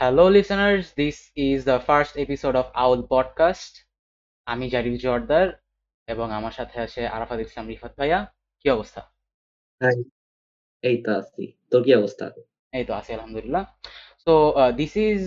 Hello, 0.00 0.24
listeners. 0.36 0.86
This 1.00 1.18
is 1.46 1.58
the 1.70 1.78
first 1.88 2.14
episode 2.24 2.56
of 2.62 2.66
Owl 2.84 3.00
Podcast. 3.14 3.72
আমি 4.46 4.66
জারিফ 4.74 4.96
জর্দার 5.04 5.46
এবং 6.08 6.26
আমার 6.38 6.54
সাথে 6.58 6.76
আছে 6.86 7.00
আরাফাত 7.16 7.38
ইসলাম 7.46 7.66
রিফাত 7.72 7.92
ভাইয়া। 7.98 8.18
কি 8.60 8.66
অবস্থা? 8.76 9.00
হাই 9.80 9.96
এই 10.84 10.96
তো 11.04 11.10
আছি। 11.20 11.44
তোর 11.70 11.80
কি 11.86 11.92
অবস্থা? 12.00 12.24
এই 12.78 12.84
তো 12.88 12.92
আছি 12.98 13.10
আলহামদুলিল্লাহ। 13.16 13.64
So 14.24 14.32
this 14.80 14.92
is 15.08 15.22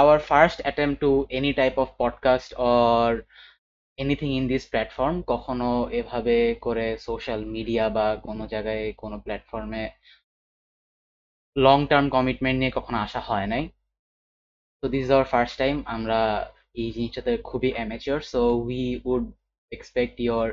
our 0.00 0.18
first 0.30 0.58
attempt 0.64 0.94
to 1.02 1.10
any 1.38 1.52
type 1.60 1.74
of 1.84 1.88
podcast 2.02 2.50
or 2.70 3.08
anything 3.98 4.28
in 4.38 4.44
this 4.52 4.64
platform 4.72 5.16
কখনো 5.32 5.68
এভাবে 5.98 6.36
করে 6.66 6.86
সোশ্যাল 7.08 7.40
মিডিয়া 7.54 7.84
বা 7.96 8.06
কোনো 8.26 8.42
জায়গায় 8.52 8.84
কোনো 9.02 9.16
প্ল্যাটফর্মে 9.24 9.84
লং 11.56 11.78
টার্ম 11.90 12.06
কমিটমেন্ট 12.16 12.58
নিয়ে 12.60 12.72
কখনো 12.78 12.98
আসা 13.06 13.22
হয় 13.30 13.48
নাই। 13.54 13.64
তো 14.82 14.86
দিস 14.88 15.06
আওয়ার 15.10 15.26
ফার্স্ট 15.32 15.54
টাইম 15.58 15.76
আমরা 15.86 16.20
এই 16.80 16.88
জিনিসটাতে 16.92 17.32
খুবই 17.44 17.70
amateur 17.74 18.20
so 18.32 18.40
we 18.60 18.82
would 19.04 19.24
expect 19.72 20.14
your 20.20 20.48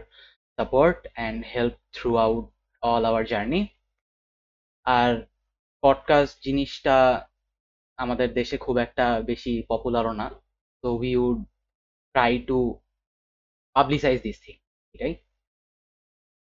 support 0.58 1.00
and 1.08 1.40
help 1.54 1.76
throughout 2.26 2.46
all 2.84 3.04
our 3.06 3.24
journey 3.26 3.62
R 4.86 5.12
podcast 5.84 6.36
জিনিসটা 6.44 6.98
আমাদের 8.00 8.30
দেশে 8.34 8.56
খুব 8.58 8.76
একটা 8.78 9.06
বেশি 9.22 9.54
পপুলারও 9.70 10.14
না 10.14 10.28
তো 10.84 10.88
we 11.00 11.12
would 11.26 11.40
try 12.16 12.34
to 12.50 12.58
publicize 13.76 14.18
this 14.22 14.38
thing 14.46 14.56
right 14.96 15.20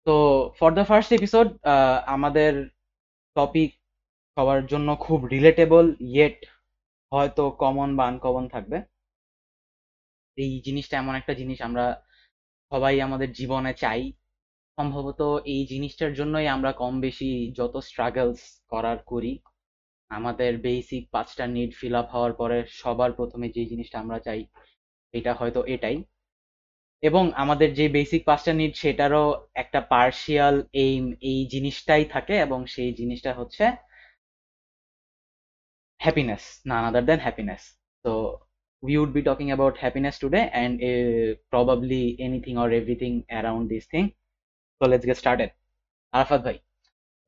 তো 0.06 0.14
ফর 0.58 0.70
দ্য 0.78 0.84
ফার্স্ট 0.84 1.10
এপিসোড 1.12 1.46
আমাদের 2.06 2.52
টপিক 3.36 3.70
সবার 4.36 4.60
জন্য 4.66 4.88
খুব 4.96 5.18
রিলেটেবল 5.26 5.84
ইয়েট 6.10 6.38
হয়তো 7.12 7.44
কমন 7.62 7.88
বা 7.96 8.04
আনকমন 8.06 8.44
থাকবে। 8.48 8.78
এই 10.38 10.52
জিনিসটা 10.60 10.94
এমন 10.98 11.14
একটা 11.14 11.34
জিনিস 11.34 11.58
আমরা 11.62 11.84
সবাই 12.72 12.94
আমাদের 13.00 13.28
জীবনে 13.32 13.72
চাই। 13.74 14.02
সম্ভবত 14.78 15.20
এই 15.46 15.62
জিনিসটার 15.66 16.12
জন্যই 16.14 16.46
আমরা 16.46 16.70
কম 16.72 16.94
বেশি 17.00 17.30
যত 17.52 17.74
স্ট্রাগলস 17.78 18.40
করার 18.68 18.98
করি, 19.06 19.32
আমাদের 20.10 20.50
বেসিক 20.58 21.04
পাঁচটা 21.10 21.44
নিড 21.46 21.70
ফিল 21.74 21.94
আপ 21.94 22.08
হওয়ার 22.12 22.32
পরে 22.32 22.58
সবার 22.72 23.10
প্রথমে 23.12 23.46
যে 23.48 23.62
জিনিসটা 23.66 23.96
আমরা 24.00 24.18
চাই, 24.18 24.40
এটা 25.14 25.32
হয়তো 25.34 25.60
এটাই। 25.66 25.96
এবং 27.02 27.24
আমাদের 27.34 27.68
যে 27.74 27.86
বেসিক 27.88 28.22
পাঁচটা 28.24 28.52
নিড 28.52 28.72
সেটারও 28.74 29.24
একটা 29.54 29.80
পার্শিয়াল 29.92 30.56
এইম 30.84 31.04
এই 31.22 31.40
জিনিসটাই 31.46 32.04
থাকে 32.04 32.34
এবং 32.38 32.60
সেই 32.66 32.90
জিনিসটা 32.94 33.32
হচ্ছে 33.34 33.64
happiness 36.06 36.42
none 36.64 36.84
other 36.88 37.02
than 37.08 37.18
happiness 37.18 37.62
so 38.04 38.12
we 38.82 38.96
would 38.98 39.12
be 39.12 39.22
talking 39.22 39.50
about 39.52 39.78
happiness 39.78 40.18
today 40.18 40.44
and 40.52 40.72
uh, 40.90 41.34
probably 41.50 42.02
anything 42.20 42.56
or 42.58 42.68
everything 42.70 43.14
around 43.30 43.68
this 43.68 43.86
thing 43.86 44.06
so 44.80 44.88
let's 44.88 45.06
get 45.10 45.22
started 45.24 45.50
arafat 46.12 46.42
bhai 46.46 46.56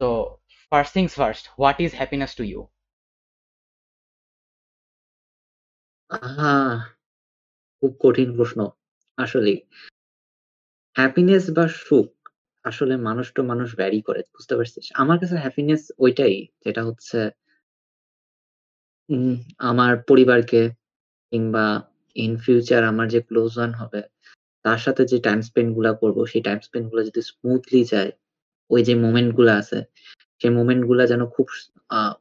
so 0.01 0.09
first 0.73 0.93
things 0.93 1.15
first 1.15 1.45
what 1.57 1.81
is 1.81 1.93
happiness 2.03 2.35
to 2.41 2.45
you 2.53 2.63
খুব 7.83 7.93
কঠিন 8.05 8.29
প্রশ্ন 8.37 8.61
আসলে 9.19 9.53
happiness 10.97 11.45
বা 11.57 11.65
সুখ 11.87 12.09
আসলে 12.65 12.95
মানুষ 13.09 13.27
তো 13.37 13.41
মানুষ 13.53 13.69
ভ্যারি 13.81 14.01
করে 14.09 14.21
বুঝতে 14.35 14.55
পারছিস 14.59 14.87
আমার 15.03 15.17
কাছে 15.21 15.37
হ্যাপিনেস 15.45 15.83
ওইটাই 16.05 16.37
যেটা 16.65 16.83
হচ্ছে 16.89 17.19
উম, 19.09 19.33
আমার 19.63 19.93
পরিবারকে 20.09 20.61
কিংবা 21.33 21.65
ইন 22.17 22.33
ফিউচার 22.37 22.83
আমার 22.85 23.07
যে 23.09 23.21
ক্লোজ 23.21 23.53
ওয়ান 23.59 23.73
হবে 23.75 24.01
তার 24.65 24.79
সাথে 24.79 25.03
যে 25.05 25.19
টাইম 25.19 25.41
স্পেন্ডগুলা 25.43 25.93
করব 25.93 26.19
সেই 26.27 26.43
টাইম 26.43 26.59
স্পেন্ডগুলো 26.61 27.01
যদি 27.05 27.21
স্মুথলি 27.31 27.81
যায় 27.85 28.11
ওই 28.71 28.81
যে 28.85 28.95
মোমেন্টগুলা 28.97 29.55
আছে 29.57 29.79
সেই 30.41 30.53
মোমেন্টগুলা 30.59 31.05
যেন 31.07 31.23
খুব 31.27 31.47
আহ 31.91 32.13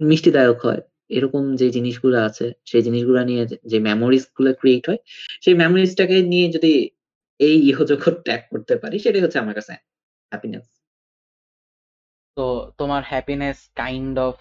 মিষ্টিদায়ক 0.00 0.58
হয়। 0.64 0.80
এরকম 1.10 1.56
যে 1.56 1.66
জিনিসগুলো 1.70 2.16
আছে 2.20 2.46
সেই 2.66 2.82
জিনিসগুলো 2.82 3.20
নিয়ে 3.24 3.42
যে- 3.70 3.82
মেমোরিজগুলো 3.82 4.50
ক্রিয়েট 4.54 4.84
হয় 4.88 5.00
সেই 5.42 5.54
মেমোরিজটাকে 5.54 6.16
নিয়ে 6.32 6.46
যদি 6.52 6.72
এই 7.40 7.56
ইহজগৎ 7.70 8.16
ত্যাগ 8.24 8.42
করতে 8.50 8.74
পারি 8.76 8.96
সেটাই 8.98 9.22
হচ্ছে 9.24 9.38
আমার 9.38 9.54
কাছে 9.54 9.72
হ্যাপিনেস 10.32 10.66
তো 12.36 12.46
তোমার 12.78 13.02
হ্যাপিনেস 13.06 13.58
কাইন্ড 13.74 14.16
অফ 14.20 14.36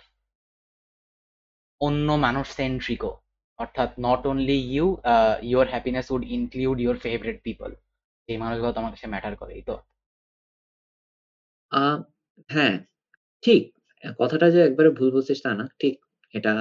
অন্য 1.82 2.08
মানুষ 2.26 2.46
সেন্ট্রিকও 2.60 3.14
অর্থাৎ 3.60 3.90
not 4.00 4.22
only 4.28 4.58
you 4.74 4.86
your 5.44 5.66
happiness 5.68 6.06
would 6.12 6.24
include 6.30 6.78
your 6.82 6.98
favourite 6.98 7.38
people 7.44 7.70
এই 8.30 8.38
মানুষগুলো 8.38 8.72
তোমার 8.74 8.92
কাছে 8.94 9.08
ম্যাটার 9.08 9.34
করে 9.36 9.54
তো। 9.62 9.76
আহ 11.72 11.98
হ্যাঁ 12.50 12.76
ঠিক। 13.44 13.62
কথাটা 14.20 14.48
যে 14.50 14.60
একবারে 14.64 14.90
ভুল 14.90 15.10
বলছিস 15.12 15.40
তা 15.44 15.52
না, 15.54 15.66
ঠিক 15.80 15.96
এটা, 16.34 16.54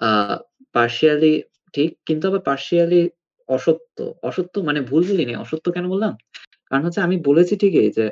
আহ 0.00 0.36
পার্শিয়ালি 0.74 1.32
ঠিক, 1.74 1.90
কিন্তু 2.06 2.24
আবার 2.30 2.42
পার্শিয়ালি 2.42 3.02
অসত্য। 3.48 3.98
অসত্য 4.22 4.54
মানে 4.60 4.80
ভুল 4.90 5.02
বলিনি 5.08 5.34
অসত্য 5.36 5.66
কেন 5.72 5.86
বললাম? 5.88 6.12
কারণ 6.74 6.86
হচ্ছে 6.88 7.02
আমি 7.08 7.16
বলেছি 7.28 7.54
ঠিকই 7.62 7.90
যে 7.98 8.04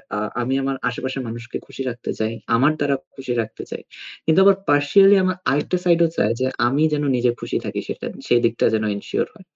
আমি 0.42 0.54
আমার 0.62 0.76
আশেপাশের 0.88 1.22
মানুষকে 1.28 1.56
খুশি 1.66 1.82
রাখতে 1.88 2.10
চাই, 2.20 2.32
আমার 2.56 2.72
দ্বারা 2.78 2.96
খুশি 3.14 3.32
রাখতে 3.40 3.62
চাই। 3.70 3.82
কিন্তু 4.24 4.38
আবার 4.44 4.56
পার্সিয়ালি 4.68 5.16
আমার 5.24 5.36
আরেকটা 5.50 5.78
সাইডও 5.84 6.08
চাই 6.16 6.30
যে, 6.40 6.46
আমি 6.66 6.82
যেন 6.92 7.04
নিজে 7.16 7.30
খুশি 7.40 7.56
থাকি 7.64 7.80
সেটা, 7.88 8.06
সেই 8.26 8.40
দিকটা 8.44 8.64
যেন 8.74 8.84
এনশিওর 8.94 9.28
হয়। 9.34 9.46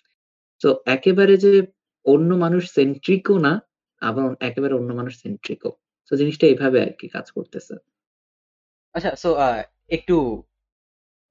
তো 0.63 0.69
একেবারে 0.97 1.35
যে 1.45 1.53
অন্য 2.07 2.31
মানুষ 2.45 2.63
সেন্ট্রিকও 2.77 3.37
না, 3.47 3.53
আবার 4.03 4.29
একেবারে 4.49 4.75
অন্য 4.81 4.91
মানুষ 5.01 5.15
সেন্ট্রিকও 5.25 5.73
তো 6.09 6.13
জিনিসটা 6.21 6.45
এইভাবে 6.53 6.79
আর 6.87 6.93
কি 7.01 7.07
কাজ 7.17 7.27
করতেছে। 7.37 7.75
আচ্ছা 8.95 9.11
সো 9.23 9.31
একটু 9.97 10.17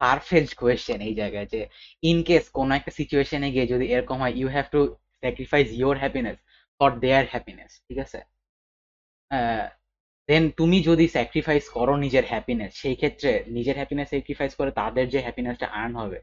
পারফেক্ট 0.01 0.51
কোয়েশ্চেন 0.61 0.99
এই 1.09 1.13
জায়গায় 1.21 1.47
যে 1.53 1.61
ইন 2.03 2.17
কেস 2.27 2.43
কোন 2.57 2.67
একটা 2.79 2.91
সিচুয়েশনে 2.99 3.49
গিয়ে 3.55 3.67
যদি 3.73 3.85
এরকম 3.95 4.17
হয় 4.23 4.33
you 4.39 4.47
have 4.55 4.65
to 4.75 4.81
sacrifice 5.23 5.67
your 5.79 5.95
happiness 6.03 6.37
for 6.79 6.91
their 7.03 7.25
happiness 7.31 7.71
ঠিক 7.87 7.99
আছে? 8.05 8.19
দেন 10.29 10.43
তুমি 10.59 10.77
যদি 10.89 11.05
স্যাক্রিফাইস 11.15 11.65
করো 11.77 11.93
নিজের 12.05 12.25
হ্যাপিনেস 12.31 12.71
সেই 12.81 12.95
ক্ষেত্রে 13.01 13.31
নিজের 13.57 13.75
হ্যাপিনেস 13.79 14.07
স্যাক্রিফাইস 14.13 14.53
করে 14.59 14.71
তাদের 14.81 15.05
যে 15.13 15.19
হ্যাপিনেসটা 15.25 15.67
আর্ন 15.81 15.93
হবে, 16.03 16.19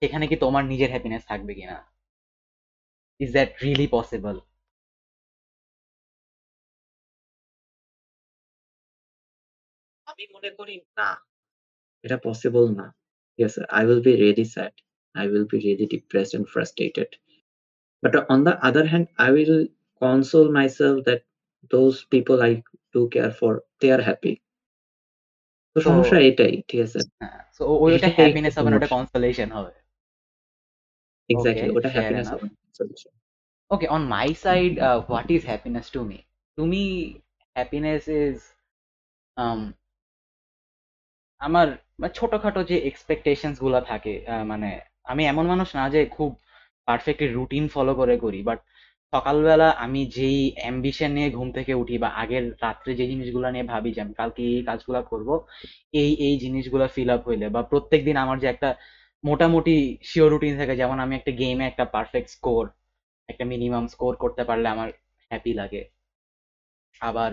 সেখানে 0.00 0.24
কি 0.30 0.36
তোমার 0.44 0.64
নিজের 0.72 0.90
হ্যাপিনেস 0.94 1.22
থাকবে 1.30 1.52
কিনা? 1.58 1.76
ইজ 3.20 3.30
দ্যাট 3.36 3.50
রিয়েলি 3.64 3.86
পসিবল 3.96 4.36
আমি 10.06 10.24
মনে 10.34 10.50
করি 10.58 10.74
না। 10.98 11.08
এটা 12.04 12.16
পসিবল 12.28 12.64
না। 12.78 12.86
ঠিক 13.32 13.42
আছে 13.48 13.60
I 13.76 13.82
will 13.88 14.02
be 14.08 14.12
really 14.22 14.46
sad 14.54 14.74
I 15.14 15.24
will 15.30 15.46
be 15.52 15.56
really 15.66 15.86
depressed 15.94 16.32
and 16.38 16.46
frustrated 16.54 17.10
but 18.02 18.14
on 18.32 18.38
the 18.46 18.52
other 18.68 18.86
hand 18.92 19.06
I 19.24 19.30
console 20.04 20.46
myself 20.58 20.96
that 21.06 21.20
those 21.74 21.94
people 22.12 22.36
I 22.46 22.52
do 22.94 23.00
care 23.12 23.30
for 23.38 23.52
they 23.80 23.86
are 23.96 24.02
happy 24.08 24.32
তো 25.76 25.78
সমস্যা 25.88 26.18
এটাই 26.28 26.54
ঠিক 26.68 26.80
আছে? 26.86 27.00
So 27.56 27.62
ওইটা 27.84 28.08
happiness 28.18 28.54
হবে 28.58 28.68
না 28.70 28.76
ওটা 28.78 28.90
consolation 28.96 29.48
হবে। 29.56 29.72
ওকে 31.30 31.32
এক্স্যাক্টলি 31.32 31.68
ওটা 31.76 31.90
হ্যাপিনেস 31.96 32.26
হবে 32.32 32.46
solution. 32.78 33.12
Okay, 33.70 33.88
on 33.96 34.02
my 34.08 34.28
side, 34.44 34.74
uh, 34.78 34.98
what 35.12 35.26
is 35.30 35.42
happiness 35.44 35.86
to 35.90 36.00
me? 36.04 36.18
To 36.58 36.62
me, 36.66 36.84
happiness 37.56 38.02
is 38.24 38.36
um 39.36 39.60
আমার 41.40 41.66
মানে 42.00 42.12
ছোটখাটো 42.18 42.60
যে 42.70 42.76
এক্সপেকটেশনসগুলা 42.90 43.80
থাকে 43.90 44.14
মানে 44.50 44.70
আমি 45.12 45.22
এমন 45.32 45.44
মানুষ 45.52 45.68
না 45.78 45.84
যে 45.94 46.00
খুব 46.16 46.30
পারফেক্টলি 46.88 47.28
রুটিন 47.28 47.64
ফলো 47.74 47.92
করে 48.00 48.14
করি 48.24 48.40
বাট 48.48 48.58
সকালবেলা 49.14 49.68
আমি 49.84 50.00
যেই 50.16 50.40
অ্যাম্বিশন 50.56 51.10
নিয়ে 51.16 51.28
ঘুম 51.36 51.48
থেকে 51.56 51.72
উঠি 51.82 51.96
বা 52.04 52.08
আগের 52.22 52.44
রাত্রে 52.64 52.90
যে 53.00 53.04
জিনিসগুলো 53.12 53.46
নিয়ে 53.54 53.66
ভাবি 53.72 53.90
যে 53.96 54.00
আমি 54.04 54.14
কালকে 54.20 54.40
এই 54.50 54.62
কাজগুলো 54.68 55.00
করব, 55.12 55.28
এই 56.02 56.10
এই 56.26 56.34
জিনিসগুলো 56.44 56.84
ফিল 56.94 57.10
আপ 57.16 57.22
হইলে 57.28 57.46
বা 57.54 57.60
প্রত্যেকদিন 57.72 58.16
আমার 58.24 58.36
যে 58.42 58.48
একটা 58.54 58.70
মোটামুটি 59.24 59.74
শিওর 60.10 60.28
রুটিন 60.32 60.54
থাকে, 60.60 60.74
যেমন 60.80 60.98
আমি 61.04 61.14
একটা 61.16 61.32
গেমে 61.40 61.64
একটা 61.68 61.84
পারফেক্ট 61.94 62.28
স্কোর 62.36 62.64
একটা 63.28 63.44
মিনিমাম 63.52 63.84
স্কোর 63.94 64.12
করতে 64.22 64.42
পারলে 64.48 64.66
আমার 64.74 64.88
হ্যাপি 65.30 65.52
লাগে। 65.60 65.82
আবার 67.00 67.30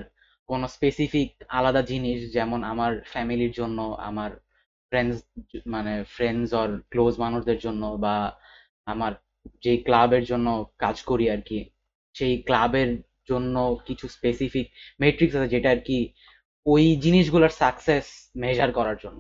কোনো 0.50 0.66
স্পেসিফিক 0.76 1.30
আলাদা 1.50 1.82
জিনিস 1.92 2.20
যেমন 2.36 2.60
আমার 2.72 2.92
ফ্যামিলির 3.14 3.54
জন্য, 3.60 3.80
আমার 4.10 4.32
ফ্রেন্ডস 4.92 5.18
মানে 5.76 5.94
ফ্রেন্ডস 6.16 6.50
অর 6.62 6.70
ক্লোজ 6.92 7.14
মানুষদের 7.26 7.60
জন্য 7.66 7.84
বা 8.06 8.16
আমার 8.88 9.14
যে 9.64 9.74
ক্লাবের 9.88 10.24
জন্য 10.32 10.48
কাজ 10.84 10.98
করি 11.10 11.26
আর 11.36 11.42
কি, 11.50 11.60
সেই 12.16 12.34
ক্লাবের 12.48 12.90
জন্য 13.30 13.56
কিছু 13.88 14.06
স্পেসিফিক 14.18 14.66
মেট্রিক্স 15.04 15.36
আছে 15.38 15.50
যেটা 15.56 15.70
আর 15.76 15.82
কি 15.88 15.98
ওই 16.66 16.84
জিনিসগুলোর 17.06 17.54
সাকসেস 17.62 18.06
মেজার 18.44 18.70
করার 18.78 18.98
জন্য। 19.04 19.20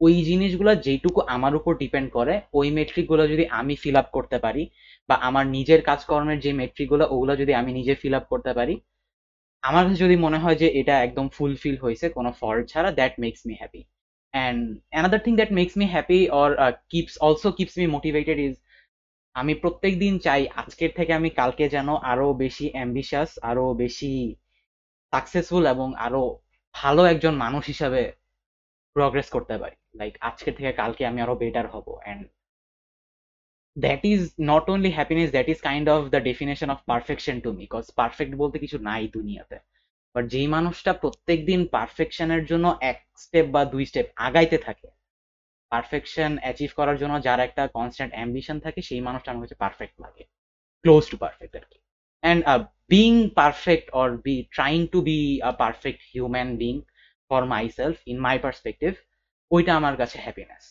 ওই 0.00 0.14
জিনিসগুলো 0.30 0.72
যেটুকু 0.86 1.20
আমার 1.34 1.52
উপর 1.58 1.72
ডিপেন্ড 1.82 2.08
করে, 2.16 2.34
ওই 2.58 2.68
মেট্রিকগুলো 2.78 3.22
যদি 3.32 3.44
আমি 3.60 3.74
ফিল 3.82 3.96
আপ 4.02 4.08
করতে 4.16 4.36
পারি 4.44 4.62
বা 5.08 5.16
আমার 5.28 5.44
নিজের 5.56 5.80
কাজকর্মের 5.90 6.38
যে 6.44 6.50
মেট্রিকগুলো, 6.60 7.04
ওগুলো 7.14 7.32
যদি 7.42 7.52
আমি 7.60 7.70
নিজে 7.78 7.94
ফিল 8.02 8.14
আপ 8.18 8.26
করতে 8.32 8.52
পারি, 8.58 8.74
আমার 9.62 9.82
কাছে 9.84 10.02
যদি 10.04 10.16
মনে 10.24 10.38
হয় 10.42 10.56
যে 10.62 10.68
এটা 10.80 10.94
একদম 11.06 11.26
ফুলফিল 11.36 11.76
হয়েছে, 11.84 12.06
কোনো 12.16 12.30
ফল্ট 12.40 12.64
ছাড়া 12.72 12.90
that 12.98 13.14
makes 13.24 13.40
me 13.48 13.54
happy 13.60 13.82
and 14.34 14.60
another 14.92 15.20
thing 15.24 15.32
that 15.40 15.50
makes 15.58 15.74
me 15.80 15.86
happy 15.94 16.20
or 16.40 16.50
keeps 16.92 17.14
also 17.26 17.48
keeps 17.58 17.74
me 17.80 17.86
motivated 17.96 18.38
is 18.46 18.54
আমি 19.34 19.54
প্রত্যেক 19.54 19.98
দিন 19.98 20.18
চাই 20.18 20.48
আজকের 20.48 20.90
থেকে 20.96 21.12
আমি 21.12 21.30
কালকে 21.30 21.68
যেন 21.68 21.88
আরও 22.12 22.34
বেশি 22.34 22.66
অ্যাম্বিশাস 22.70 23.30
আরও 23.42 23.74
বেশি 23.74 24.36
সাকসেসফুল 25.12 25.64
এবং 25.66 25.88
আরও 25.96 26.22
ভালো 26.74 27.04
একজন 27.04 27.34
মানুষ 27.34 27.66
হিসাবে 27.66 28.12
প্রগ্রেস 28.96 29.28
করতে 29.30 29.54
পারি। 29.58 29.76
লাইক 29.94 30.14
আজকে 30.20 30.52
থেকে 30.52 30.72
কালকে 30.72 31.06
আমি 31.06 31.20
আরও 31.20 31.34
বেটার 31.34 31.66
হব। 31.68 31.86
And 32.02 32.22
that 33.76 34.04
is 34.04 34.22
not 34.40 34.64
only 34.70 34.90
happiness 34.90 35.30
that 35.30 35.48
is 35.48 35.58
kind 35.60 35.86
of 35.88 36.00
the 36.10 36.20
definition 36.20 36.70
of 36.70 36.78
perfection 36.86 37.36
to 37.40 37.50
me 37.52 37.58
because 37.58 37.84
perfect 37.90 38.32
বলতে 38.34 38.56
কিছু 38.58 38.78
নাই 38.78 39.08
দুনিয়াতে। 39.08 39.56
বাট 40.14 40.24
যেই 40.26 40.46
মানুষটা 40.46 40.92
প্রত্যেক 40.92 41.38
দিন 41.46 41.60
পারফেকশনের 41.66 42.42
জন্য 42.44 42.66
এক 42.90 42.98
স্টেপ 43.16 43.46
বা 43.46 43.64
দুই 43.64 43.84
স্টেপ 43.86 44.06
আগাইতে 44.16 44.58
থাকে 44.58 44.88
পারফেকশন 45.72 46.32
অ্যাচিভ 46.38 46.70
করার 46.78 46.96
জন্য 47.02 47.14
যার 47.26 47.40
একটা 47.40 47.62
কনস্ট্যান্ট 47.76 48.12
অ্যাম্বিশন 48.14 48.56
থাকে 48.64 48.80
সেই 48.88 49.02
মানুষটা 49.08 49.30
আমার 49.30 49.44
কাছে 49.44 49.60
পারফেক্ট 49.62 49.96
লাগে। 50.04 50.24
ক্লোজ 50.84 51.02
টু 51.10 51.16
পারফেক্ট 51.24 51.54
আর 51.58 51.64
কি। 51.70 51.78
And 52.22 52.40
being 52.92 53.12
perfect 53.40 53.86
or 54.00 54.08
be 54.26 54.36
trying 54.56 54.80
to 54.92 54.98
be 55.08 55.18
a 55.48 55.50
perfect 55.62 56.00
human 56.10 56.50
being 56.62 56.74
for 57.30 57.40
myself 57.78 57.96
in 58.12 58.16
my 58.26 58.36
perspective 58.46 58.92
ওইটা 59.50 59.72
আমার 59.80 59.94
কাছে 60.00 60.16
হ্যাপিনেস 60.24 60.64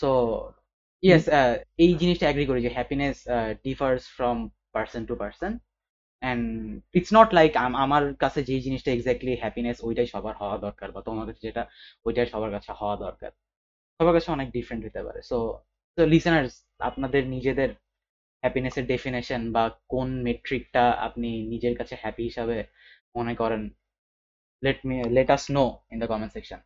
সো 0.00 0.10
ইয়েস 1.02 1.24
এই 1.84 1.92
জিনিসটা 2.00 2.26
অ্যাগ্রি 2.26 2.44
করি 2.50 2.60
যে 2.66 2.70
happiness 2.76 3.16
differs 3.66 4.02
from 4.16 4.36
person 4.74 5.02
to 5.08 5.14
person 5.22 5.52
and 6.22 6.44
it's 6.94 7.10
not 7.18 7.28
like 7.38 7.50
আমার 7.84 8.02
কাছে 8.22 8.40
যে 8.48 8.56
জিনিসটা 8.66 8.90
এক্স্যাক্টলি 8.92 9.32
হ্যাপিনেস 9.42 9.76
ওইটাই 9.86 10.08
সবার 10.14 10.34
হওয়া 10.40 10.56
দরকার 10.66 10.88
বা 10.94 11.00
তোমার 11.08 11.24
কাছে 11.28 11.42
যেটা 11.48 11.62
ওইটাই 12.06 12.28
সবার 12.32 12.50
কাছে 12.56 12.70
হওয়া 12.80 12.96
দরকার। 13.04 13.30
সবার 14.00 14.14
কাছে 14.16 14.28
অনেক 14.36 14.48
ডিফারেন্ট 14.56 14.82
হতে 14.86 15.00
পারে। 15.06 15.20
সো 15.30 15.36
তো 15.98 16.02
লিসেনার্স 16.12 16.52
আপনাদের 16.88 17.22
নিজেদের 17.34 17.70
হ্যাপিনেসের 18.42 18.84
ডেফিনেশন 18.86 19.42
বা 19.56 19.64
কোন 19.92 20.08
মেট্রিকটা 20.26 20.84
আপনি 21.06 21.28
নিজের 21.52 21.74
কাছে 21.80 21.94
হ্যাপি 22.02 22.22
হিসাবে 22.30 22.56
মনে 23.16 23.34
করেন 23.40 23.62
let 24.62 24.78
me 24.88 24.96
let 25.16 25.28
us 25.36 25.44
know 25.56 25.64
in 25.92 25.98
the 26.00 26.08
comment 26.12 26.32
section 26.36 26.60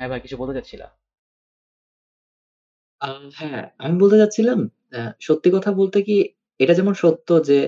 হ্যাঁ 0.00 0.08
ভাই 0.10 0.20
কিছু 0.24 0.36
বলতে 0.40 0.54
চাচ্ছিলা? 0.56 0.86
হ্যাঁ, 3.34 3.62
আমি 3.78 3.94
বলতে 4.02 4.16
চাচ্ছিলাম 4.20 4.58
আ 4.94 4.98
সত্যি 5.20 5.48
কথা 5.56 5.70
বলতে 5.72 5.98
কি 6.02 6.16
এটা 6.60 6.74
যেমন 6.74 6.94
সত্য 6.94 7.28
যে 7.44 7.58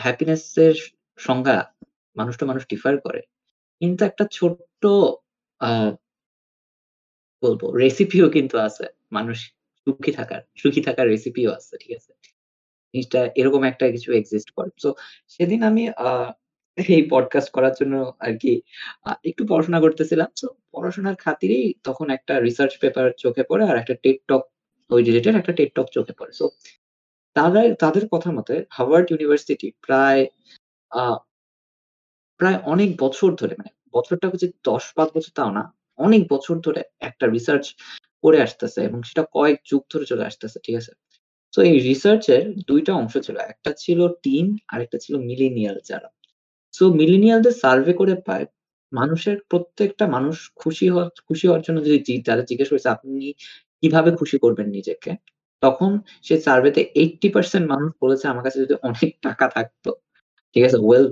হ্যাপিনেস 0.00 0.44
এর 0.58 0.76
সংজ্ঞা 1.18 1.58
মানুষ 2.16 2.34
টু 2.38 2.44
মানুষ 2.46 2.62
ডিফার 2.68 2.94
করে। 3.00 3.20
কিন্তু 3.80 4.00
একটা 4.04 4.24
ছোট্ট 4.32 4.82
বলব 7.42 7.60
রেসিপিও 7.76 8.26
কিন্তু 8.30 8.56
আছে। 8.58 8.84
মানুষ 9.12 9.38
সুখী 9.86 10.12
থাকার, 10.12 10.42
সুখী 10.56 10.80
থাকার 10.82 11.06
রেসিপিও 11.08 11.50
আছে। 11.52 11.74
ঠিক 11.82 11.92
আছে? 11.98 12.12
জিনিসটা 12.94 13.20
এরকম 13.36 13.62
একটা 13.64 13.84
কিছু 13.90 14.10
এক্সিস্ট 14.12 14.48
করে। 14.50 14.70
সো 14.82 14.88
সেদিন 15.34 15.60
আমি 15.62 15.82
এই 16.78 17.02
পডকাস্ট 17.10 17.50
করার 17.52 17.74
জন্য 17.80 17.94
আরকি 18.20 18.52
আ 19.04 19.20
একটু 19.24 19.42
পড়াশোনা 19.48 19.78
করতেছিলাম। 19.80 20.30
সো 20.36 20.46
পড়াশোনার 20.72 21.16
খাতিরেই 21.16 21.66
তখন 21.84 22.06
একটা 22.10 22.34
রিসার্চ 22.40 22.72
পেপার 22.80 23.06
চোখে 23.18 23.42
পড়ে 23.50 23.64
আর 23.70 23.76
একটা 23.78 23.94
টেড 24.04 24.18
টক 24.28 24.42
ওই 24.90 25.00
রিলেটেড 25.08 25.34
একটা 25.36 25.52
টেড 25.58 25.70
টক 25.76 25.88
চোখে 25.96 26.14
পড়ে। 26.18 26.32
সো 26.32 26.44
তারা 27.36 27.60
তাদের 27.82 28.04
কথা 28.14 28.30
মতে 28.38 28.54
হার্ভার্ড 28.76 29.06
ইউনিভার্সিটি 29.10 29.68
প্রায় 29.86 30.22
প্রায় 32.40 32.58
অনেক 32.66 32.90
বছর 33.00 33.30
ধরে 33.40 33.54
মানে 33.60 33.70
বছরটা 33.96 34.26
হচ্ছে 34.30 34.48
১০-৫ 34.66 35.08
বছর 35.16 35.32
তাও 35.38 35.50
না। 35.58 35.64
অনেক 35.98 36.22
বছর 36.32 36.56
ধরে 36.66 36.80
একটা 37.00 37.24
রিসার্চ 37.28 37.66
করে 38.24 38.38
আসতেছে 38.46 38.80
এবং 38.88 39.00
সেটা 39.08 39.22
কয়েক 39.36 39.58
যুগ 39.70 39.82
ধরে 39.92 40.04
চলে 40.12 40.24
আসতেছে। 40.30 40.58
ঠিক 40.66 40.76
আছে? 40.80 40.92
তো 41.54 41.68
এই 41.70 41.76
রিসার্চের 41.90 42.42
দুইটা 42.68 42.92
অংশ 42.94 43.14
ছিল। 43.26 43.36
একটা 43.52 43.70
ছিল 43.82 44.00
টিন 44.24 44.46
আরেকটা 44.74 44.98
ছিল 45.04 45.14
মিলেনিয়াল 45.30 45.78
যারা। 45.90 46.08
সো 46.74 46.84
মিলেনিয়ালদের 47.00 47.54
সার্ভে 47.62 47.94
করে 48.00 48.14
পায়, 48.28 48.46
মানুষের 48.92 49.36
প্রত্যেকটা 49.50 50.04
মানুষ 50.16 50.36
খুশি 50.62 50.86
হওয়া 50.92 51.06
খুশি 51.28 51.44
হওয়ার 51.48 51.64
জন্য 51.66 51.78
যদি 51.86 51.98
যারা 52.28 52.42
জিজ্ঞেস 52.50 52.68
করেছে, 52.72 52.90
আপনি 52.96 53.12
কীভাবে 53.82 54.10
খুশি 54.20 54.36
করবেন 54.38 54.68
নিজেকে? 54.70 55.10
তখন 55.62 55.90
সে 56.24 56.34
সার্ভেতে 56.40 56.82
80% 56.96 57.64
মানুষ 57.72 57.90
বলেছে 58.02 58.24
আমার 58.28 58.44
কাছে 58.44 58.58
যদি 58.64 58.74
অনেক 58.82 59.10
টাকা 59.22 59.46
থাকতো, 59.48 59.90
ঠিক 60.56 60.64
আছে? 60.64 60.78
ওয়েল 60.80 61.06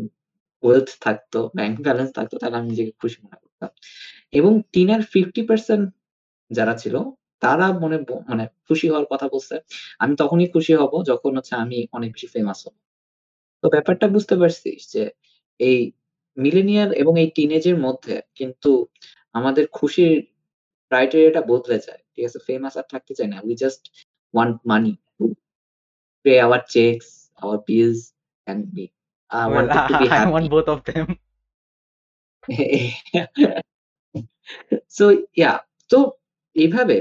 ওয়েলথ 0.62 0.88
থাকতো, 1.00 1.38
ব্যাংক 1.56 1.76
ব্যালেন্স 1.80 2.10
থাকতো 2.18 2.34
তাহলে 2.40 2.56
আমি 2.58 2.68
নিজেকে 2.72 2.92
খুশি 3.00 3.18
মনে 3.24 3.38
করতাম। 3.42 3.70
এবং 4.32 4.52
টিনের 4.72 5.02
50% 5.12 5.82
যারা 6.50 6.74
ছিল 6.76 6.94
তারা 7.42 7.66
মনে 7.82 7.96
মানে 8.28 8.44
খুশি 8.68 8.86
হওয়ার 8.90 9.06
কথা 9.12 9.26
বলছে। 9.28 9.56
আমি 9.98 10.14
তখনই 10.16 10.48
খুশি 10.54 10.72
হব 10.74 10.92
যখন 11.10 11.30
হচ্ছে 11.38 11.54
আমি 11.56 11.78
অনেক 11.92 12.10
বেশি 12.12 12.28
ফেমাস 12.34 12.60
হব। 12.66 12.74
তো 13.62 13.66
ব্যাপারটা 13.68 14.06
বুঝতে 14.08 14.34
পারছিস 14.36 14.80
যে 14.94 15.02
এই 15.60 15.78
মিলেনিয়াল 16.36 16.90
এবং 16.92 17.14
এই 17.22 17.28
টিনেজ 17.36 17.64
এর 17.68 17.78
মধ্যে 17.78 18.16
কিন্তু 18.34 18.70
আমাদের 19.34 19.64
খুশির 19.72 20.16
ক্রাইটেরিয়াটা 20.90 21.42
বদলে 21.52 21.78
যায়। 21.86 22.02
ঠিক 22.12 22.24
আছে? 22.28 22.38
ফেমাস 22.46 22.74
আর 22.80 22.86
থাকতে 22.92 23.12
চাই 23.18 23.28
না। 23.32 23.38
We 23.46 23.54
just 23.62 23.82
want 24.34 24.56
money 24.70 24.92
pay 26.24 26.32
our 26.46 26.62
cheques, 26.74 27.06
our 27.42 27.58
bills 27.68 28.00
and 28.46 28.62
be 28.74 28.84
a 29.30 29.40
well 29.50 29.66
wanted 29.66 29.82
to 29.90 29.94
be 30.00 30.06
I 30.06 30.18
happy. 30.18 30.30
Want 30.32 30.48
both 30.54 30.66
of 30.74 30.78
them 30.88 31.06
so 34.96 35.04
yeah 35.40 35.52
তো 35.90 35.98
এইভাবে 36.56 36.96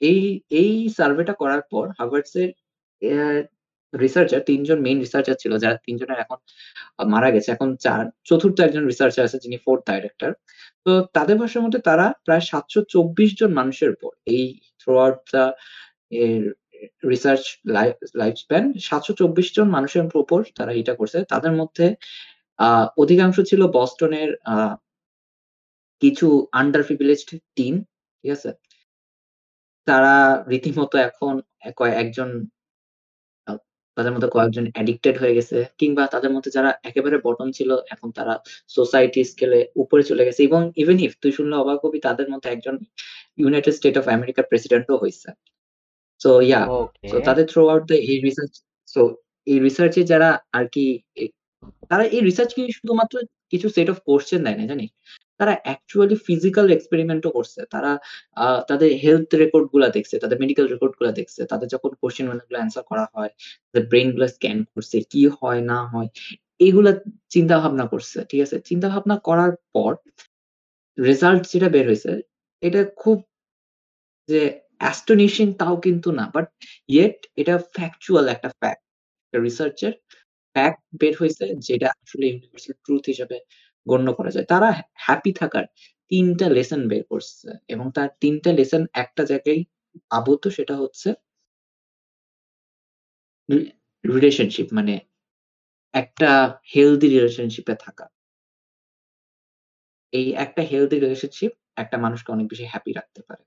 এই 0.00 0.20
এই 0.60 0.72
সার্ভেটা 0.96 1.34
করার 1.42 1.62
পর 1.72 1.84
হার্ভার্ডস 1.98 2.34
এর 2.42 2.50
অ্যা 3.02 3.26
রিসার্চার 3.92 4.40
৩ 4.48 4.60
জন 4.68 4.78
মেইন 4.80 4.98
রিসার্চার 5.00 5.36
ছিল 5.42 5.52
যারা 5.64 5.76
৩ 5.86 5.96
জনের 6.00 6.18
এখন 6.24 6.38
মারা 7.10 7.28
গেছে। 7.34 7.48
এখন 7.52 7.68
চার 7.80 8.04
চতুর্থ 8.24 8.56
একজন 8.60 8.84
রিসার্চার 8.86 9.24
আছে 9.28 9.38
যিনি 9.44 9.56
ফোর্থ 9.64 9.82
ডাইরেক্টর। 9.90 10.30
তো 10.86 10.92
তাদের 11.16 11.36
ভাষ্যের 11.40 11.64
মতে 11.66 11.78
তারা 11.88 12.06
প্রায় 12.26 12.44
৭২৪ 12.50 13.30
জন 13.40 13.50
মানুষের 13.52 13.90
উপর 13.96 14.12
এই 14.28 14.44
থ্রু 14.80 14.92
আউট 14.98 15.24
এর 16.22 16.42
রিসার্চ 17.12 17.44
লাইফ 18.20 18.36
স্প্যান 18.42 18.64
৭২৪ 18.86 19.48
জন 19.56 19.66
মানুষের 19.68 20.02
উপর 20.16 20.40
তারা 20.58 20.72
এটা 20.80 20.94
করছে। 21.00 21.18
তাদের 21.32 21.52
মধ্যে 21.60 21.86
আ 22.58 22.68
অধিকাংশ 22.98 23.36
ছিল 23.50 23.62
বস্টনের 23.76 24.30
কিছু 26.02 26.26
আন্ডার 26.52 26.82
প্রিভিলেজড 26.82 27.28
টিন, 27.56 27.74
ঠিক 28.24 28.30
আছে? 28.36 28.50
তারা 29.86 30.14
রীতিমতো 30.50 30.96
এখন 31.08 31.34
একজন 31.96 32.28
তাদের 33.96 34.12
মধ্যে 34.14 34.30
কয়েকজন 34.34 34.64
অ্যাডিক্টেড 34.74 35.16
হয়ে 35.22 35.36
গেছে 35.38 35.56
কিংবা 35.80 36.02
তাদের 36.14 36.30
মধ্যে 36.34 36.50
যারা 36.56 36.70
একেবারে 36.88 37.16
বটম 37.26 37.48
ছিল 37.58 37.70
এখন 37.94 38.08
তারা 38.18 38.34
সোসাইটি 38.76 39.20
স্কেলে 39.30 39.60
উপরে 39.82 40.02
চলে 40.10 40.22
গেছে 40.28 40.40
এবং 40.48 40.60
ইভেন 40.82 40.98
ইফ 41.06 41.12
তুই 41.22 41.32
শুনলে 41.38 41.56
অবাক 41.62 41.78
হবি 41.84 41.98
তাদের 42.08 42.26
মধ্যে 42.32 42.48
একজন 42.50 42.74
ইউনাইটেড 43.38 43.74
স্টেট 43.78 43.96
অফ 44.00 44.04
আমেরিকার 44.16 44.44
প্রেসিডেন্টও 44.50 44.96
হইছে। 45.02 45.28
সো 46.20 46.30
ইয়া 46.48 46.60
সো 47.10 47.16
তাদের 47.28 47.44
থ্রু 47.52 47.62
আউট 47.72 47.82
দ্যা 47.90 47.98
এই 48.10 48.18
রিসার্চ 48.26 48.52
সো 48.88 49.00
এই 49.46 49.58
রিসার্চ 49.66 49.94
এ 50.00 50.02
যারা 50.12 50.28
আর 50.58 50.64
কি 50.74 50.84
তারা 51.90 52.04
এই 52.16 52.22
রিসার্চ 52.28 52.50
কি 52.56 52.62
শুধুমাত্র 52.78 53.14
কিছু 53.52 53.66
সেট 53.76 53.88
অফ 53.92 53.98
কোয়েশ্চেন 54.08 54.40
দেয় 54.46 54.56
না 54.60 54.64
জানিস? 54.72 54.90
তারা 55.40 55.52
অ্যাকচুয়ালি 55.66 56.16
ফিজিক্যাল 56.28 56.66
এক্সপেরিমেন্ট 56.76 57.22
ও 57.28 57.30
করছে। 57.36 57.60
তারা 57.74 57.92
তাদের 58.70 58.90
হেলথ 59.02 59.28
রেকর্ডগুলা 59.42 59.88
দেখছে, 59.96 60.16
তাদের 60.22 60.36
মেডিকেল 60.42 60.66
রেকর্ডগুলা 60.74 61.10
দেখছে। 61.18 61.40
তাদের 61.52 61.68
যখন 61.74 61.90
কোয়েশ্চেনগুলো 62.00 62.42
অ্যান্সার 62.60 62.84
করা 62.90 63.04
হয়, 63.14 63.32
তাদের 63.68 63.84
ব্রেইনগুলা 63.90 64.28
স্ক্যান 64.34 64.58
করছে, 64.72 64.96
কি 65.12 65.22
হয় 65.38 65.62
না 65.70 65.78
হয় 65.92 66.08
এগুলা 66.66 66.92
চিন্তা 67.34 67.56
ভাবনা 67.62 67.84
করছে। 67.92 68.18
ঠিক 68.30 68.40
আছে? 68.46 68.56
চিন্তা 68.70 68.88
ভাবনা 68.94 69.16
করার 69.28 69.52
পর 69.74 69.92
রেজাল্ট 70.98 71.42
যেটা 71.52 71.68
বের 71.74 71.86
হয়েছে 71.90 72.12
এটা 72.62 72.80
খুব 73.02 73.18
যে 74.28 74.42
অ্যাস্টনিশিং 74.82 75.46
তাও 75.60 75.74
কিন্তু 75.86 76.08
না। 76.18 76.24
বাট 76.34 76.46
ইয়েট 76.94 77.18
এটা 77.40 77.54
ফ্যাকচুয়াল 77.76 78.24
একটা 78.34 78.50
ফ্যাক্ট। 78.60 78.82
রিসার্চ 79.32 79.78
এর 79.88 79.94
ফ্যাক্ট 80.56 80.80
বের 81.00 81.14
হয়েছে 81.20 81.44
যেটা 81.68 81.88
আসলে 82.02 82.24
ইউনিভার্সাল 82.30 82.74
ট্রুথ 82.84 83.04
হিসেবে 83.12 83.36
গণ্য 83.86 84.08
করা 84.12 84.30
যায়। 84.30 84.46
তারা 84.48 84.68
হ্যাপি 84.96 85.32
থাকার 85.32 85.64
৩ 86.10 86.26
টা 86.36 86.46
লেসন 86.48 86.80
বের 86.88 87.04
করছে 87.04 87.48
এবং 87.68 87.86
তার 87.90 88.08
৩ 88.20 88.34
টা 88.40 88.50
লেসন 88.52 88.82
একটা 88.94 89.22
জায়গায় 89.24 89.60
আবদ্ধ 90.10 90.44
সেটা 90.48 90.74
হচ্ছে 90.76 91.08
রিলেশনশিপ 94.04 94.66
মানে 94.72 94.94
একটা 95.94 96.30
হেলদি 96.74 97.08
রিলেশনশিপ 97.08 97.66
থাকা। 97.80 98.06
এই 100.12 100.26
একটা 100.36 100.62
হেলদি 100.62 100.96
রিলেশনশিপ 100.96 101.52
একটা 101.76 101.96
মানুষকে 101.98 102.28
অনেক 102.32 102.46
বেশি 102.48 102.64
হ্যাপি 102.64 102.92
রাখতে 102.92 103.20
পারে। 103.22 103.42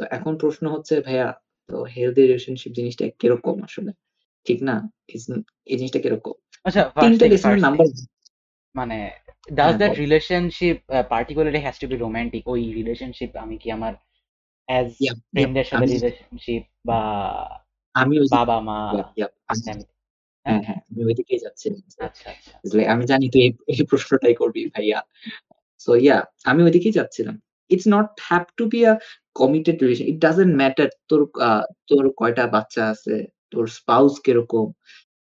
তো 0.00 0.02
এখন 0.10 0.32
প্রশ্ন 0.38 0.64
হচ্ছে 0.68 0.94
ভাইয়া 1.00 1.28
তো 1.68 1.76
হেলদি 1.94 2.22
রিলেশনশিপ 2.22 2.72
জিনিসটা 2.72 3.04
কীরকম 3.20 3.56
আসলে? 3.62 3.90
ঠিক 4.46 4.58
না? 4.62 4.74
এই 5.66 5.76
জিনিসটা 5.76 6.00
কীরকম? 6.00 6.34
আচ্ছা 6.64 6.82
৩ 6.82 6.92
ফার্স্ট 6.94 7.18
টা 7.18 7.20
থেকে 7.20 7.30
ডেসিমল 7.34 7.42
ফার্স্ট 7.42 7.64
নাম্বার 7.66 7.86
মানে 8.74 8.96
does 9.58 9.74
that. 9.80 9.92
Relationship 10.04 10.76
particularly 11.08 11.60
has 11.64 11.76
to 11.82 11.86
be 11.90 11.96
romantic 11.96 12.42
ওই 12.46 12.60
রিলেশনশিপ 12.72 13.30
আমি 13.36 13.56
কি 13.58 13.68
আমার 13.70 13.92
অ্যাজ 14.68 14.88
ফ্রেন্ডের 15.32 15.66
সাথে 15.70 15.86
রিলেশনশিপ 15.96 16.62
বা 16.86 17.00
আমি 17.94 18.14
বাবা 18.38 18.56
মা 18.68 18.78
হ্যাঁ 20.46 20.60
হ্যাঁ, 20.60 20.62
হ্যাঁ, 20.66 20.80
আমি 20.90 21.02
ওইদিকেই 21.04 21.40
আচ্ছা 21.48 21.68
আচ্ছা 22.06 22.28
আমি 22.92 23.04
জানি 23.06 23.26
তুই 23.34 23.42
এই 23.72 23.84
প্রশ্নটাই 23.90 24.34
করবি 24.34 24.60
ভাইয়া। 24.74 24.98
সো 25.80 25.90
ইয়া 25.96 26.16
আমি 26.44 26.60
ওইদিকেই 26.62 26.94
যাচ্ছিলাম। 26.98 27.36
It's 27.70 27.86
not 27.88 28.08
have 28.20 28.44
to 28.58 28.64
be 28.72 28.80
a 28.86 28.92
committed 29.36 29.76
relation. 29.82 30.06
It 30.12 30.18
doesn't 30.26 30.52
matter 30.60 30.88
তোর 31.08 31.20
তোর 31.86 32.04
কয়টা 32.20 32.44
বাচ্চা 32.46 32.82
আছে, 32.86 33.14
তোর 33.50 33.64
স্পাউস 33.78 34.12
কীরকম। 34.24 34.66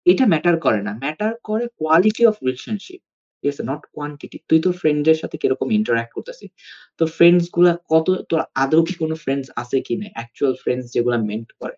এটা 0.06 0.24
ম্যাটার 0.26 0.56
করে 0.60 0.80
না। 0.82 0.92
ম্যাটার 1.04 1.32
করে 1.48 1.64
কোয়ালিটি 1.78 2.22
অফ 2.26 2.34
রিলেশনশিপ। 2.42 3.00
ঠিক 3.44 3.52
আছে? 3.52 3.62
Not 3.66 3.82
quantity. 3.94 4.38
তুই 4.48 4.58
তোর 4.60 4.74
ফ্রেন্ডদের 4.76 5.14
সাথে 5.14 5.36
কীরকম 5.38 5.68
ইন্টারেক্ট 5.70 6.12
করতেছিস। 6.12 6.50
তোর 6.98 7.08
ফ্রেন্ডসগুলা 7.08 7.72
কত 7.90 8.06
তোর 8.28 8.40
আদৌ 8.54 8.80
কি 8.84 8.94
কোন 8.94 9.14
ফ্রেন্ডস 9.14 9.48
আছে 9.56 9.80
কিনা? 9.80 10.06
অ্যাকচুয়াল 10.12 10.54
ফ্রেন্ডস 10.62 10.86
যেগুলা 10.94 11.18
মেন্ট 11.20 11.48
করে। 11.60 11.76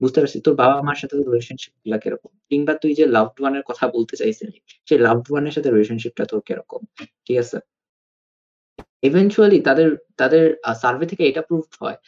বুঝতে 0.00 0.18
পারছিস? 0.20 0.42
তোর 0.42 0.54
বাবা-মার 0.54 0.94
সাথে 0.94 1.16
রিলেশনশিপগুলা 1.18 1.98
কীরকম? 1.98 2.32
কিংবা 2.48 2.74
তুই 2.74 2.92
যে 2.94 3.04
লাভড 3.06 3.40
ওয়ানের 3.40 3.62
কথা 3.62 3.84
বলতে 3.88 4.14
চাইছিলি, 4.16 4.58
সেই 4.88 4.98
লাভড 4.98 5.26
ওয়ানের 5.30 5.52
সাথে 5.52 5.68
রিলেশনশিপটা 5.70 6.24
তোর 6.24 6.40
কীরকম? 6.40 6.82
ঠিক 7.26 7.36
আছে? 7.38 7.58
ইভেনচুয়ালি 9.02 9.58
তাদের 9.60 9.88
তাদের 10.16 10.44
সার্ভে 10.82 11.06
থেকে 11.06 11.22
এটা 11.28 11.42
প্রুভড 11.42 11.74
হয় 11.82 11.98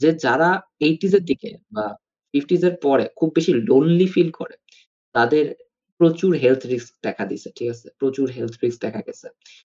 যে 0.00 0.08
যারা 0.14 0.48
80s 0.80 1.14
এর 1.14 1.24
দিকে 1.24 1.50
বা 1.72 1.86
50s 2.34 2.64
এর 2.64 2.76
পরে 2.76 3.08
খুব 3.16 3.32
বেশি 3.34 3.52
লোনলি 3.68 4.06
ফিল 4.06 4.30
করে, 4.30 4.54
তাদের 5.14 5.44
প্রচুর 6.00 6.32
হেলথ 6.36 6.62
রিস্ক 6.66 6.90
দেখা 7.02 7.24
দিছে। 7.26 7.48
ঠিক 7.56 7.68
আছে? 7.70 7.86
প্রচুর 8.00 8.26
হেলথ 8.30 8.54
রিস্ক 8.64 8.78
দেখা 8.80 9.00
গেছে। 9.06 9.26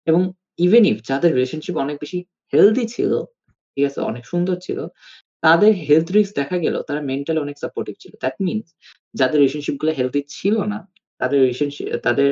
এবং 0.08 0.22
ইভেন 0.66 0.84
ইফ 0.86 0.98
যাদের 1.10 1.32
রিলেশনশিপ 1.34 1.76
অনেক 1.78 1.98
বেশি 2.02 2.20
হেলদি 2.54 2.86
ছিল, 2.88 3.12
ঠিক 3.78 3.86
আছে? 3.90 4.00
অনেক 4.02 4.24
সুন্দর 4.26 4.56
ছিল, 4.62 4.80
তাদের 5.44 5.72
হেলথ 5.88 6.08
রিস্ক 6.12 6.34
দেখা 6.36 6.58
গেলেও 6.58 6.82
তারা 6.82 7.02
মেন্টালি 7.02 7.40
অনেক 7.40 7.58
সাপোর্টিভ 7.60 7.96
ছিল। 8.00 8.12
দ্যাট 8.20 8.36
মিনস 8.42 8.68
যাদের 9.14 9.38
রিলেশনশিপগুলো 9.40 9.92
হেলদি 9.92 10.22
ছিল 10.28 10.56
না, 10.64 10.80
তাদের 11.22 11.38
রিলেশনশিপ 11.42 11.88
তাদের 11.98 12.30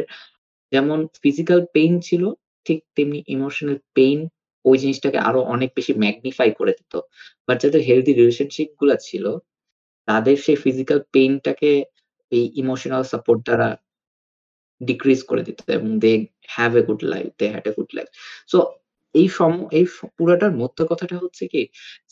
যেমন 0.72 1.00
ফিজিক্যাল 1.24 1.60
পেইন 1.74 1.94
ছিল, 2.00 2.24
ঠিক 2.66 2.80
তেমনি 2.96 3.20
ইমোশনাল 3.28 3.78
পেইন 3.94 4.20
ওই 4.66 4.78
জিনিসটাকে 4.78 5.18
আরও 5.18 5.42
অনেক 5.56 5.70
বেশি 5.76 5.94
ম্যাগনিফাই 5.94 6.50
করে 6.60 6.72
দিত। 6.72 6.94
বাট 7.48 7.58
যাদের 7.62 7.82
হেলথি 7.82 8.12
রিলেশনশিপগুলা 8.14 8.96
ছিল, 9.02 9.26
তাদের 10.08 10.38
সেই 10.38 10.56
ফিজিক্যাল 10.56 11.00
পেইন 11.14 11.34
টাকে 11.40 11.72
এই 12.32 12.46
ইমোশনাল 12.56 13.04
সাপোর্ট 13.04 13.40
দ্বারা 13.46 13.68
ডিক্রিজ 14.82 15.20
করে 15.24 15.42
দিত 15.44 15.60
এবং 15.70 15.90
they 16.00 16.12
have 16.48 16.72
a 16.76 16.82
good 16.82 17.02
life, 17.04 17.28
they 17.40 17.46
had 17.50 17.66
a 17.68 17.72
good 17.78 17.92
life. 17.94 18.08
So 18.48 18.60
এই 19.16 19.28
সম 19.30 19.54
এই 19.72 19.86
পুরাটার 20.18 20.52
মোদ্দা 20.52 20.84
কথাটা 20.90 21.16
হচ্ছে 21.18 21.44
কি 21.48 21.62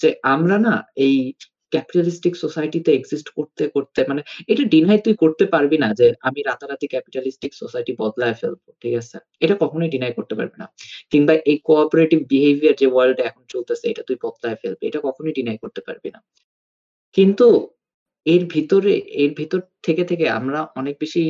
যে 0.01 0.09
আমরা 0.23 0.57
না 0.59 0.73
এই 0.97 1.15
ক্যাপিটালিস্টিক 1.71 2.33
সোসাইটিতে 2.35 2.91
এক্সিস্ট 2.93 3.27
করতে, 3.29 3.63
করতে 3.67 3.99
মানে 4.07 4.21
এটা 4.47 4.63
ডিনাই 4.63 4.97
তুই 4.97 5.15
করতে 5.15 5.45
পারবি 5.45 5.77
না 5.77 5.89
যে 5.93 6.07
আমি 6.21 6.39
রাতারাতি 6.41 6.87
ক্যাপিটালিস্টিক 6.87 7.51
সোসাইটি 7.53 7.91
বদলায় 7.97 8.33
ফেলব। 8.33 8.59
ঠিক 8.81 8.93
আছে? 8.95 9.17
এটা 9.41 9.55
কখনোই 9.59 9.89
ডিনাই 9.89 10.13
করতে 10.13 10.33
পারবি 10.35 10.57
না। 10.57 10.67
কিংবা 11.11 11.33
এই 11.45 11.57
কোঅপারেটিভ 11.63 12.19
বিহেভিয়ার 12.27 12.75
যে 12.75 12.87
ওয়ার্ল্ড 12.87 13.19
এখন 13.19 13.43
চলতেছে 13.47 13.85
এটা 13.89 14.03
তুই 14.03 14.17
বদলায় 14.23 14.57
ফেলবি। 14.61 14.83
এটা 14.87 14.99
কখনোই 15.03 15.33
ডিনাই 15.33 15.57
করতে 15.57 15.81
পারবি 15.81 16.09
না। 16.11 16.19
কিন্তু 17.17 17.47
এর 18.33 18.43
ভিতরে 18.53 18.93
এর 19.23 19.31
ভিতর 19.39 19.61
থেকে, 19.85 20.03
থেকে 20.11 20.25
আমরা 20.39 20.59
অনেক 20.79 20.95
বেশি 21.03 21.23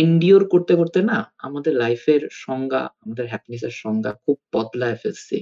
এন্ডিওর 0.00 0.42
করতে, 0.52 0.72
করতে 0.80 1.00
না 1.10 1.18
আমাদের 1.46 1.72
লাইফের 1.82 2.22
সংজ্ঞা, 2.44 2.82
আমাদের 3.04 3.26
হ্যাপিনেস 3.32 3.62
এর 3.68 3.74
সংজ্ঞা 3.84 4.12
খুব 4.24 4.36
বদলায় 4.54 4.96
ফেলছি। 5.02 5.38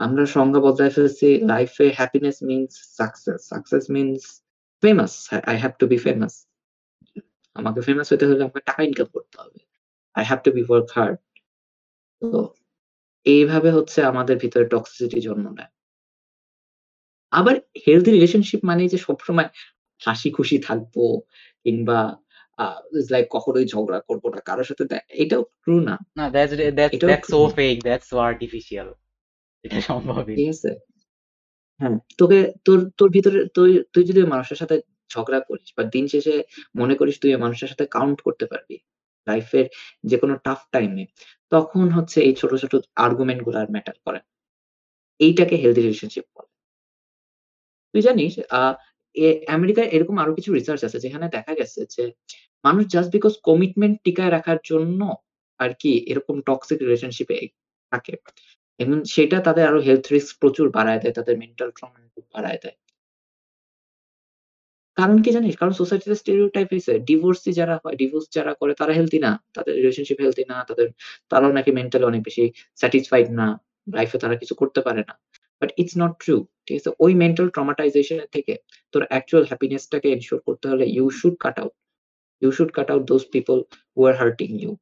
আমরা 0.00 0.22
সংজ্ঞা 0.36 0.60
বদলায় 0.66 0.92
ফেলছি 0.96 1.28
লাইফে 1.52 1.86
happiness 1.98 2.36
means 2.48 2.72
success. 2.98 3.40
Success 3.50 3.84
means 3.94 4.22
famous. 4.82 5.12
I 5.50 5.56
have 5.62 5.72
to 5.80 5.84
be 5.92 5.98
famous 6.06 6.34
আমাকে 7.56 7.80
ফেমাস 7.86 8.08
হতে 8.12 8.24
হলে 8.28 8.42
আমাকে 8.46 8.62
টাকা 8.68 8.80
ইনকাম 8.88 9.08
করতে 9.16 9.36
হবে। 9.42 9.60
I 10.16 10.24
have 10.28 10.40
to 10.46 10.50
be 10.56 10.62
work 10.70 10.88
hard 10.96 11.18
তো 12.22 12.40
এইভাবে 13.26 13.70
হচ্ছে 13.76 13.98
আমাদের 14.10 14.36
ভিতরে 14.42 14.64
টক্সিসিটি 14.72 15.18
জন্ম 15.26 15.46
নেয়। 15.58 15.72
আবার 17.32 17.54
হেলথি 17.84 18.10
রিলেশনশিপ 18.16 18.60
মানে 18.70 18.82
যে 18.92 18.98
সবসময় 19.06 19.48
হাসি 20.02 20.28
খুশি 20.30 20.56
থাকব 20.58 20.94
কিংবা 21.64 21.98
আ 22.58 22.66
ইটস 22.92 23.08
লাইক 23.10 23.26
কখনোই 23.30 23.64
ঝগড়া 23.64 24.00
করব 24.00 24.24
না। 24.28 24.40
কারও 24.40 24.64
সাথে 24.64 24.84
এটাও 25.14 25.42
ট্রু 25.62 25.80
না। 25.80 25.94
না 26.16 26.30
that's 26.30 26.52
that's 26.74 26.98
that's 27.02 27.28
so 27.30 27.40
fake, 27.48 27.82
that's 27.82 28.06
so 28.08 28.16
artificial. 28.18 28.88
এটা 29.64 29.80
সম্ভবই 29.80 30.34
ঠিক 30.36 30.48
আছে? 30.48 30.70
হ্যাঁ, 31.80 31.96
তোকে 32.18 32.52
তোর 32.64 32.90
তোর 32.98 33.08
ভিতরে 33.10 33.46
তুই 33.46 33.70
তুই 33.92 34.04
যদি 34.04 34.20
মানুষের 34.26 34.56
সাথে 34.56 34.76
ঝগড়া 35.10 35.40
করিস 35.40 35.68
বা 35.76 35.82
দিন 35.84 36.04
শেষে 36.08 36.34
মনে 36.74 36.94
করিস 36.94 37.16
তুই 37.18 37.30
মানুষের 37.36 37.68
সাথে 37.68 37.84
কাউন্ট 37.86 38.18
করতে 38.22 38.44
পারবি। 38.46 38.76
লাইফের 39.26 39.66
যেকোনো 40.04 40.34
টাফ 40.36 40.60
টাইমে 40.72 41.04
তখন 41.50 41.90
হচ্ছে 41.90 42.18
এই 42.20 42.34
ছোট, 42.34 42.52
ছোট 42.54 42.72
আর্গুমেন্টগুলো 42.96 43.56
আর 43.58 43.68
ম্যাটার 43.70 43.96
করে 44.06 44.20
এইটাকে 45.20 45.56
হেলথি 45.56 45.80
রিলেশনশিপ 45.80 46.24
বলে। 46.36 46.50
তুই 47.94 48.02
জানিস 48.02 48.32
আ 48.50 48.62
এ 48.70 48.95
আমেরিকায় 49.48 49.86
এরকম 49.86 50.16
আরও 50.18 50.32
কিছু 50.34 50.50
রিসার্চ 50.54 50.80
আছে 50.84 50.98
যেখানে 50.98 51.26
দেখা 51.28 51.52
গেছে 51.54 51.80
যে 51.90 52.04
মানুষ 52.64 52.84
জাস্ট 52.86 53.10
বিকজ 53.12 53.32
কমিটমেন্ট 53.42 53.96
টিকায় 54.04 54.30
রাখার 54.30 54.58
জন্য 54.64 55.00
আর 55.60 55.70
কি 55.78 55.92
এরকম 56.06 56.36
টক্সিক 56.40 56.78
রিলেশনশিপ 56.80 57.28
থাকে। 57.92 58.14
এবং 58.80 59.04
সেটা 59.04 59.38
তাদের 59.40 59.64
আরও 59.68 59.80
হেলথ 59.80 60.12
রিস্ক 60.12 60.32
প্রচুর 60.40 60.66
বাড়ায় 60.70 61.00
দেয়। 61.00 61.12
তাদের 61.12 61.34
মেন্টাল 61.38 61.70
ট্রমা 61.70 61.98
বাড়ায় 62.34 62.58
দেয়। 62.62 62.76
কারণ 64.96 65.22
কি 65.22 65.30
জানিস? 65.30 65.56
কারণ 65.56 65.72
সোসাইটিতে 65.72 66.14
স্টেরিওটাইপ 66.14 66.68
হইছে। 66.72 66.92
ডিভোর্সি 67.00 67.50
যারা 67.52 67.74
হয়, 67.84 67.96
ডিভোর্স 67.96 68.26
যারা 68.32 68.52
করে 68.54 68.74
তারা 68.74 68.92
হেলথি 68.92 69.18
না। 69.18 69.30
তাদের 69.54 69.74
রিলেশনশিপ 69.76 70.18
হেলথি 70.20 70.44
না। 70.48 70.64
তাদের 70.68 70.86
তারাও 71.28 71.52
নাকি 71.52 71.70
মেন্টালি 71.72 72.04
অনেক 72.04 72.22
বেশি 72.22 72.44
স্যাটিসফাইড 72.74 73.28
না। 73.30 73.46
লাইফ 73.94 74.10
তারা 74.16 74.36
কিছু 74.36 74.54
করতে 74.54 74.80
পারে 74.80 75.00
না। 75.00 75.14
But 75.62 75.70
it's 75.78 75.94
not 75.98 76.12
true. 76.24 76.36
ঠিক 76.66 76.76
আছে? 76.80 76.90
ওই 77.00 77.12
মেন্টাল 77.14 77.46
ট্রমাটাইজেশন 77.48 78.18
থেকে 78.32 78.52
তোর 78.94 79.02
অ্যাকচুয়াল 79.08 79.44
হ্যাপিনেস 79.44 79.82
টাকে 79.88 80.08
এনশিওর 80.12 80.40
করতে 80.40 80.68
হলে 80.68 80.84
you 80.86 81.06
should 81.10 81.36
cut 81.40 81.56
out. 81.58 81.74
You 82.42 82.50
should 82.52 82.70
cut 82.72 82.88
out 82.90 83.02
those 83.02 83.22
people 83.32 83.56
who 83.96 84.00
are 84.06 84.14
hurting 84.14 84.50
you. 84.62 84.72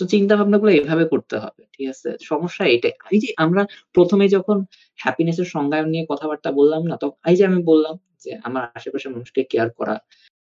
তো 0.00 0.04
চিন্তা 0.06 0.34
ভাবনাগুলো 0.36 0.70
এভাবে 0.72 1.04
করতে 1.04 1.36
হবে। 1.38 1.62
ঠিক 1.72 1.86
আছে? 1.88 2.08
সমস্যা 2.22 2.64
এটাই। 2.66 2.94
এই 3.12 3.20
যে 3.20 3.30
আমরা 3.36 3.62
প্রথমে 3.94 4.28
যখন 4.28 4.56
হ্যাপিনেস 4.98 5.38
এর 5.38 5.44
সংজ্ঞা 5.44 5.78
নিয়ে 5.86 6.04
কথাবার্তা 6.08 6.50
বললাম 6.52 6.82
না? 6.86 6.94
তখন 6.96 7.18
এই 7.30 7.36
যে 7.36 7.44
আমি 7.44 7.60
বললাম 7.62 7.94
যে 8.18 8.30
আমার 8.42 8.62
আশেপাশের 8.74 9.10
মানুষকে 9.10 9.40
কেয়ার 9.44 9.70
করা। 9.70 9.94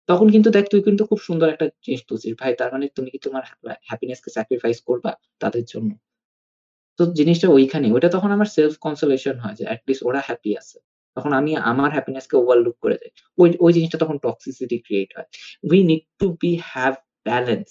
তখন 0.10 0.28
কিন্তু 0.32 0.50
দেখ 0.50 0.66
তুই 0.72 0.82
কিন্তু 0.84 1.04
খুব 1.06 1.20
সুন্দর 1.20 1.48
একটা 1.50 1.66
জিনিস 1.86 2.02
তুলছিস। 2.08 2.34
ভাই, 2.40 2.52
তার 2.56 2.70
মানে 2.74 2.86
তুমি 2.96 3.10
কি 3.10 3.18
তোমার 3.18 3.44
হ্যা 3.50 3.76
হ্যাপিনেস 3.88 4.20
কে 4.22 4.30
স্যাক্রিফাইস 4.32 4.78
করবা 4.82 5.12
তাদের 5.40 5.64
জন্য? 5.66 5.92
তো 7.00 7.04
জিনিসটা 7.20 7.48
ওইখানে 7.50 7.88
ওইটা 7.92 8.10
তখন 8.16 8.30
আমার 8.32 8.50
সেলফ 8.56 8.74
কনসোলেশন 8.86 9.36
হয় 9.40 9.56
যে 9.60 9.64
এট 9.74 9.82
লিস্ট 9.88 10.04
ওরা 10.06 10.22
হ্যাপি 10.28 10.52
আছে। 10.58 10.78
তখন 11.18 11.32
আমি 11.34 11.52
আমার 11.72 11.90
হ্যাপিনেস 11.92 12.26
কে 12.28 12.36
ওভারলুক 12.38 12.76
করে 12.80 12.96
দেই। 13.02 13.12
ওই 13.38 13.50
ওই 13.60 13.72
জিনিসটা 13.74 13.98
তখন 13.98 14.18
টক্সিসিটি 14.18 14.78
ক্রিয়েট 14.78 15.10
হয়। 15.18 15.28
We 15.72 15.80
need 15.84 16.04
to 16.20 16.28
be 16.42 16.52
have 16.74 16.94
balance. 17.28 17.70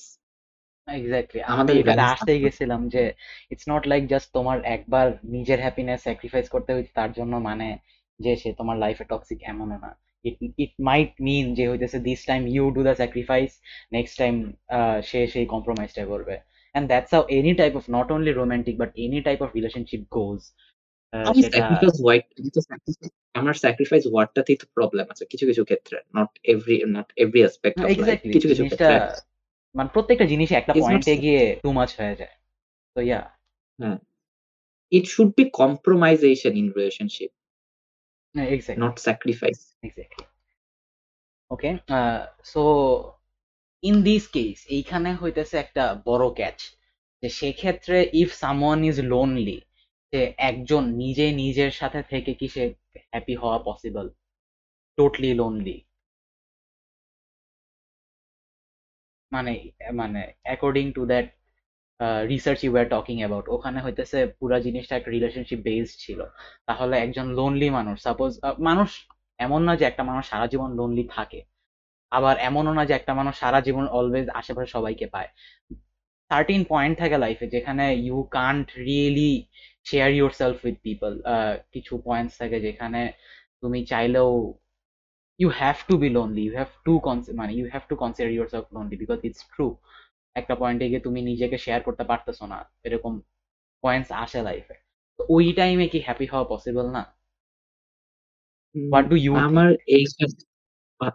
Exactly. 0.88 1.40
আমি 1.42 1.52
আমাদের 1.54 1.74
ব্যালেন্স 1.88 2.10
আসতেই 2.14 2.40
গেছিলাম 2.44 2.80
যে 2.88 3.02
ইটস 3.50 3.66
নট 3.68 3.82
লাইক 3.86 4.02
জাস্ট 4.06 4.28
তোমার 4.32 4.58
একবার 4.76 5.06
নিজের 5.34 5.58
হ্যাপিনেস 5.60 5.98
স্যাক্রিফাইস 6.02 6.46
করতে 6.54 6.70
হইছে 6.74 6.92
তার 6.94 7.10
জন্য 7.12 7.34
মানে 7.48 7.68
যে 8.20 8.32
সে 8.36 8.50
তোমার 8.52 8.76
লাইফে 8.78 9.04
টক্সিক 9.04 9.38
এমনও 9.42 9.78
না। 9.84 9.90
ইট 10.24 10.36
ইট 10.58 10.72
মাইট 10.80 11.12
মিন 11.20 11.44
যে 11.54 11.64
হইতেছে 11.70 11.98
this 11.98 12.20
time 12.26 12.42
you 12.46 12.64
do 12.70 12.80
the 12.82 12.94
sacrifice, 12.94 13.50
next 13.92 14.14
time 14.18 14.34
সে 15.02 15.20
সেই 15.26 15.46
কম্প্রোমাইজটা 15.46 16.02
করবে। 16.06 16.36
And 16.72 16.86
that's 16.88 17.10
how 17.14 17.22
any 17.28 17.52
type 17.54 17.72
of 17.76 17.84
not 17.90 18.08
only 18.12 18.32
romantic 18.32 18.78
but 18.78 18.90
any 18.96 19.20
type 19.22 19.42
of 19.42 19.50
relationship 19.54 20.02
goes. 20.10 20.42
Uh 21.12 21.16
আমি 21.28 21.40
সেটা 21.42 21.56
স্যাক্রিফাইস 21.58 21.96
হোয়াইট 22.02 22.24
আমি 22.40 22.50
তো 22.50 22.60
স্যাক্রিফাইস 22.60 23.12
আমার 23.34 23.54
স্যাক্রিফাইস 23.54 24.04
ওয়ার্ড 24.06 24.30
টাতেই 24.34 24.56
তো 24.56 24.66
প্রবলেম 24.74 25.06
আছে 25.10 25.24
কিছু, 25.24 25.46
কিছু 25.46 25.64
ক্ষেত্রে। 25.64 25.98
Not 26.16 26.30
every 26.42 26.76
not 26.96 27.12
every 27.16 27.40
aspect 27.40 27.76
না 27.78 27.84
অফ 27.84 27.88
লাইফ। 27.88 27.98
এক্সাক্টলি 27.98 28.32
কিছু, 28.32 28.48
কিছু 28.48 28.62
জিনিসটা 28.62 28.88
ক্ষেত্রে 28.88 29.20
মানে 29.74 29.88
প্রত্যেকটা 29.92 30.24
জিনিসই 30.24 30.54
একটা 30.54 30.72
ইটস 30.72 30.80
নট 30.80 30.84
পয়েন্টে 30.84 31.12
স্যা 31.12 31.22
গিয়ে 31.22 31.42
টু 31.62 31.72
মাচ 31.72 31.90
হয়ে 32.00 32.14
যায়। 32.16 32.34
তো 32.96 33.00
ইয়া 33.00 33.20
হ্যাঁ। 33.78 33.98
It 34.92 35.04
should 35.06 35.30
be 35.36 35.44
compromisation 35.50 36.52
in 36.56 36.66
relationship. 36.76 37.30
না 38.34 38.42
exactly, 38.44 38.86
not 38.86 38.98
sacrifice. 38.98 39.58
Exactly. 39.82 40.24
Okay. 41.50 41.70
Uh 41.88 41.98
so 42.44 42.62
in 43.82 43.96
this 44.02 44.24
case 44.28 44.58
এইখানে 44.76 45.10
হইতেছে 45.14 45.54
একটা 45.58 45.84
বড় 46.06 46.26
ক্যাচ। 46.34 46.58
যে 47.22 47.28
সেক্ষেত্রে 47.38 47.96
ইফ 48.14 48.30
সামওয়ান 48.34 48.80
ইজ 48.84 48.96
লোনলি 49.12 49.58
যে 50.12 50.20
একজন 50.50 50.82
নিজে 51.02 51.26
নিজের 51.42 51.72
সাথে 51.80 52.00
থেকে 52.12 52.32
কি 52.40 52.46
সে 52.54 52.64
হ্যাপি 53.12 53.34
হওয়া 53.42 53.58
পসিবল 53.68 54.06
টোটলি 54.98 55.30
লোনলি 55.34 55.76
মানে 59.32 59.52
মানে 60.00 60.18
according 60.42 60.86
to 60.92 61.02
that 61.06 61.26
research 62.32 62.60
you 62.64 62.72
are 62.80 62.86
talking 62.94 63.16
about 63.20 63.46
ওখানে 63.48 63.78
হইতেছে 63.84 64.18
পুরা 64.38 64.58
জিনিসটা 64.66 64.94
একটা 64.96 65.10
রিলেশনশিপ 65.10 65.60
বেসড 65.64 65.94
ছিল। 66.04 66.20
তাহলে 66.68 66.94
একজন 66.98 67.26
লোনলি 67.38 67.68
মানুষ 67.70 67.96
সাপোজ 68.02 68.32
মানুষ 68.68 68.90
এমন 69.38 69.60
না 69.68 69.72
যে 69.80 69.84
একটা 69.84 70.02
মানুষ 70.10 70.24
সারা 70.30 70.46
জীবন 70.52 70.70
লোনলি 70.78 71.04
থাকে। 71.16 71.38
আবার 72.12 72.34
এমনও 72.48 72.72
না 72.78 72.82
যে 72.88 72.94
একটা 72.96 73.12
মানুষ 73.14 73.34
সারা 73.42 73.60
জীবন 73.60 73.84
অলওয়েজ 73.98 74.26
আশেপাশে 74.40 74.68
সবাইকে 74.76 75.06
পায়। 75.14 75.28
সার্টিন 76.30 76.62
পয়েন্ট 76.64 76.94
থাকে 76.98 77.16
লাইফে 77.18 77.46
যেখানে 77.54 77.84
you 78.06 78.18
can't 78.30 78.68
really 78.86 79.32
share 79.86 80.10
yourself 80.40 80.58
with 80.66 80.76
people 80.86 81.12
কিছু 81.74 81.92
পয়েন্টস 82.06 82.34
থাকে 82.40 82.58
যেখানে 82.60 83.00
তুমি 83.62 83.78
চাইলেও 83.92 84.30
you 85.40 85.48
have 85.60 85.76
to 85.88 85.94
be 85.98 86.08
lonely 86.10 86.42
you 86.46 86.54
have 86.54 86.70
to 86.86 86.92
মানে 87.40 87.52
you 87.58 87.66
have 87.72 87.84
to 87.90 87.94
consider 87.96 88.30
yourself 88.54 88.66
lonely 88.76 88.96
because 89.02 89.18
it's 89.24 89.42
true 89.54 89.66
একটা 90.36 90.54
পয়েন্টে 90.54 90.86
গিয়ে 90.90 91.02
তুমি 91.06 91.20
নিজেকে 91.30 91.56
শেয়ার 91.58 91.80
করতে 91.82 92.04
পারতেছো 92.04 92.44
না 92.52 92.58
এরকম 92.86 93.12
পয়েন্টস 93.84 94.10
আসে 94.24 94.40
লাইফে 94.42 94.76
তো 95.18 95.22
ওই 95.28 95.46
টাইমে 95.58 95.86
কি 95.92 95.98
হ্যাপি 96.06 96.26
হওয়া 96.32 96.46
পসিবল 96.54 96.86
না? 96.96 97.02
হোয়াট 98.74 99.04
ডু 99.10 99.16
ইউ 99.16 99.32
আমার 99.48 99.68
এই 99.96 100.04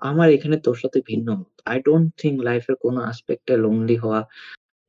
আমার 0.09 0.27
এখানে 0.37 0.57
তোর 0.65 0.77
সাথে 0.83 0.99
ভিন্ন 1.09 1.27
আই 1.71 1.77
ডোন্ট 1.87 2.07
থিঙ্ক 2.21 2.35
লাইফের 2.47 2.75
কোনো 2.85 2.99
আসপেক্টে 3.11 3.53
লোনলি 3.63 3.95
হওয়া 4.03 4.19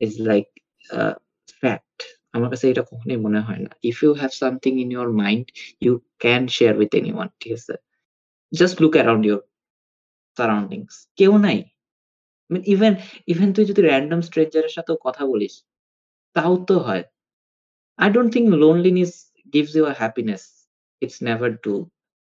ইজ 0.05 0.13
লাইক 0.29 0.47
ফ্যাক্ট 1.61 1.97
আমার 2.35 2.49
কাছে 2.53 2.65
এটা 2.71 2.83
কখনোই 2.91 3.19
মনে 3.25 3.39
হয় 3.47 3.61
না। 3.65 3.71
If 3.89 3.97
you 4.03 4.11
have 4.21 4.31
something 4.41 4.73
in 4.83 4.89
your 4.95 5.09
mind 5.23 5.45
you 5.85 5.93
can 6.23 6.41
share 6.57 6.73
with 6.79 6.91
anyone 7.17 7.29
ঠিক 7.41 7.53
আছে? 7.59 7.75
Just 8.59 8.75
look 8.83 8.93
around 8.97 9.23
your 9.29 9.41
surroundings 10.37 10.93
কেউ 11.19 11.31
নাই। 11.45 11.57
ইভেন 12.73 12.93
ইভেন 13.33 13.49
তুই 13.55 13.65
যদি 13.69 13.81
র্যান্ডম 13.89 14.19
স্ট্রেঞ্জারের 14.27 14.73
সাথেও 14.77 14.97
কথা 15.05 15.23
বলিস, 15.31 15.53
তাও 16.35 16.53
তো 16.69 16.75
হয়। 16.87 17.03
I 17.99 18.07
don't 18.15 18.29
think 18.35 18.47
loneliness 18.63 19.13
gives 19.55 19.73
you 19.77 19.85
a 19.91 19.95
happiness 20.03 20.43
it's 21.03 21.19
never 21.29 21.49
do 21.65 21.75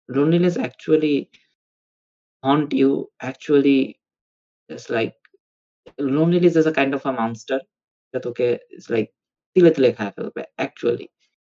loneliness 0.09 0.57
actually 0.69 1.17
haunt 2.45 2.71
you, 2.81 2.91
actually, 3.31 3.81
it's 4.71 4.89
like, 4.97 5.17
loneliness 6.17 6.55
is 6.61 6.67
a 6.67 6.75
kind 6.79 6.93
of 6.97 7.03
a 7.11 7.13
monster 7.21 7.59
that 8.13 8.23
তোকে 8.27 8.47
it's 8.77 8.89
like, 8.95 9.11
তিলে 9.55 9.71
তিলে 9.77 9.91
খায় 9.99 10.13
ফেলবে 10.17 10.43
অ্যাকচুয়ালি 10.61 11.07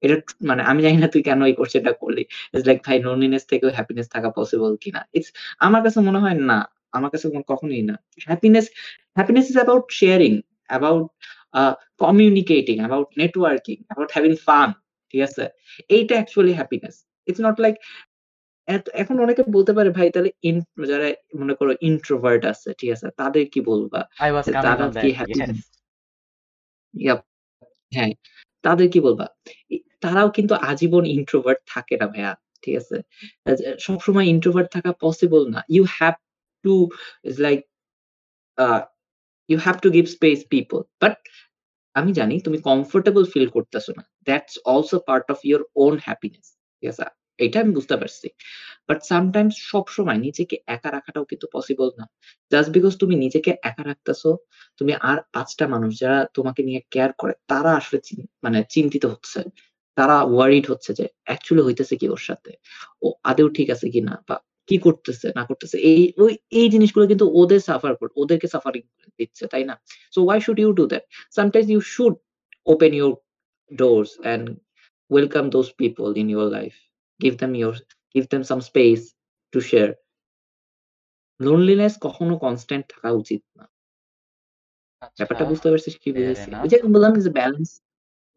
এটা 0.03 0.15
মানে 0.49 0.61
আমি 0.69 0.79
জানি 0.85 0.97
না 1.03 1.07
তুই 1.13 1.21
কেন 1.27 1.39
এই 1.49 1.55
কোশ্চেনটা 1.59 1.93
করলি। 2.01 2.23
ইটস 2.51 2.65
লাইক 2.69 2.79
ভাই 2.87 2.97
লোনলিনেস 3.05 3.43
থেকেও 3.51 3.69
হ্যাপিনেস 3.77 4.07
থাকা 4.15 4.29
পসিবল 4.37 4.71
কিনা? 4.83 5.01
ইটস 5.17 5.29
আমার 5.65 5.81
কাছে 5.85 5.99
মনে 6.07 6.19
হয় 6.23 6.37
না, 6.49 6.59
আমার 6.97 7.09
কাছে 7.13 7.25
কখনোই 7.51 7.83
না। 7.89 7.95
Happiness 8.29 8.65
happiness 9.17 9.45
is 9.51 9.55
about 9.61 9.85
sharing 9.99 10.33
about 10.71 11.05
communicating 12.03 12.75
about 12.83 13.09
networking 13.21 13.77
about 13.87 14.09
having 14.15 14.33
fun 14.45 14.69
ঠিক 15.09 15.21
আছে? 15.27 15.43
এইটা 15.95 16.13
actually 16.19 16.53
happiness 16.59 16.95
it's 17.29 17.41
not 17.47 17.57
like 17.63 17.75
এখন 19.01 19.15
অনেকে 19.25 19.41
বলতে 19.55 19.71
পারে 19.77 19.89
ভাই 19.97 20.07
তাহলে 20.13 20.29
যারা 20.91 21.07
মনে 21.41 21.53
করো 21.59 21.71
ইন্ট্রোভার্ট 21.89 22.41
আছে 22.51 22.69
ঠিক 22.79 22.89
আছে 22.95 23.07
তাদের 23.21 23.45
কি 23.53 23.59
বলবা? 23.71 24.01
তারা 24.55 24.85
কি 25.01 25.09
হ্যাঁ 27.91 28.11
তাদের 28.63 28.87
কি 28.93 28.99
বলবা? 29.07 29.25
তারাও 30.03 30.29
কিন্তু 30.37 30.53
আজীবন 30.69 31.03
ইন্ট্রোভার্ট 31.17 31.59
থাকে 31.73 31.95
না 32.01 32.07
ভাইয়া 32.13 32.31
ঠিক 32.63 32.75
আছে? 32.81 32.97
সবসময় 33.85 34.27
ইন্ট্রোভার্ট 34.33 34.67
থাকা 34.75 34.91
পসিবল 35.05 35.41
না। 35.55 35.59
You 35.75 35.83
have 35.97 36.15
to 36.65 36.73
is 37.29 37.35
like 37.45 37.59
you 39.49 39.57
have 39.65 39.75
to 39.83 39.89
give 39.97 40.05
space 40.17 40.37
people 40.53 40.79
but 41.01 41.15
আমি 41.95 42.11
জানি 42.19 42.35
তুমি 42.45 42.57
কমফোর্টেবল 42.69 43.23
ফিল 43.33 43.47
করতেছো 43.55 43.91
না। 43.97 44.03
That's 44.27 44.53
also 44.73 44.97
part 45.09 45.25
of 45.33 45.39
your 45.49 45.61
own 45.83 45.93
happiness 46.05 46.47
ঠিক 46.77 46.87
আছে? 46.93 47.05
এটা 47.39 47.57
আমি 47.63 47.71
বুঝতে 47.77 47.95
পারছি। 48.01 48.27
বাট 48.87 48.99
সামটাইমস 49.11 49.55
সবসময় 49.71 50.19
নিজেকে 50.27 50.55
একা 50.75 50.89
রাখাটাও 50.95 51.25
কিন্তু 51.31 51.45
পসিবল 51.55 51.89
না। 51.99 52.05
জাস্ট 52.51 52.69
বিকজ 52.75 52.93
তুমি 53.01 53.15
নিজেকে 53.15 53.51
একা 53.69 53.83
রাখতেছো, 53.83 54.29
তুমি 54.79 54.93
আর 55.09 55.17
পাঁচটা 55.33 55.65
মানুষ 55.67 55.91
যারা 56.03 56.19
তোমাকে 56.33 56.61
নিয়ে 56.67 56.81
কেয়ার 56.93 57.11
করে, 57.21 57.33
তারা 57.47 57.71
আসলে 57.79 57.97
মানে 58.43 58.59
চিন্তিত 58.75 59.03
হচ্ছে। 59.05 59.39
তারা 59.97 60.15
ওয়ারিড 60.33 60.65
হচ্ছে 60.71 60.91
যে 60.99 61.05
অ্যাকচুয়ালি 61.27 61.63
হইতেছে 61.67 61.95
কি 62.01 62.05
ওর 62.09 62.21
সাথে? 62.29 62.51
ও 63.01 63.07
আদেও 63.23 63.47
ঠিক 63.57 63.67
আছে 63.75 63.87
কি 63.93 64.01
না 64.09 64.15
বা 64.29 64.35
কি 64.69 64.77
করতেছে, 64.77 65.27
না 65.37 65.43
করতেছে? 65.49 65.77
এই, 65.91 66.01
ওই, 66.23 66.33
এই 66.59 66.67
জিনিসগুলো 66.73 67.05
কিন্তু 67.11 67.25
ওদের 67.41 67.61
সাফার 67.69 67.93
কর, 67.99 68.09
ওদেরকে 68.21 68.47
সাফারিং 68.47 68.83
দিচ্ছে, 69.19 69.43
তাই 69.53 69.63
না? 69.69 69.75
So 70.13 70.19
why 70.25 70.39
should 70.45 70.59
you 70.63 70.69
do 70.79 70.85
that 70.91 71.03
sometimes 71.37 71.69
you 71.73 71.81
should 71.95 72.15
open 72.73 72.91
your 72.99 73.13
doors 73.71 74.11
and 74.23 74.45
welcome 75.11 75.45
those 75.55 75.67
people 75.81 76.07
in 76.21 76.27
your 76.33 76.47
life 76.57 76.73
give 77.19 77.35
them 77.37 77.53
your 77.55 77.75
give 78.15 78.27
them 78.29 78.43
some 78.43 78.61
space 78.61 79.03
to 79.53 79.59
share. 79.61 79.93
Loneliness 81.39 81.93
কখনো 82.01 82.33
constant 82.37 82.85
থাকা 82.93 83.09
উচিত 83.11 83.41
না। 83.57 83.65
ব্যাপারটা 85.17 85.43
আচ্ছা, 85.43 85.51
বুঝতে 85.51 85.67
পারছিস 85.71 85.95
কি 86.03 86.09
বুঝেছি? 86.11 86.49
ওই 86.63 86.69
যে 86.71 86.77
বললাম 86.95 87.13
যে 87.25 87.31
ব্যালেন্স 87.39 87.69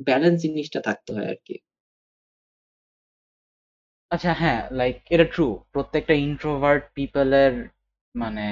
ব্যালেন্স 0.00 0.36
জিনিসটা 0.44 0.80
থাকতে 0.80 1.10
হয় 1.14 1.28
আর 1.32 1.38
কি 1.46 1.56
আচ্ছা 4.10 4.32
হ্যাঁ 4.32 4.60
লাইক 4.70 4.96
এটা 5.10 5.26
ট্রু 5.34 5.46
প্রত্যেকটা 5.72 6.14
ইন্ট্রোভার্ট 6.28 6.82
পিপলের 6.96 7.52
মানে 8.14 8.46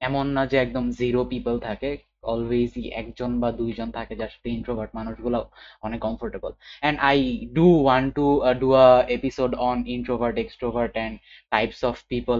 এমন 0.00 0.26
না 0.36 0.42
যে 0.46 0.56
একদম 0.56 0.84
জিরো 0.90 1.20
পিপল 1.24 1.54
থাকে। 1.58 1.90
অলওয়েজই 2.22 2.84
একজন 3.00 3.30
বা 3.40 3.48
দুইজন 3.52 3.88
থাকে 3.90 4.14
যার 4.16 4.30
সাথে 4.30 4.48
ইন্ট্রোভার্ট 4.50 4.90
মানুষগুলো 4.94 5.38
অনেক 5.82 6.00
comfortable 6.00 6.52
and 6.82 6.96
I 7.00 7.18
do 7.52 7.66
want 7.82 8.02
to 8.10 8.26
do 8.60 8.68
a 8.76 8.86
episode 9.08 9.50
on 9.60 9.76
introvert 9.88 10.36
extrovert 10.38 10.92
and 10.92 11.14
types 11.50 11.80
of 11.84 11.94
people 12.08 12.38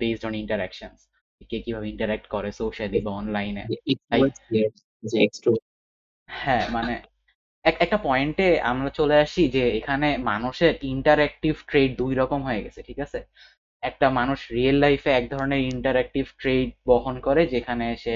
based 0.00 0.24
on 0.26 0.34
interactions 0.34 1.00
কে 1.50 1.58
কীভাবে 1.64 1.86
ইন্টারাক্ট 1.88 2.26
করে 2.26 2.50
সোশ্যালি 2.52 2.98
বা 3.00 3.10
অনলাইনে 3.12 3.64
হ্যাঁ 6.28 6.64
মানে 6.76 6.94
একটা 7.64 7.98
পয়েন্টে 8.04 8.46
আমরা 8.62 8.90
চলে 8.90 9.16
আসি 9.16 9.42
যে 9.48 9.62
এখানে 9.78 10.08
মানুষের 10.24 10.72
ইন্টারঅ্যাক্টিভ 10.94 11.54
ট্রেড 11.68 11.90
দুই 11.98 12.12
রকম 12.14 12.40
হয়ে 12.48 12.64
গেছে 12.64 12.80
ঠিক 12.88 12.98
আছে? 12.98 13.18
একটা 13.82 14.06
মানুষ 14.10 14.38
রিয়েল 14.52 14.76
লাইফে 14.76 15.10
এক 15.12 15.24
ধরনের 15.30 15.60
ইন্টারঅ্যাক্টিভ 15.72 16.24
ট্রেড 16.40 16.68
বহন 16.86 17.16
করে 17.26 17.42
যেখানে 17.54 17.86
সে 17.96 18.14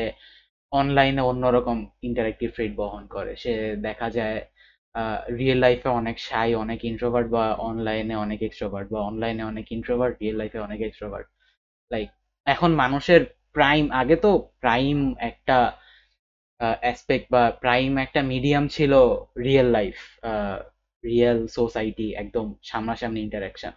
অনলাইনে 0.81 1.23
অন্যরকম 1.31 1.79
ইন্টারেক্টিভ 2.03 2.49
ট্রেড 2.57 2.73
বহন 2.77 3.03
করে। 3.07 3.33
সে 3.43 3.53
দেখা 3.89 4.09
যায় 4.11 4.39
রিয়েল 5.39 5.59
লাইফে 5.59 5.89
অনেক 6.01 6.17
শাই 6.29 6.49
অনেক 6.55 6.81
ইন্ট্রোভার্ট 6.85 7.29
বা 7.37 7.45
অনলাইনে 7.69 8.15
অনেক 8.17 8.41
এক্সট্রোভার্ট 8.43 8.87
বা 8.93 9.01
অনলাইনে 9.01 9.43
অনেক 9.43 9.67
ইন্ট্রোভার্ট 9.73 10.15
রিয়েল 10.23 10.37
লাইফে 10.37 10.59
অনেক 10.59 10.81
এক্সট্রোভার্ট 10.81 11.27
লাইক 11.91 12.09
এখন 12.47 12.71
মানুষের 12.75 13.23
প্রাইম 13.57 13.85
আগে 13.93 14.17
তো 14.17 14.31
প্রাইম 14.61 14.99
একটা 15.31 15.59
অ্যাসপেক্ট 16.83 17.27
বা 17.31 17.43
প্রাইম 17.63 17.91
একটা 17.99 18.21
মিডিয়াম 18.33 18.65
ছিল 18.69 18.93
রিয়েল 19.47 19.69
লাইফ 19.69 19.97
রিয়েল 21.05 21.39
সোসাইটি 21.49 22.07
একদম 22.15 22.47
সামনাসামনি 22.63 23.21
interaction 23.23 23.73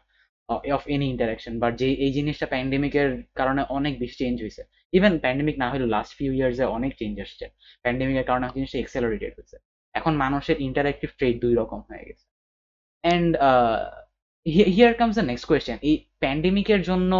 of 0.77 0.83
any 0.95 1.07
interaction 1.13 1.53
but 1.63 1.73
যে, 1.81 1.87
এই 2.05 2.11
জিনিসটা 2.17 2.45
প্যান্ডেমিকের 2.53 3.09
কারণে 3.39 3.61
অনেক 3.77 3.93
বেশি 4.01 4.15
চেঞ্জ 4.21 4.35
হয়েছে। 4.43 4.63
ইভেন 4.97 5.13
প্যান্ডেমিক 5.23 5.55
না 5.63 5.67
হলেও 5.71 5.89
লাস্ট 5.95 6.11
ফিউ 6.17 6.31
ইয়ার্সে 6.37 6.65
অনেক 6.77 6.91
চেঞ্জ 7.01 7.15
আসছে। 7.25 7.45
প্যান্ডেমিকের 7.83 8.25
কারণে 8.29 8.45
জিনিসটা 8.57 8.79
এক্সেলারেটেড 8.81 9.33
হয়েছে। 9.37 9.57
এখন 9.95 10.13
মানুষের 10.23 10.57
ইন্টারাক্টিভ 10.67 11.09
ট্রেড 11.19 11.35
দুই 11.43 11.53
রকম 11.61 11.79
হয়ে 11.89 12.03
গেছে। 12.07 12.25
And 13.03 13.29
here 14.75 14.93
comes 14.99 15.15
the 15.19 15.25
next 15.31 15.45
question 15.49 15.77
এই 15.89 15.95
প্যান্ডেমিকের 16.23 16.81
জন্য 16.89 17.11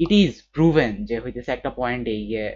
ইট 0.00 0.12
ইজ 0.22 0.32
প্রুভেন 0.56 0.90
যে 1.08 1.16
হইতেছে 1.24 1.50
একটা 1.52 1.70
পয়েন্টে 1.80 2.14
গিয়ে 2.30 2.46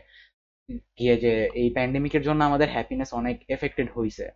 গিয়ে 0.99 1.15
যে 1.25 1.33
এই 1.61 1.69
প্যান্ডেমিকের 1.77 2.23
জন্য 2.29 2.41
আমাদের 2.51 2.69
হ্যাপিনেস 2.77 3.11
অনেক 3.21 3.37
এফেক্টেড 3.57 3.89
হয়েছে 3.97 4.27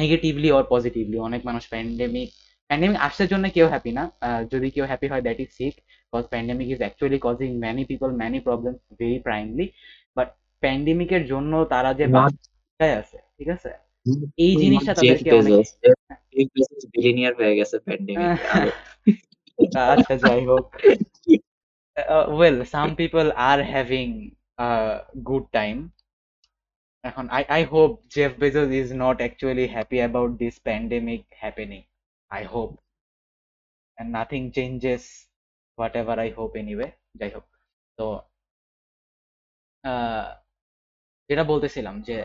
নেগেটিভলি 0.00 0.48
অর 0.56 0.64
পজিটিভলি 0.74 1.18
অনেক 1.28 1.40
মানুষ 1.48 1.64
প্যান্ডেমিক 1.72 2.30
প্যান্ডেমিক 2.70 2.98
আসার 3.08 3.28
জন্য 3.32 3.44
কেউ 3.56 3.66
হ্যাপি 3.72 3.92
না। 3.98 4.04
যদি 4.52 4.68
কেউ 4.74 4.84
হ্যাপি 4.90 5.06
হয় 5.12 5.22
that 5.26 5.38
is 5.44 5.50
sick 5.58 5.74
because 6.12 6.24
pandemic 6.32 6.66
is 6.74 6.80
actually 6.84 7.18
causing 7.26 7.50
many 7.64 7.82
people 7.90 8.10
many 8.20 8.38
problem 8.46 8.74
very 9.00 9.18
primly 9.26 9.66
but 10.16 10.28
প্যান্ডেমিকের 10.62 11.22
জন্য 11.32 11.52
তারা 11.72 11.90
যে 11.98 12.06
বাচ্চায় 12.16 12.94
আছে 13.00 13.18
ঠিক 13.36 13.48
আছে? 13.56 13.70
এই 14.44 14.52
জিনিসটা 14.62 14.92
তাদেরকে 14.98 15.30
বিলিনিয়ার 16.94 17.32
হয়ে 17.38 17.54
গেছে 17.58 17.76
প্যান্ডেমিক 17.86 18.30
আচ্ছা 19.92 20.14
যাই 20.24 20.40
হোক। 20.50 20.64
Well 22.36 22.56
some 22.74 22.88
people 23.00 23.26
are 23.50 23.58
having 23.72 24.08
good 25.28 25.44
time 25.58 25.76
এখন 27.04 27.24
I 27.40 27.42
I 27.60 27.62
hope 27.72 27.94
Jeff 28.14 28.32
Bezos 28.40 28.70
is 28.80 28.90
not 29.02 29.16
actually 29.26 29.66
happy 29.76 29.98
about 30.08 30.30
this 30.42 30.54
pandemic 30.68 31.22
happening. 31.44 31.84
I 32.30 32.44
hope. 32.44 32.78
And 33.98 34.12
nothing 34.12 34.52
changes, 34.52 35.26
whatever 35.78 36.14
I 36.18 36.30
hope 36.30 36.54
anyway. 36.56 36.90
যাই 37.20 37.30
হোক 37.36 37.44
তো 37.98 38.06
যেটা 41.30 41.44
বলতেছিলাম 41.52 41.96
যে 42.08 42.16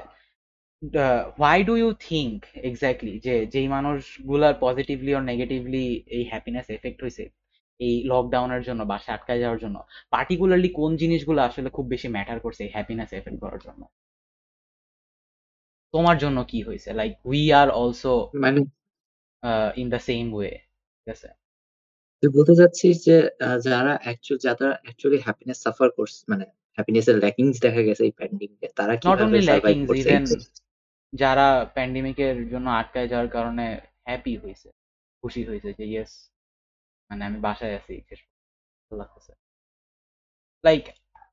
why 1.40 1.60
do 1.70 1.74
you 1.82 1.90
think 2.10 2.38
exactly 2.70 3.14
যে, 3.26 3.36
যেই 3.54 3.68
মানুষগুলার 3.76 4.54
পজিটিভলি 4.66 5.12
আর 5.18 5.24
নেগেটিভলি 5.32 5.84
এই 6.18 6.24
হ্যাপিনেস 6.32 6.68
এফেক্ট 6.78 7.00
হয়েছে 7.04 7.24
এই 7.80 7.96
লকডাউনের 8.12 8.64
জন্য 8.68 8.82
বাসায় 8.92 9.16
আটকায় 9.18 9.42
যাওয়ার 9.44 9.60
জন্য 9.64 9.78
পার্টিকুলারলি 10.14 10.70
কোন 10.80 10.92
জিনিসগুলো 11.04 11.40
আসলে 11.50 11.70
খুব 11.78 11.86
বেশি 11.94 12.08
ম্যাটার 12.16 12.40
করছে 12.46 12.62
এই 12.66 12.72
হ্যাপিনেস 12.76 13.10
এফেক্ট 13.20 13.40
করার 13.44 13.62
জন্য? 13.68 13.82
তোমার 15.94 16.18
জন্য 16.24 16.38
কি 16.52 16.60
হয়েছে 16.68 16.90
লাইক 17.00 17.14
উই 17.30 17.42
আর 17.60 17.68
অলসো 17.82 18.14
মানে 18.44 18.60
ইন 19.82 19.88
দ্য 19.90 20.00
সেম 20.10 20.26
ওয়ে 20.36 20.52
ঠিক 20.98 21.10
আছে? 21.16 21.30
তুই 22.24 22.30
বলতে 22.38 22.54
চাচ্ছিস 22.60 22.96
যে 23.08 23.16
আহ, 23.46 23.58
যারা 23.68 23.94
অ্যাকচুয়ালি 24.04 24.44
যারা 24.48 24.70
অ্যাকচুয়ালি 24.84 25.20
হ্যাপিনেস 25.26 25.58
সাফার 25.66 25.90
করছে 25.98 26.20
মানে 26.32 26.46
হ্যাপিনেস 26.78 27.06
এর 27.12 27.18
ল্যাকিংস 27.24 27.56
দেখা 27.66 27.82
গেছে 27.88 28.04
এই 28.08 28.14
প্যান্ডেমিকে 28.20 28.68
তারা 28.80 28.94
নট 28.96 29.02
কীভাবে 29.04 29.24
অনলি 29.26 29.42
সার্ভাইভ 29.42 29.78
ল্যাকিংস 29.78 29.88
করছে? 29.90 30.02
ইভেন 30.04 30.24
যারা 31.14 31.46
প্যান্ডেমিকের 31.76 32.36
জন্য 32.54 32.68
আটকায় 32.82 33.10
যাওয়ার 33.12 33.30
কারণে 33.36 33.66
হ্যাপি 34.08 34.34
হয়েছে 34.44 34.70
খুশি 35.24 35.42
হয়েছে 35.50 35.70
যে 35.80 35.86
ইয়েস 35.86 36.12
মানে 37.12 37.24
আমি 37.30 37.40
বাসায় 37.48 37.76
আছি 37.80 37.94
শেষ 38.10 38.20
পর্যন্ত, 38.22 38.46
ভালো 38.82 38.98
লাগতেছে 39.02 39.34
like 40.64 40.88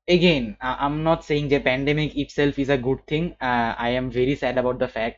again 0.07 0.45
I- 0.61 0.79
i'm 0.79 0.97
not 1.03 1.19
saying 1.23 1.45
the 1.47 1.61
pandemic 1.61 2.11
itself 2.15 2.53
is 2.59 2.69
a 2.69 2.79
good 2.79 3.01
thing 3.07 3.25
uh, 3.41 3.71
i 3.79 3.89
am 3.91 4.07
very 4.11 4.35
sad 4.35 4.55
about 4.57 4.77
the 4.79 4.89
fact 4.89 5.17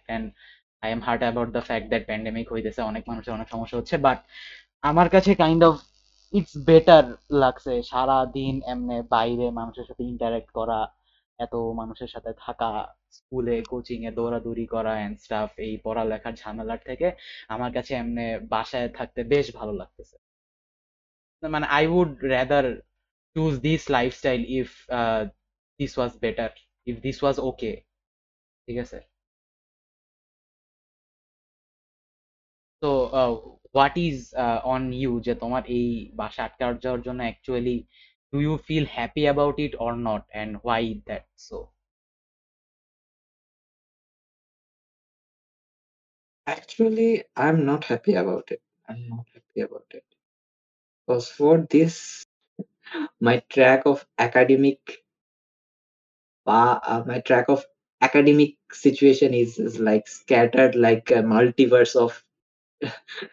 i 0.86 0.89
am 0.95 1.02
hurt 1.08 1.24
about 1.32 1.50
the 1.58 1.63
fact 1.69 1.86
that 1.91 2.04
pandemic 2.12 2.48
হইতেছে, 2.54 2.82
অনেক 2.91 3.04
মানুষের 3.12 3.36
অনেক 3.38 3.48
সমস্যা 3.54 3.78
হচ্ছে 3.80 3.95
বাট 4.08 4.19
আমার 4.89 5.08
কাছে 5.15 5.32
কাইন্ড 5.43 5.62
অফ 5.69 5.76
ইটস 6.34 6.54
বেটার 6.69 7.06
লাগছে 7.41 7.74
সারা 7.91 8.17
দিন 8.38 8.56
এমনি 8.74 8.98
বাইরে 9.15 9.45
মানুষের 9.60 9.86
সাথে 9.89 10.04
ইন্টারেক্ট 10.13 10.50
করা, 10.60 10.80
এত 11.39 11.54
মানুষের 11.80 12.10
সাথে 12.13 12.32
থাকা 12.45 12.69
স্কুলে 13.17 13.58
কোচিং 13.71 14.00
এ 14.10 14.12
দৌড়াদৌড়ি 14.17 14.65
করা 14.76 14.93
এন্ড 15.06 15.15
স্টাফ 15.24 15.50
এই 15.65 15.74
পড়ালেখার 15.86 16.36
ঝামেলার 16.41 16.82
থেকে 16.89 17.08
আমার 17.56 17.71
কাছে 17.76 17.91
এমনি 18.02 18.26
বাসায় 18.54 18.89
থাকতে 18.98 19.21
বেশ 19.34 19.45
ভালো 19.60 19.74
লাগতেছে। 19.82 20.15
মানে 21.43 21.65
I 21.78 21.84
would 21.98 22.12
rather 22.34 22.65
choose 23.36 23.58
this 23.67 23.82
lifestyle 23.98 24.41
if 24.60 24.69
this 25.80 25.93
was 26.02 26.12
better, 26.26 26.50
if 26.88 26.95
this 27.06 27.17
was 27.26 27.38
okay, 27.50 27.76
ঠিক 28.67 28.78
আছে? 28.84 29.00
তো 32.85 32.90
হোয়াট 33.74 33.94
ইজ 34.09 34.18
অন 34.72 34.83
ইউ 35.00 35.12
যে 35.26 35.35
তোমার 35.42 35.62
এই 35.79 35.88
বাসা 36.20 36.42
আটকা 36.46 36.66
যাওয়ার 36.85 37.00
জন্য 37.07 37.20
actually 37.29 37.76
do 38.33 38.38
you 38.46 38.53
feel 38.66 38.87
happy 38.96 39.22
about 39.29 39.57
it 39.66 39.72
or 39.85 39.92
not 40.09 40.22
and 40.35 40.53
why 40.62 40.85
that 41.09 41.26
so 41.48 41.59
Actually, 46.46 47.22
I'm 47.37 47.64
not 47.64 47.83
happy 47.85 48.14
about 48.14 48.46
it. 48.50 48.62
I'm 48.88 49.09
not 49.09 49.26
happy 49.33 49.61
about 49.61 49.87
it. 49.92 50.03
Because 51.09 51.29
for 51.29 51.55
this, 51.70 52.24
my 53.20 53.37
track 53.50 53.83
of 53.87 54.05
academic, 54.18 54.81
uh, 56.46 56.79
uh, 56.83 57.05
my 57.07 57.20
track 57.20 57.46
of 57.48 57.64
academic 58.00 58.57
situation 58.72 59.33
is, 59.33 59.59
is 59.59 59.79
like 59.79 60.09
scattered 60.09 60.74
like 60.74 61.11
a 61.12 61.22
multiverse 61.22 61.94
of 61.94 62.20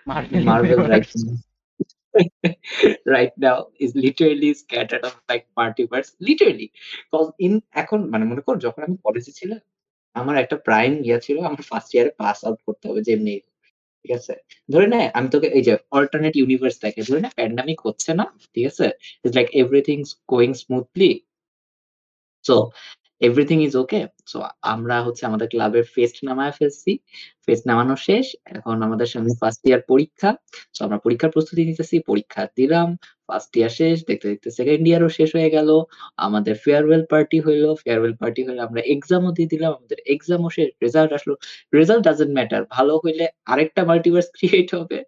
Marvel 0.07 0.43
Marvel 0.45 0.79
right 0.93 1.11
now. 1.17 1.35
right 3.07 3.35
now 3.39 3.57
is 3.81 3.93
literally 3.97 4.51
scattered 4.55 5.05
of 5.05 5.15
like 5.29 5.45
multiverse. 5.59 6.11
Literally. 6.21 6.69
Cause 7.11 7.29
in 7.39 7.53
এখন 7.83 8.01
মানে 8.11 8.25
মনে 8.25 8.43
কর 8.47 8.55
যখন 8.59 8.81
আমি 8.83 8.97
কলেজে 9.05 9.33
ছিলাম 9.33 9.61
আমার 10.17 10.37
একটা 10.37 10.57
প্রাইম 10.67 10.93
ইয়ে 11.05 11.19
ছিল 11.21 11.37
আমার 11.49 11.63
ফার্স্ট 11.71 11.91
ইয়ারে 11.95 12.13
পাস 12.21 12.39
আউট 12.45 12.61
করতে 12.67 12.85
হবে 12.89 13.01
যেমনি 13.09 13.35
ঠিক 14.05 14.13
আছে? 14.19 14.35
ধরে 14.73 14.87
নে 14.87 15.01
আমি 15.15 15.29
তোকে 15.29 15.49
এই 15.59 15.63
যে 15.63 15.75
অল্টারনেট 15.91 16.35
ইউনিভার্স 16.37 16.77
দেখে 16.85 17.03
ধরে 17.09 17.21
না 17.21 17.31
প্যান্ডামিক 17.39 17.79
হচ্ছে 17.87 18.11
না 18.15 18.25
ঠিক 18.55 18.65
আছে? 18.71 18.87
It's 19.25 19.35
like 19.39 19.49
everything 19.63 19.99
going 20.29 20.51
smoothly 20.63 21.11
so 22.45 22.57
everything 23.23 23.59
is 23.67 23.75
okay 23.77 24.01
so 24.31 24.39
আমরা 24.75 24.97
হচ্ছে 25.07 25.23
আমাদের 25.31 25.49
ক্লাবের 25.53 25.85
ফেস্ট 25.95 26.17
নামায় 26.29 26.53
ফেলছি। 26.59 26.93
ফেস্ট 27.47 27.65
নামানো 27.71 27.95
শেষ। 28.09 28.27
এখন 28.53 28.77
আমাদের 28.87 29.09
সামনে 29.13 29.33
ফার্স্ট 29.41 29.63
ইয়ার 29.69 29.83
পরীক্ষা। 29.93 30.31
সো 30.75 30.81
আমরা 30.87 30.99
পরীক্ষার 31.05 31.31
প্রস্তুতি 31.35 31.63
নিতেছি। 31.69 31.97
পরীক্ষা 32.11 32.43
দিলাম। 32.59 32.89
ফার্স্ট 33.29 33.53
ইয়ার 33.59 33.73
শেষ। 33.81 33.97
দেখতে 34.09 34.27
দেখতে 34.33 34.49
সেকেন্ড 34.59 34.85
ইয়ারও 34.89 35.09
শেষ 35.19 35.31
হয়ে 35.37 35.51
গেল। 35.57 35.69
আমাদের 36.27 36.55
ফেয়ারওয়েল 36.65 37.03
পার্টি 37.13 37.39
হইল। 37.47 37.65
ফেয়ারওয়েল 37.83 38.15
পার্টি 38.21 38.41
হইলে 38.47 38.61
আমরা 38.69 38.81
এক্সামও 38.95 39.31
দিয়ে 39.37 39.51
দিলাম। 39.55 39.71
আমাদের 39.79 39.99
এক্সামও 40.15 40.49
শেষ। 40.57 40.69
রেজাল্ট 40.85 41.11
আসলো। 41.19 41.35
রেজাল্ট 41.73 42.03
ডাজেন্ট 42.09 42.33
ম্যাটার 42.39 42.63
ভালো 42.77 42.93
হইলে 43.05 43.25
আরেকটা 43.53 43.83
মাল্টিভার্স 43.91 44.29
ক্রিয়েট 44.37 44.69
হবে। 44.79 44.99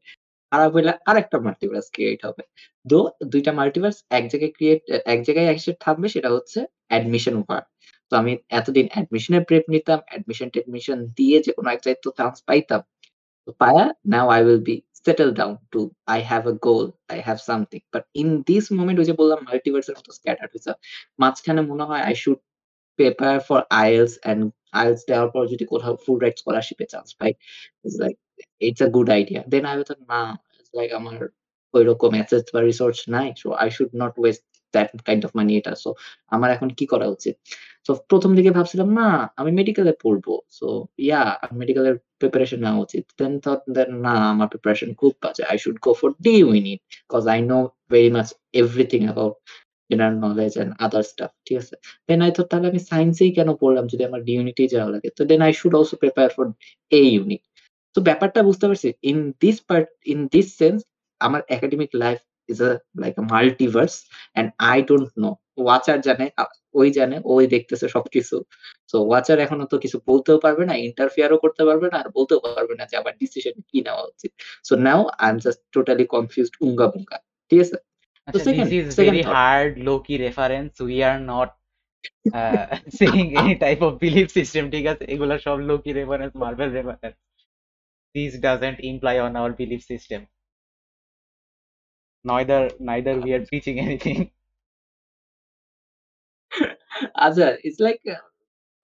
খারাপ 0.52 0.70
হইলে 0.76 0.92
আরেকটা 1.10 1.36
মাল্টিভার্স 1.46 1.86
ক্রিয়েট 1.94 2.20
হবে। 2.26 2.42
দো 2.86 2.98
দুইটা 3.32 3.52
মাল্টিভার্স 3.52 3.98
এক 4.18 4.24
জায়গায় 4.32 4.52
ক্রিয়েট 4.56 4.82
এক 5.14 5.18
জায়গায় 5.26 5.48
এসে 5.54 5.72
থাকবে 5.80 6.06
সেটা 6.14 6.30
হচ্ছে 6.36 6.58
অ্যাডমিশন 6.90 7.34
ওয়ার 7.40 7.62
তো 8.12 8.12
আমি 8.20 8.32
এতদিন 8.50 8.86
অ্যাডমিশনের 8.92 9.42
প্রেপ 9.48 9.64
নিতাম 9.74 9.98
অ্যাডমিশন 10.10 10.48
টেডমিশন 10.54 10.98
দিয়ে 11.18 11.36
যে 11.46 11.50
কোনো 11.56 11.68
এক 11.74 11.80
তো 12.04 12.08
চান্স 12.18 12.36
পাইতাম। 12.48 12.82
তো 13.48 13.50
পায়া 13.60 13.84
now 14.12 14.26
I 14.34 14.40
will 14.46 14.62
be 14.68 14.76
settle 15.06 15.30
down 15.40 15.54
to 15.72 15.80
I 16.06 16.18
have 16.30 16.42
a 16.46 16.54
goal 16.66 16.84
I 17.12 17.18
have 17.26 17.38
something 17.48 17.80
but 17.94 18.04
in 18.20 18.28
this 18.48 18.64
moment 18.78 18.98
ওই 19.00 19.06
যে 19.10 19.14
বললাম 19.20 19.38
মাল্টিভার্সের 19.48 19.96
মতো 19.98 20.10
স্ক্যাটার 20.18 20.46
হয়েছে 20.52 20.70
মাঝখানে 21.22 21.60
মনে 21.70 21.84
হয় 21.88 22.02
I 22.08 22.14
should 22.22 22.38
paper 22.98 23.34
for 23.48 23.60
IELTS 23.80 24.14
and 24.30 24.42
IELTS 24.78 25.00
দেওয়ার 25.08 25.28
পর 25.34 25.42
যদি 25.52 25.64
কোথাও 25.72 25.94
ফুল 26.04 26.18
রাইট 26.22 26.36
স্কলারশিপে 26.42 26.86
chance 26.92 27.08
pi 27.20 27.30
it's 27.78 27.96
like 28.02 28.14
it's 28.66 28.80
a 28.86 28.88
good 28.96 29.08
idea 29.16 29.40
then 29.52 29.64
I 29.70 29.74
thought 29.80 30.00
না 30.12 30.20
লাইক 30.74 30.90
আমার 31.00 31.16
ওইরকম 31.74 32.10
অ্যাসেস 32.16 32.44
বা 32.54 32.60
রিসোর্স 32.62 32.98
নাই 33.14 33.28
so 33.40 33.48
I 33.62 33.68
should 33.76 33.90
not 34.02 34.14
waste 34.20 34.42
that 34.74 34.88
kind 35.06 35.22
of 35.26 35.32
money 35.38 35.52
এটা। 35.60 35.72
সো 35.82 35.90
আমার 36.34 36.48
এখন 36.56 36.68
কি 36.78 36.84
করা 36.92 37.06
উচিত? 37.16 37.34
সো 37.86 37.92
প্রথম 38.10 38.30
দিকে 38.38 38.50
ভাবছিলাম, 38.56 38.88
না, 38.98 39.08
আমি 39.40 39.50
মেডিকেলে 39.58 39.92
পড়ব। 40.04 40.26
সো 40.58 40.66
ইয়া 41.06 41.22
মেডিকেলের 41.60 41.96
প্রিপারেশন 42.20 42.58
নেওয়া 42.64 42.80
উচিত। 42.86 43.04
দেন 43.18 43.34
থট 43.44 43.60
দেন 43.76 43.90
না, 44.06 44.14
আমার 44.32 44.48
প্রিপারেশন 44.52 44.90
খুব 45.00 45.12
বাজে। 45.22 45.42
I 45.50 45.56
should 45.62 45.78
go 45.84 45.90
for 46.00 46.10
D 46.26 46.32
unit 46.42 46.80
cause 47.12 47.24
I 47.34 47.40
know 47.50 47.58
very 47.92 48.10
much 48.16 48.28
everything 48.60 49.00
about 49.08 49.34
general 49.90 50.16
knowledge 50.26 50.52
and 50.62 50.72
other 50.84 51.04
stuff 51.10 51.30
ঠিক 51.46 51.56
আছে? 51.62 51.74
দেন 52.08 52.20
আই 52.26 52.30
থট 52.36 52.46
তাহলে 52.50 52.66
আমি 52.72 52.80
সায়েন্সেই 52.90 53.30
কেন 53.38 53.48
পড়লাম? 53.62 53.84
যদি 53.92 54.02
আমার 54.08 54.20
ডি 54.26 54.32
ইউনিটেই 54.38 54.68
যাওয়া 54.74 54.90
লাগে। 54.94 55.08
তো 55.16 55.22
then 55.30 55.40
I 55.46 55.52
should 55.60 55.74
also 55.78 55.94
prepare 56.02 56.30
for 56.36 56.46
A 56.98 57.00
unit 57.14 57.42
তো 57.94 57.98
ব্যাপারটা 58.08 58.40
বুঝতে 58.48 58.64
পারছি 58.68 58.88
in 59.10 59.18
this 59.42 59.56
part 59.68 59.88
in 60.12 60.20
this 60.32 60.48
sense 60.60 60.78
আমার 61.26 61.40
academic 61.56 61.90
life 62.02 62.20
is 62.52 62.58
a 62.68 62.70
like 63.02 63.14
a 63.22 63.24
multiverse 63.34 63.94
and 64.38 64.48
I 64.70 64.78
don't 64.88 65.10
know 65.24 65.30
watcher 65.64 65.98
জানে 66.06 66.26
ওই 66.80 66.88
জানে 66.98 67.16
ওই 67.34 67.44
দেখতেছে 67.54 67.86
সবকিছু। 67.96 68.36
সো 68.90 68.96
ওয়াচার 69.08 69.38
এখনও 69.44 69.66
তো 69.72 69.76
কিছু 69.84 69.96
বলতেও 70.10 70.38
পারবে 70.44 70.64
না 70.68 70.74
ইন্টারফিয়ারও 70.86 71.38
করতে 71.44 71.62
পারবে 71.68 71.86
না 71.92 71.96
আর 72.02 72.08
বলতেও 72.18 72.40
পারবে 72.56 72.74
না 72.78 72.84
যে 72.90 72.94
আমার 73.00 73.14
ডিসিশন 73.22 73.56
কি 73.70 73.78
নেওয়া 73.86 74.04
উচিত। 74.12 74.30
So 74.68 74.72
now 74.86 75.00
I 75.22 75.28
am 75.32 75.38
just 75.44 75.60
totally 75.74 76.04
confused 76.14 76.54
উঙ্গা 76.66 76.86
বুঙ্গা 76.92 77.16
ঠিক 77.50 77.60
আছে? 77.64 77.76
তো 78.28 78.36
আচ্ছা 78.38 78.44
second 78.46 78.68
this 78.72 78.82
is 78.86 78.86
second 78.98 79.16
very 79.16 79.22
hard 79.34 79.72
Loki 79.88 80.14
reference 80.24 80.70
we 80.84 80.96
are 81.08 81.16
not 81.32 81.50
saying 82.98 83.24
any 83.40 83.54
type 83.64 83.78
of 83.86 83.92
belief 84.04 84.28
system 84.38 84.64
ঠিক 84.74 84.84
আছে? 84.92 85.04
এগুলো 85.14 85.34
সব 85.46 85.56
Loki 85.70 85.90
reference 86.00 86.32
Marvel 86.42 86.70
reference 86.78 87.16
this 88.14 88.32
doesn't 88.46 88.78
imply 88.90 89.16
on 89.26 89.32
our 89.38 89.52
belief 89.60 89.82
system 89.90 90.20
neither 92.24 92.70
neither 92.80 93.14
we 93.20 93.30
are 93.36 93.44
preaching 93.50 93.76
anything. 93.86 94.20
আচ্ছা 97.26 97.46
it's 97.66 97.80
like 97.86 97.98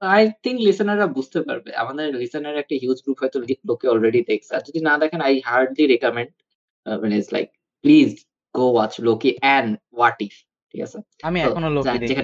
I 0.02 0.22
think 0.44 0.58
লিসেনাররা 0.66 1.06
বুঝতে 1.16 1.38
পারবে। 1.48 1.70
আমাদের 1.82 2.06
listener 2.20 2.56
একটা 2.62 2.74
হিউজ 2.82 2.98
গ্রুপ 3.04 3.18
হয়তো 3.22 3.38
লোকে 3.70 3.86
অলরেডি 3.92 4.20
দেখছে। 4.30 4.50
আর 4.56 4.62
যদি 4.68 4.80
না 4.88 4.94
দেখেন 5.02 5.20
আই 5.28 5.34
হার্ডলি 5.48 5.84
রেকমেন্ড 5.92 6.30
মানে 7.02 7.14
it's 7.18 7.30
like 7.36 7.48
please 7.84 8.10
go 8.54 8.66
watch 8.74 8.92
Loki 9.08 9.30
and 9.42 9.70
what 9.96 10.18
if 10.26 10.34
ঠিক 10.70 10.80
আছে? 10.86 10.98
আমি 11.28 11.38
এখনও 11.46 11.70
লোকি 11.76 11.96
দেখি 12.02 12.14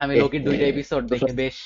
আমি 0.00 0.14
লোকির 0.22 0.42
দুইটা 0.48 0.66
এপিসোড 0.72 1.02
দেখে 1.12 1.32
বেশ 1.42 1.56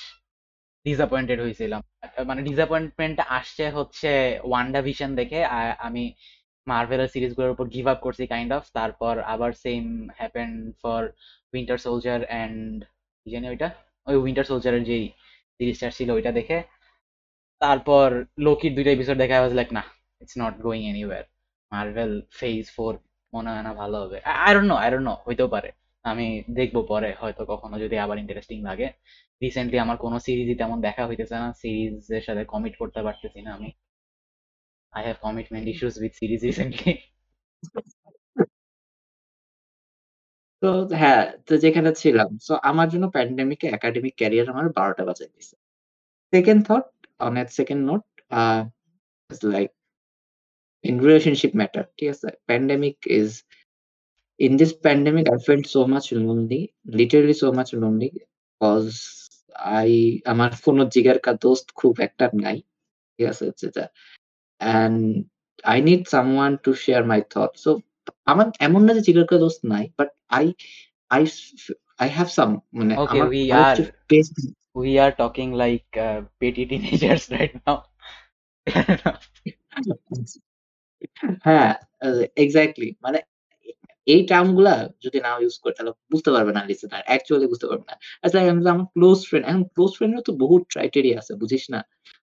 ডিসঅ্যাপয়েন্টেড 0.87 1.39
হয়েছিলাম। 1.45 1.81
মানে 2.29 2.41
ডিসঅ্যাপয়েন্টমেন্ট 2.49 3.19
আসছে 3.39 3.65
হচ্ছে 3.77 4.11
ওয়ান্ডা 4.49 4.81
ভিশন 4.87 5.11
দেখে 5.21 5.41
আমি 5.87 6.05
মার্ভেলের 6.67 7.11
সিরিজগুলোর 7.15 7.55
উপর 7.55 7.67
গিভ 7.75 7.87
আপ 7.93 7.99
করছি 8.07 8.25
কাইন্ড 8.27 8.51
অফ 8.59 8.65
তারপর 8.79 9.15
আবার 9.35 9.51
same 9.65 9.85
happen 10.19 10.51
for 10.83 11.03
Winter 11.55 11.79
Soldier 11.85 12.21
and 12.25 12.77
কি 13.23 13.29
জানি 13.35 13.47
ওইটা? 13.53 13.69
ওই 14.07 14.17
উইন্টার 14.17 14.47
সোলজারের 14.51 14.83
যেই 14.91 15.05
সিরিজটা 15.57 15.89
ছিল 15.99 16.09
ওইটা 16.11 16.33
দেখে। 16.39 16.59
তারপর 17.63 18.09
লোকির 18.47 18.73
দুইটা 18.77 18.91
এপিসোড 18.93 19.17
দেখা 19.23 19.37
ওয়াজ 19.41 19.53
লাইক 19.55 19.69
না 19.73 19.83
it's 20.21 20.35
not 20.43 20.55
going 20.67 20.83
anywhere 20.93 21.25
Marvel 21.73 22.13
phase 22.39 22.65
four 22.77 22.93
মনে 23.33 23.49
হয় 23.53 23.65
না 23.69 23.73
ভালো 23.75 23.97
হবে। 24.03 24.19
আই 24.47 24.53
নো 24.71 24.75
আই 24.85 24.91
নো 25.09 25.13
হইতেও 25.27 25.49
পারে। 25.55 25.71
আমি 26.05 26.27
দেখব 26.59 26.77
পরে, 26.93 27.11
হয়তো 27.21 27.43
কখনো 27.53 27.75
যদি 27.85 27.97
আবার 28.05 28.17
ইন্টারেস্টিং 28.19 28.59
লাগে। 28.69 28.87
রিসেন্টলি 29.43 29.79
আমার 29.85 29.97
কোনো 30.05 30.17
সিরিজই 30.27 30.57
তেমন 30.61 30.79
দেখা 30.87 31.03
হইতেছে 31.09 31.37
না। 31.43 31.49
সিরিজের 31.63 32.23
সাথে 32.29 32.43
কমিট 32.53 32.75
করতে 32.83 33.01
পারতেছি 33.07 33.41
না 33.47 33.51
আমি। 33.59 33.69
I 34.97 35.03
have 35.07 35.17
commitment 35.27 35.67
issues 35.73 35.95
with 36.03 36.13
series 36.21 36.41
recently 36.51 36.93
তো 40.63 40.69
হ্যাঁ, 41.01 41.25
তো 41.47 41.53
যেখানে 41.65 41.91
ছিলাম। 42.03 42.29
সো 42.47 42.53
আমার 42.71 42.87
জন্য 42.93 43.05
প্যান্ডেমিক 43.15 43.61
একাডেমিক 43.77 44.15
ক্যারিয়ার 44.21 44.47
আমার 44.53 44.67
১২ 44.71 44.93
টা 44.99 45.03
বাজায় 45.09 45.31
দিছে। 45.35 45.55
Second 46.33 46.61
thought 46.69 46.85
on 47.21 47.33
a 47.41 47.43
second 47.59 47.81
note 47.91 48.03
like 49.55 49.69
in 50.85 50.95
relationship 51.05 51.53
matter. 51.61 51.85
ঠিক 51.99 52.09
আছে? 52.15 52.29
Pandemic 52.49 52.97
is 53.19 53.31
in 54.41 54.53
this 54.61 54.73
pandemic 54.85 55.25
I 55.33 55.39
felt 55.47 55.65
so 55.75 55.81
much 55.95 56.05
lonely, 56.17 56.61
literally 56.99 57.35
so 57.43 57.47
much 57.59 57.69
lonely 57.83 58.09
cause 58.61 58.87
I 59.79 59.91
আমার 60.33 60.51
কোনো 60.67 60.83
জিগার 60.95 61.19
কা 61.25 61.33
দোস্ত 61.45 61.67
খুব 61.81 61.95
একটা 62.07 62.25
নাই। 62.45 62.57
ঠিক 63.19 63.27
আছে? 63.33 63.47
যেটা 63.61 63.85
and 64.61 64.99
I 65.65 65.79
need 65.81 66.03
someone 66.09 66.53
to 66.65 66.71
share 66.75 67.03
my 67.05 67.21
thought. 67.33 67.53
So 67.65 67.71
আমার 68.25 68.47
এমন 68.61 68.81
না 68.87 68.93
যে 68.95 69.03
জিগার 69.07 69.27
কা 69.31 69.37
দোস্ত 69.39 69.61
নাই, 69.65 69.85
but 69.99 70.09
I 70.29 70.47
I 71.11 71.23
I 71.99 72.09
have 72.09 72.29
some 72.29 72.51
মানে 72.73 72.93
okay 73.03 73.19
we 73.23 73.43
are 73.63 73.77
are 75.05 75.15
talking 75.23 75.51
like 75.55 75.89
uh, 75.99 76.21
petty 76.41 76.65
teenagers 76.71 77.25
right 77.37 77.55
now 77.67 77.77
হ্যাঁ, 81.47 81.71
আ 82.03 82.07
এক্সাক্টলি 82.37 82.89
মানে 83.03 83.19
এই 84.07 84.21
টার্মগুলা 84.27 84.75
যদি 85.05 85.19
না 85.21 85.31
ইউজ 85.43 85.57
করে 85.59 85.75
তাহলে 85.75 85.93
বুঝতে 86.11 86.31
পারবে 86.31 86.53
না 86.53 86.63
লিসেনার। 86.69 87.03
অ্যাকচুয়ালি 87.07 87.47
বুঝতে 87.47 87.67
পারবে 87.67 87.85
না। 87.91 87.95
আচ্ছা 88.23 88.39
আমার 88.75 88.87
ক্লোজ 88.87 89.19
ফ্রেন্ড 89.29 89.45
এখন 89.47 89.63
ক্লোজ 89.75 89.93
ফ্রেন্ডের 89.97 90.23
তো 90.23 90.33
বহুত 90.43 90.63
ক্রাইটেরিয়া 90.73 91.17
আছে, 91.19 91.33
বুঝিস 91.35 91.65
না? 91.71 91.81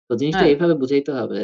তো 0.08 0.12
জিনিসটা 0.16 0.40
হ্যাঁ 0.40 0.54
এভাবে 0.54 0.74
বুঝাইতে 0.74 1.12
হবে 1.12 1.40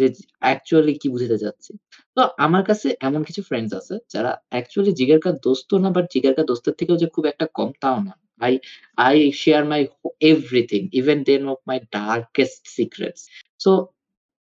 যে 0.00 0.06
অ্যাকচুয়ালি 0.40 0.94
কি 1.02 1.08
বুঝাতে 1.08 1.38
চাচ্ছি। 1.38 1.72
তো 2.16 2.22
আমার 2.38 2.62
কাছে 2.64 2.88
এমন 3.00 3.22
কিছু 3.22 3.42
ফ্রেন্ডস 3.42 3.72
আছে 3.74 3.94
যারা 4.12 4.30
অ্যাকচুয়ালি 4.50 4.92
জিগার 4.92 5.20
কা 5.20 5.30
দোস্ত 5.44 5.70
না 5.74 5.90
বাট 5.90 6.06
জিগার 6.12 6.34
কা 6.34 6.42
দোস্তের 6.42 6.74
থেকেও 6.78 6.96
যে 6.96 7.06
খুব 7.06 7.24
একটা 7.26 7.46
কম 7.54 7.70
তাও 7.80 7.98
না। 8.00 8.14
I 8.40 8.54
I 8.96 9.32
share 9.32 9.64
my 9.64 9.86
everything 10.20 10.88
even 10.92 11.18
then 11.22 11.42
of 11.48 11.58
my 11.66 11.78
darkest 11.80 12.62
secrets 12.68 13.22
so 13.58 13.70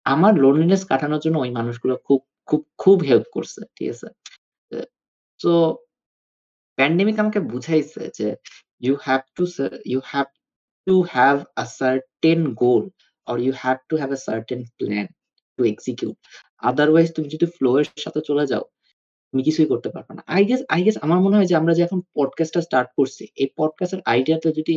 আমার 0.06 0.34
লোনলিনেস 0.36 0.82
কাটানোর 0.86 1.20
জন্য 1.20 1.38
ওই 1.40 1.52
মানুষগুলো 1.52 1.96
খুব, 1.98 2.20
খুব, 2.46 2.62
খুব 2.78 2.98
হেল্প 3.02 3.28
করছে। 3.34 3.62
ঠিক 3.76 3.88
আছে? 3.90 4.08
আ 4.72 4.82
সো 5.40 5.52
প্যান্ডেমিক 6.78 7.16
আমাকে 7.20 7.40
বুঝাইছে 7.52 8.02
যে 8.18 8.28
you 8.84 8.96
have 9.02 9.22
to 9.36 9.44
say 9.46 9.66
you 9.94 10.02
have 10.14 10.30
to 10.88 10.96
have 11.18 11.40
a 11.58 11.66
certain 11.82 12.42
goal 12.54 12.84
or 13.28 13.36
you 13.46 13.54
have 13.66 13.80
to 13.90 13.96
have 14.02 14.12
a 14.12 14.22
certain 14.30 14.62
to 15.60 15.64
execute. 15.74 16.18
Otherwise 16.70 17.08
তুমি 17.16 17.28
যদি 17.36 17.46
ফ্লো 17.56 17.72
এর 17.80 17.86
সাথে 18.06 18.20
চলে 18.30 18.46
যাও, 18.52 18.64
তুমি 19.30 19.42
কিছুই 19.48 19.68
করতে 19.72 19.90
পারবে 19.96 20.12
না। 20.18 20.22
আই 20.36 20.44
গেস 20.50 20.62
আই 20.76 20.82
গেস 20.86 20.96
আমার 21.06 21.20
মনে 21.26 21.36
হয় 21.38 21.48
যে 21.52 21.56
আমরা 21.62 21.74
যে 21.78 21.82
এখন 21.88 22.00
পডকাস্টটা 22.18 22.62
স্টার্ট 22.68 22.90
করছি, 22.98 23.24
এই 23.42 23.48
পডকাস্টের 23.60 24.02
আইডিয়াটা 24.14 24.50
যদি 24.60 24.76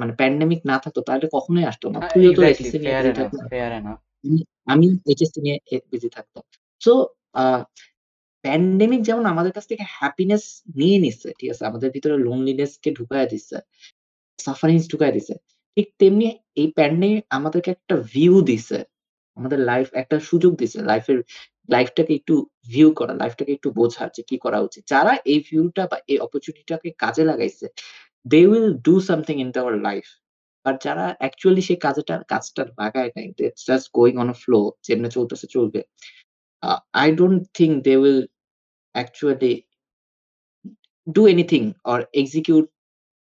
মানে 0.00 0.12
প্যান্ডেমিক 0.20 0.60
না 0.70 0.76
থাকতো 0.84 1.00
তাহলে 1.08 1.26
কখনোই 1.36 1.64
আসতো 1.70 1.86
না। 1.94 1.98
তুইও 2.14 2.32
তো 2.36 2.42
এসএসসি 2.50 2.78
নিয়ে 2.82 2.94
বিজি। 4.24 4.42
আমি 4.72 4.86
এইচএসসি 5.10 5.40
নিয়ে 5.44 5.56
বিজি 5.90 6.08
থাকতাম। 6.16 6.42
সো 6.82 6.92
প্যান্ডেমিক 8.44 9.00
যেমন 9.08 9.24
আমাদের 9.32 9.52
কাছ 9.56 9.64
থেকে 9.70 9.84
হ্যাপিনেস 9.98 10.44
নিয়ে 10.80 10.98
নিচ্ছে, 11.04 11.28
ঠিক 11.38 11.48
আছে? 11.52 11.62
আমাদের 11.70 11.88
ভিতরে 11.94 12.14
লোনলিনেস 12.26 12.72
কে 12.82 12.90
ঢুকায় 12.98 13.28
দিচ্ছে। 13.32 13.56
সাফারিংস 14.38 14.84
ঢুকায়া 14.92 15.14
দিছে। 15.16 15.34
ঠিক 15.76 15.86
তেমনি 16.00 16.26
এই 16.60 16.68
প্যান্ডেমিক 16.76 17.24
আমাদেরকে 17.38 17.70
একটা 17.76 17.94
ভিউ 18.12 18.34
দিছে। 18.50 18.78
আমাদের 19.38 19.58
লাইফ 19.70 19.88
একটা 20.02 20.16
সুযোগ 20.30 20.52
দিয়েছে। 20.58 20.78
লাইফের 20.90 21.18
লাইফটাকে 21.74 22.12
একটু 22.20 22.34
ভিউ 22.72 22.88
করা 22.98 23.12
লাইফটাকে 23.22 23.52
একটু 23.58 23.68
বোঝার 23.78 24.08
যে 24.16 24.22
কি 24.28 24.36
করা 24.44 24.58
উচিত। 24.66 24.82
যারা 24.92 25.12
এই 25.32 25.38
ভিউটা 25.48 25.82
বা 25.90 25.96
এই 26.12 26.18
অপরচুনিটিটাকে 26.26 26.88
কাজে 27.02 27.22
লাগাইছে 27.30 27.66
they 28.26 28.40
will 28.50 28.68
do 28.86 28.94
something 29.08 29.36
in 29.44 29.50
our 29.60 29.74
life 29.88 30.06
but 30.66 30.76
যারা 30.86 31.04
অ্যাকচুয়ালি 31.20 31.62
সেই 31.68 31.78
কাজটা 31.84 32.14
কাজটা 32.32 32.62
লাগায় 32.80 33.10
নাই 33.16 33.24
it's 33.30 33.62
just 33.70 33.86
going 33.98 34.14
on 34.22 34.30
flow 34.42 34.58
যেমনি 34.86 35.08
চলতেছে 35.16 35.46
চলবে। 35.56 35.80
I 37.02 37.08
don't 37.18 37.40
think 37.58 37.74
they 37.86 37.94
will 38.02 38.20
actually 38.94 39.54
do 41.06 41.22
anything 41.32 41.62
or 41.92 41.98
execute 42.20 42.66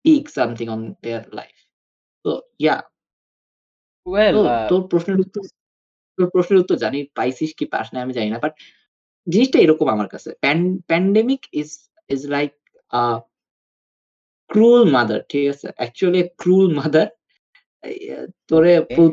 pick 0.05 0.25
something 0.37 0.67
on 0.75 0.81
their 1.05 1.25
life 1.39 1.57
তো 2.25 2.31
ইয়া 2.63 2.77
তোর 4.71 4.83
প্রশ্নের 4.91 5.19
উত্তর 5.25 5.43
তোর 6.17 6.27
প্রশ্নের 6.35 6.61
উত্তর 6.63 6.77
জানি 6.85 6.99
পাইছিস 7.19 7.51
কি 7.59 7.65
পাস 7.75 7.87
নাই 7.93 8.03
আমি 8.05 8.15
জানি 8.19 8.29
না। 8.35 8.39
বাট 8.45 8.55
জিনিসটা 9.33 9.59
এরকম 9.65 9.87
আমার 9.95 10.09
কাছে। 10.15 10.31
Pandemic 10.91 11.43
is 11.61 11.69
is 12.15 12.21
like 12.35 12.53
a 13.01 13.03
cruel 14.53 14.85
mother, 14.95 15.21
ঠিক 15.31 15.45
আছে? 15.53 15.67
অ্যাকচুয়ালি 15.79 16.21
a 16.25 16.29
মাদার 16.81 17.09
তোরে 18.49 18.73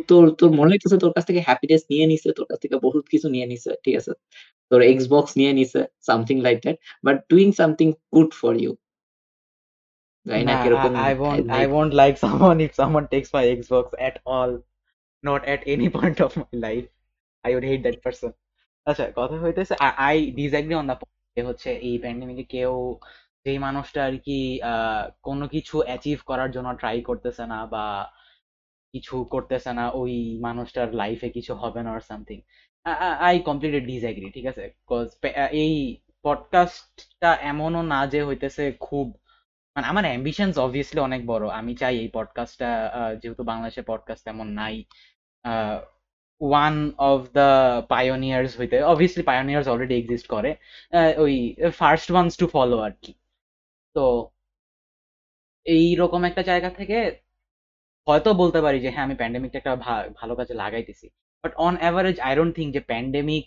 তোর 0.10 0.24
তোর 0.40 0.50
মনে 0.60 0.70
হইতেছে 0.74 0.98
তোর 1.04 1.12
কাছ 1.16 1.24
থেকে 1.30 1.42
হ্যাপিনেস 1.48 1.82
নিয়ে 1.92 2.06
নিছে, 2.12 2.30
তোর 2.38 2.46
কাছ 2.50 2.58
থেকে 2.64 2.76
বহুত 2.86 3.06
কিছু 3.14 3.28
নিয়ে 3.36 3.48
নিছে, 3.52 3.72
ঠিক 3.84 3.96
আছে? 4.00 4.12
তোর 4.70 4.80
Xbox 4.98 5.26
নিয়ে 5.40 5.54
নিছে, 5.60 5.82
something 6.08 6.36
like 6.46 6.58
that, 6.66 6.78
but 7.06 7.16
doing 7.32 7.52
something 7.60 7.88
good 8.16 8.32
for 8.42 8.54
you 8.64 8.72
জানি 10.26 10.44
না 10.50 10.54
কীরকম 10.64 10.94
I, 11.10 11.12
I 11.62 11.66
uh 11.66 11.70
won't 11.76 11.94
like 12.02 12.14
someone 12.26 12.60
if 12.66 12.72
someone 12.82 13.06
takes 13.14 13.30
my 13.38 13.44
Xbox 13.60 13.86
at 14.08 14.16
all. 14.34 14.52
Not 15.24 15.46
at 15.46 15.62
any 15.68 15.90
point 15.98 16.20
of 16.20 16.36
my 16.36 16.46
life. 16.54 16.88
I 17.46 17.54
would 17.54 17.64
hate 17.64 17.84
that 17.84 18.00
person. 18.06 18.32
আচ্ছা 18.88 19.06
কথা 19.16 19.36
হইতেছে 19.44 19.74
disagree 20.38 20.78
on 20.82 20.88
the 20.88 20.98
point 21.02 21.18
যে 21.38 21.42
হচ্ছে 21.50 21.70
এই 21.88 21.96
প্যান্ডেমিকে 22.04 22.46
কেউ 22.56 22.74
যেই 23.46 23.58
মানুষটা 23.58 24.00
আর 24.06 24.16
কি 24.26 24.38
কোনো 25.28 25.46
কিছু 25.48 25.76
অ্যাচিভ 25.88 26.18
করার 26.30 26.50
জন্য 26.56 26.70
ট্রাই 26.82 26.98
করতেছে 27.10 27.44
না 27.54 27.60
বা 27.74 27.86
কিছু 28.94 29.16
করতেছে 29.34 29.72
না, 29.74 29.84
ওই 30.02 30.14
মানুষটার 30.48 30.90
লাইফে 30.94 31.28
কিছু 31.38 31.52
হবে 31.62 31.80
না 31.86 31.90
or 31.96 32.04
something 32.12 32.38
I 33.28 33.36
completely 33.48 33.82
disagree 33.92 34.28
ঠিক 34.36 34.46
আছে 34.52 34.64
বিকজ 34.70 35.08
এই 35.62 35.74
পডকাস্টটা 36.26 37.30
এমনও 37.52 37.82
না 37.94 38.00
যে 38.14 38.20
হইতেছে 38.28 38.64
খুব 38.88 39.08
মানে 39.76 39.86
আমার 39.92 40.06
অ্যাম্বিশনস 40.10 40.56
অবভিয়াসলি 40.66 41.00
অনেক 41.10 41.22
বড়, 41.32 41.46
আমি 41.60 41.74
চাই 41.82 41.94
এই 42.04 42.10
পডকাস্টটা 42.18 42.70
যেহেতু 43.22 43.44
বাংলাদেশে 43.52 43.82
পডকাস্ট 43.92 44.22
তেমন 44.28 44.48
নাই 44.62 44.76
ওয়ান 46.42 46.76
অফ 47.10 47.20
দ্য 47.38 47.48
পায়োনিয়ার্স 47.94 48.52
হইতে 48.60 48.76
অবভিয়াসলি 48.94 49.24
পায়োনিয়ার্স 49.32 49.68
অলরেডি 49.72 49.96
এক্সিস্ট 49.98 50.28
করে 50.36 50.52
ওই 51.24 51.34
ফার্স্ট 51.82 52.10
ওয়ান্স 52.14 52.32
টু 52.42 52.46
ফলো 52.56 52.78
আর 52.88 52.94
কি। 53.04 53.12
তো 53.96 54.06
এইরকম 55.66 56.22
একটা 56.30 56.42
জায়গা 56.50 56.70
থেকে 56.80 56.98
হয়তো 58.08 58.30
বলতে 58.42 58.60
পারি 58.66 58.78
যে 58.86 58.90
হ্যাঁ 58.94 59.06
আমি 59.08 59.16
প্যান্ডেমিকটা 59.22 59.58
একটা 59.62 59.74
ভালো 60.20 60.34
কাজে 60.40 60.54
লাগাইতেছি। 60.64 61.08
But 61.44 61.54
on 61.68 61.74
average 61.82 62.18
I 62.28 62.34
don't 62.38 62.54
think 62.58 62.70
যে 62.78 62.82
প্যান্ডেমিক 62.92 63.44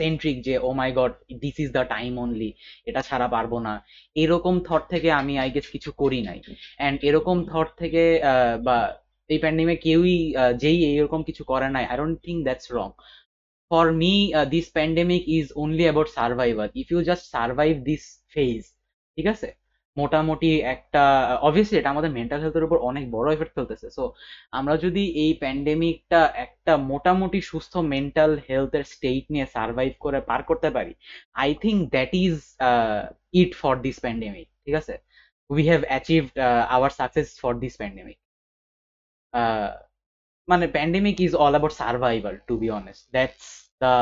সেন্ট্রিক 0.00 0.36
যে 0.48 0.54
ও 0.66 0.68
my 0.80 0.90
God 1.00 1.12
this 1.44 1.56
is 1.64 1.68
the 1.78 1.84
time 1.94 2.12
only 2.24 2.50
এটা 2.88 3.00
ছাড়া 3.08 3.28
পারব 3.34 3.52
না, 3.68 3.74
এরকম 4.22 4.54
থট 4.68 4.82
থেকে 4.92 5.08
আমি 5.20 5.34
আই 5.42 5.48
গেস 5.56 5.66
কিছু 5.74 5.90
করি 6.02 6.20
নাই। 6.28 6.38
অ্যান্ড 6.80 6.96
এরকম 7.08 7.36
থট 7.50 7.68
থেকে 7.82 8.02
বা 8.66 8.78
এই 9.32 9.38
প্যান্ডেমিক 9.44 9.78
কেউই 9.86 10.16
যেই 10.62 10.78
এরকম 10.90 11.20
কিছু 11.28 11.42
করে 11.50 11.68
নাই 11.74 11.84
I 11.90 11.96
don't 12.00 12.16
think 12.26 12.38
that's 12.46 12.68
wrong 12.78 12.90
for 13.70 13.86
me 14.02 14.14
uh, 14.38 14.46
this 14.54 14.66
pandemic 14.78 15.22
is 15.38 15.46
only 15.62 15.84
about 15.92 16.08
if 16.80 16.86
you 16.92 16.98
just 17.10 17.24
survive 17.36 17.78
this 17.88 18.04
phase 18.32 18.66
ঠিক 19.16 19.26
আছে? 19.34 19.48
মোটামুটি 19.96 20.50
একটা 20.74 21.02
অবভিয়াসলি 21.48 21.76
এটা 21.78 21.92
আমাদের 21.94 22.10
মেন্টাল 22.18 22.40
হেলথের 22.42 22.66
উপর 22.68 22.78
অনেক 22.90 23.04
বড় 23.16 23.28
এফেক্ট 23.34 23.52
ফেলতেছে। 23.56 23.86
সো 23.96 24.04
আমরা 24.58 24.74
যদি 24.84 25.04
এই 25.24 25.32
প্যান্ডেমিকটা 25.42 26.20
একটা 26.44 26.72
মোটামুটি 26.92 27.38
সুস্থ 27.50 27.72
মেন্টাল 27.94 28.32
হেলথের 28.48 28.84
স্টেট 28.94 29.24
নিয়ে 29.34 29.46
সার্ভাইভ 29.56 29.92
করে 30.04 30.18
পার 30.30 30.40
করতে 30.50 30.68
পারি 30.76 30.92
I 31.42 31.50
think 31.64 31.78
that 31.94 32.10
is 32.24 32.34
it 33.40 33.50
for 33.62 33.74
this 33.86 33.96
pandemic 34.04 34.46
ঠিক 34.64 34.74
আছে? 34.80 34.94
We 35.52 35.62
have 35.70 35.80
achieved 35.90 36.34
our 36.76 36.90
success 37.00 37.28
for 37.42 37.52
this 37.64 37.74
pandemic 37.80 38.18
মানে 40.48 40.64
pandemic 40.74 41.16
is 41.20 41.32
all 41.36 41.52
about 41.54 41.74
survival 41.82 42.34
to 42.48 42.54
be 42.62 42.68
honest 42.70 43.02
that's 43.12 43.44
the 43.80 43.92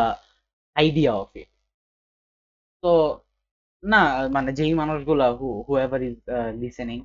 idea 0.76 1.12
of 1.22 1.30
it 1.36 1.48
তো 2.82 2.88
না 3.82 3.96
মানে 4.36 4.50
যেই 4.58 4.72
মানুষগুলা 4.82 5.26
who 5.38 5.46
whoever 5.68 6.00
is 6.08 6.16
listening 6.62 6.98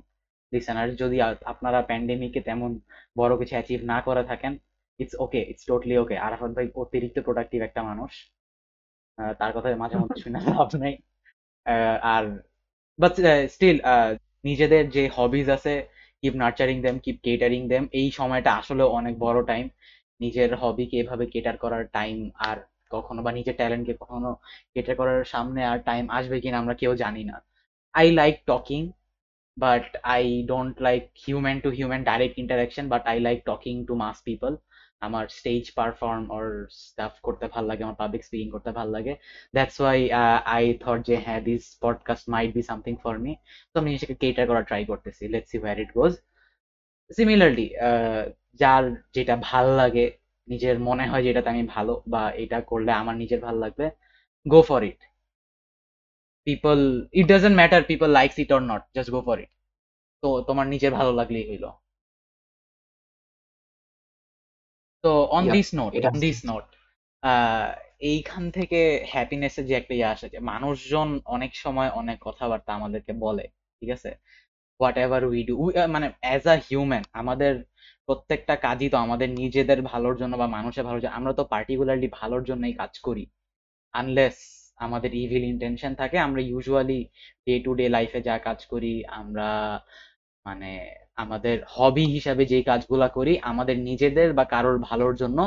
listener 0.52 0.88
যদি 1.02 1.16
আপনারা 1.52 1.78
প্যান্ডেমিকে 1.88 2.40
তেমন 2.48 2.70
বড় 3.16 3.32
কিছু 3.40 3.54
অ্যাচিভ 3.56 3.80
না 3.92 3.98
করে 4.06 4.22
থাকেন 4.30 4.52
it's 5.00 5.14
okay 5.24 5.40
it's 5.50 5.64
totally 5.70 5.94
okay 6.02 6.16
Arafat 6.26 6.50
ভাই 6.56 6.66
অতিরিক্ত 6.82 7.16
প্রোডাক্টিভ 7.26 7.60
একটা 7.64 7.80
মানুষ। 7.90 8.12
তার 9.40 9.50
কথা 9.56 9.68
মাঝে 9.76 9.96
মধ্যে 10.00 10.18
শুনে 10.24 10.40
লাভ 10.48 10.68
নাই। 10.82 10.94
আর 12.14 12.24
বাট 12.98 13.14
স্টিল 13.54 13.76
নিজেদের 14.44 14.84
যে 14.96 15.02
হবিজ 15.16 15.46
আছে 15.56 15.72
keep 16.22 16.34
nurturing 16.42 16.76
them 16.86 16.96
keep 17.04 17.16
catering 17.26 17.62
them 17.72 17.84
এই 18.00 18.08
সময়টা 18.18 18.50
আসলে 18.60 18.82
অনেক 18.98 19.14
বড় 19.24 19.38
টাইম 19.50 19.66
নিজের 20.20 20.50
হবিকে 20.62 20.96
এভাবে 21.02 21.24
কেটার 21.34 21.56
করার 21.64 21.84
টাইম 21.96 22.16
আর 22.48 22.56
কখনো 22.90 23.20
বা 23.26 23.30
নিজের 23.38 23.56
ট্যালেন্টকে 23.60 23.94
কখনো 24.02 24.30
কেটার 24.74 24.94
করার 25.00 25.20
সামনে 25.34 25.60
আর 25.72 25.78
টাইম 25.88 26.04
আসবে 26.18 26.36
কিনা 26.44 26.56
আমরা 26.62 26.74
কেউ 26.82 26.92
জানি 27.02 27.22
না। 27.30 27.36
I 27.94 28.06
like 28.20 28.34
talking 28.50 28.82
but 29.56 29.86
I 30.14 30.22
don't 30.50 30.74
like 30.86 31.02
human 31.24 31.56
to 31.64 31.68
human 31.78 32.02
direct 32.10 32.36
interaction 32.42 32.84
but 32.92 33.02
I 33.12 33.18
like 33.26 33.38
talking 33.50 33.74
to 33.88 33.94
mass 34.02 34.16
people 34.28 34.52
আমার 35.02 35.24
স্টেজ 35.38 35.64
পারফর্ম 35.78 36.22
অর 36.36 36.46
স্টাফ 36.84 37.14
করতে 37.26 37.44
ভালো 37.54 37.66
লাগে, 37.70 37.82
আমার 37.86 37.98
পাবলিক 38.02 38.22
স্পিকিং 38.28 38.48
করতে 38.54 38.70
ভালো 38.78 38.90
লাগে। 38.96 39.12
দ্যাটস 39.56 39.76
ওয়াই 39.82 39.98
আই 40.56 40.64
থট 40.82 40.98
যে 41.08 41.16
হ্যাঁ 41.26 41.40
this 41.48 41.62
podcast 41.84 42.24
might 42.34 42.50
be 42.56 42.62
something 42.70 42.94
for 43.04 43.14
me 43.24 43.32
তো 43.72 43.74
আমি 43.80 43.88
নিজেকে 43.94 44.14
কেটার 44.22 44.46
করা 44.50 44.62
ট্রাই 44.68 44.82
করতেছি। 44.90 45.22
Let's 45.32 45.48
see 45.52 45.56
where 45.62 45.76
it 45.84 45.90
goes 45.98 46.12
similarly 47.10 47.66
যার 48.60 48.84
যেটা 49.16 49.34
ভালো 49.50 49.70
লাগে, 49.82 50.04
নিজের 50.48 50.76
মনে 50.88 51.04
হয় 51.10 51.22
যেটাতে 51.26 51.48
আমি 51.54 51.64
ভালো 51.76 51.92
বা 52.12 52.22
এটা 52.44 52.58
করলে 52.70 52.90
আমার 53.02 53.16
নিজের 53.22 53.40
ভালো 53.46 53.58
লাগবে 53.64 53.86
go 54.46 54.60
for 54.70 54.80
it 54.90 55.00
people 56.46 56.78
it 57.18 57.26
doesn't 57.32 57.56
matter 57.60 57.82
people 57.90 58.08
likes 58.18 58.36
it 58.42 58.50
or 58.56 58.62
not 58.72 58.82
just 58.96 59.10
go 59.14 59.20
for 59.28 59.36
it 59.44 59.50
তো 60.22 60.28
তোমার 60.48 60.66
নিজের 60.74 60.92
ভালো 60.98 61.12
লাগলেই 61.20 61.44
হইল। 61.50 61.64
তো 65.04 65.08
on 65.30 65.44
this 65.54 65.68
note 65.74 65.92
on 66.08 66.16
this 66.20 66.38
note 66.46 66.66
এইখান 68.10 68.44
থেকে 68.50 68.78
হ্যাপিনেসের 69.12 69.64
যে 69.66 69.74
একটা 69.76 69.94
ইয়ে 69.94 70.08
আসে 70.14 70.26
যে 70.34 70.38
মানুষজন 70.50 71.08
অনেক 71.26 71.52
সময় 71.56 71.90
অনেক 72.00 72.18
কথাবার্তা 72.26 72.70
আমাদেরকে 72.74 73.12
বলে 73.24 73.44
ঠিক 73.82 73.90
আছে? 73.96 74.10
হোয়াট 74.80 74.96
এভার 74.98 75.22
উই 75.26 75.40
ডু 75.44 75.54
মানে 75.94 76.06
অ্যাজ 76.22 76.44
আ 76.46 76.56
হিউম্যান 76.66 77.04
আমাদের 77.14 77.52
প্রত্যেকটা 78.08 78.54
কাজই 78.66 78.88
তো 78.92 78.98
আমাদের 78.98 79.28
নিজেদের 79.40 79.78
ভালোর 79.92 80.14
জন্য 80.20 80.34
বা 80.42 80.46
মানুষের 80.56 80.84
ভালোর 80.88 81.00
জন্য 81.02 81.14
আমরা 81.18 81.32
তো 81.34 81.44
পার্টিকুলারলি 81.54 82.08
ভালোর 82.20 82.42
জন্যই 82.50 82.74
কাজ 82.74 82.92
করি। 83.06 83.24
আনলেস 83.94 84.38
আমাদের 84.78 85.12
ইভিল 85.24 85.44
ইন্টেনশন 85.52 85.92
থাকে 86.00 86.16
আমরা 86.26 86.40
ইউজুয়ালি 86.44 87.00
ডে 87.46 87.54
টু 87.64 87.72
ডে 87.74 87.86
লাইফে 87.88 88.20
যা 88.22 88.36
কাজ 88.40 88.60
করি 88.72 88.92
আমরা 89.20 89.48
মানে 90.46 90.70
আমাদের 91.22 91.56
হবি 91.76 92.04
হিসাবে 92.16 92.42
যে 92.52 92.58
কাজগুলা 92.70 93.08
করি, 93.16 93.32
আমাদের 93.50 93.76
নিজেদের 93.88 94.28
বা 94.38 94.44
কারোর 94.54 94.76
ভালোর 94.88 95.14
জন্য 95.22 95.38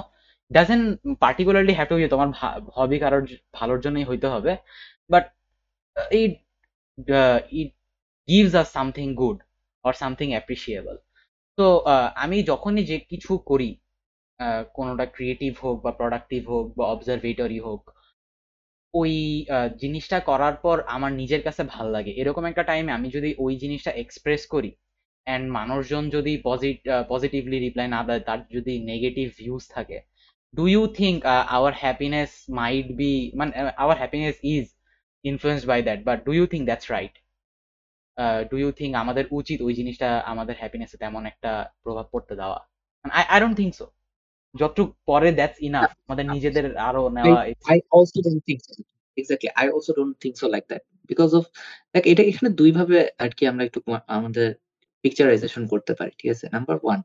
doesn't 0.51 0.81
particularly 1.23 1.73
have 1.77 1.87
to 1.91 1.95
be 1.97 2.03
তোমার 2.15 2.29
হবি 2.77 2.97
কারোর 3.03 3.23
ভালোর 3.57 3.79
জন্যই 3.85 4.05
হইতে 4.09 4.27
হবে। 4.33 4.51
But 5.13 5.25
it 6.21 6.33
it 7.59 7.69
gives 8.29 8.53
us 8.61 8.67
something 8.77 9.07
good 9.21 9.37
or 9.85 9.93
something 10.01 10.27
appreciable 10.35 10.95
তো 11.57 11.65
আমি 12.23 12.37
যখনই 12.51 12.83
যে 12.91 12.97
কিছু 13.11 13.31
করি 13.49 13.69
কোনোটা 14.77 15.05
ক্রিয়েটিভ 15.15 15.53
হোক 15.63 15.77
বা 15.85 15.91
প্রোডাক্টিভ 15.99 16.41
হোক 16.53 16.65
বা 16.77 16.85
অবজারভেটরি 16.95 17.59
হোক, 17.67 17.81
ওই 18.93 19.13
জিনিসটা 19.81 20.17
করার 20.29 20.55
পর 20.65 20.77
আমার 20.95 21.11
নিজের 21.21 21.41
কাছে 21.47 21.63
ভালো 21.73 21.89
লাগে। 21.97 22.11
এরকম 22.21 22.43
একটা 22.51 22.63
টাইমে 22.69 22.91
আমি 22.97 23.07
যদি 23.17 23.29
ওই 23.45 23.53
জিনিসটা 23.63 23.91
এক্সপ্রেস 24.03 24.41
করি 24.53 24.71
অ্যান্ড 25.27 25.45
মানুষজন 25.51 26.03
যদি 26.09 26.33
পজিটিভলি 27.11 27.57
রিপ্লাই 27.59 27.87
না 27.87 28.01
দেয় 28.03 28.21
তার 28.27 28.39
যদি 28.51 28.73
নেগেটিভ 28.91 29.27
ভিউজ 29.37 29.63
থাকে 29.75 29.97
do 30.53 30.63
you 30.67 30.81
think 30.99 31.17
our 31.55 31.73
happiness 31.83 32.31
might 32.51 32.87
be 32.99 33.11
মানে 33.35 33.51
our 33.83 33.97
happiness 33.97 34.35
is 34.55 34.65
influenced 35.25 35.65
by 35.67 35.79
that 35.87 35.99
but 36.09 36.17
do 36.25 36.31
you 36.33 36.45
think 36.45 36.63
that's 36.69 36.87
right 36.91 37.13
do 38.51 38.55
you 38.57 38.69
think 38.71 38.91
আমাদের 38.95 39.25
উচিত 39.31 39.59
ওই 39.61 39.73
জিনিসটা 39.73 40.09
আমাদের 40.23 40.55
হ্যাপিনেসে 40.59 40.95
তেমন 40.97 41.23
একটা 41.25 41.51
প্রভাব 41.83 42.05
পড়তে 42.13 42.33
দেওয়া? 42.35 42.59
I 43.05 43.23
I 43.29 43.37
don't 43.39 43.55
think 43.57 43.73
so 43.73 43.85
যতটুক 44.55 44.89
পরে 45.05 45.29
দ্যাটস 45.31 45.57
ইনাফ 45.61 45.89
আমাদের 46.05 46.25
নিজেদের 46.25 46.65
আরও 46.87 47.01
নেওয়া 47.09 47.37
I 47.71 47.77
also 47.91 48.19
don't 48.25 48.41
think 48.47 48.59
so 48.65 48.71
exactly 49.17 49.49
I 49.59 49.65
also 49.69 49.91
don't 49.97 50.13
think 50.23 50.35
so 50.41 50.45
like 50.53 50.63
that 50.69 50.83
because 51.09 51.29
of 51.39 51.43
like 51.93 52.03
এটা 52.11 52.23
এখানে 52.23 52.49
দুই 52.59 52.71
ভাবে 52.77 52.97
আর 53.23 53.29
কি 53.37 53.43
আমরা 53.51 53.63
একটু 53.67 53.79
আমাদের 54.17 54.49
পিকচারাইজেশন 55.03 55.63
করতে 55.71 55.91
পারি 55.99 56.11
ঠিক 56.19 56.29
আছে? 56.35 56.45
নাম্বার 56.55 56.77
ওয়ান 56.83 56.99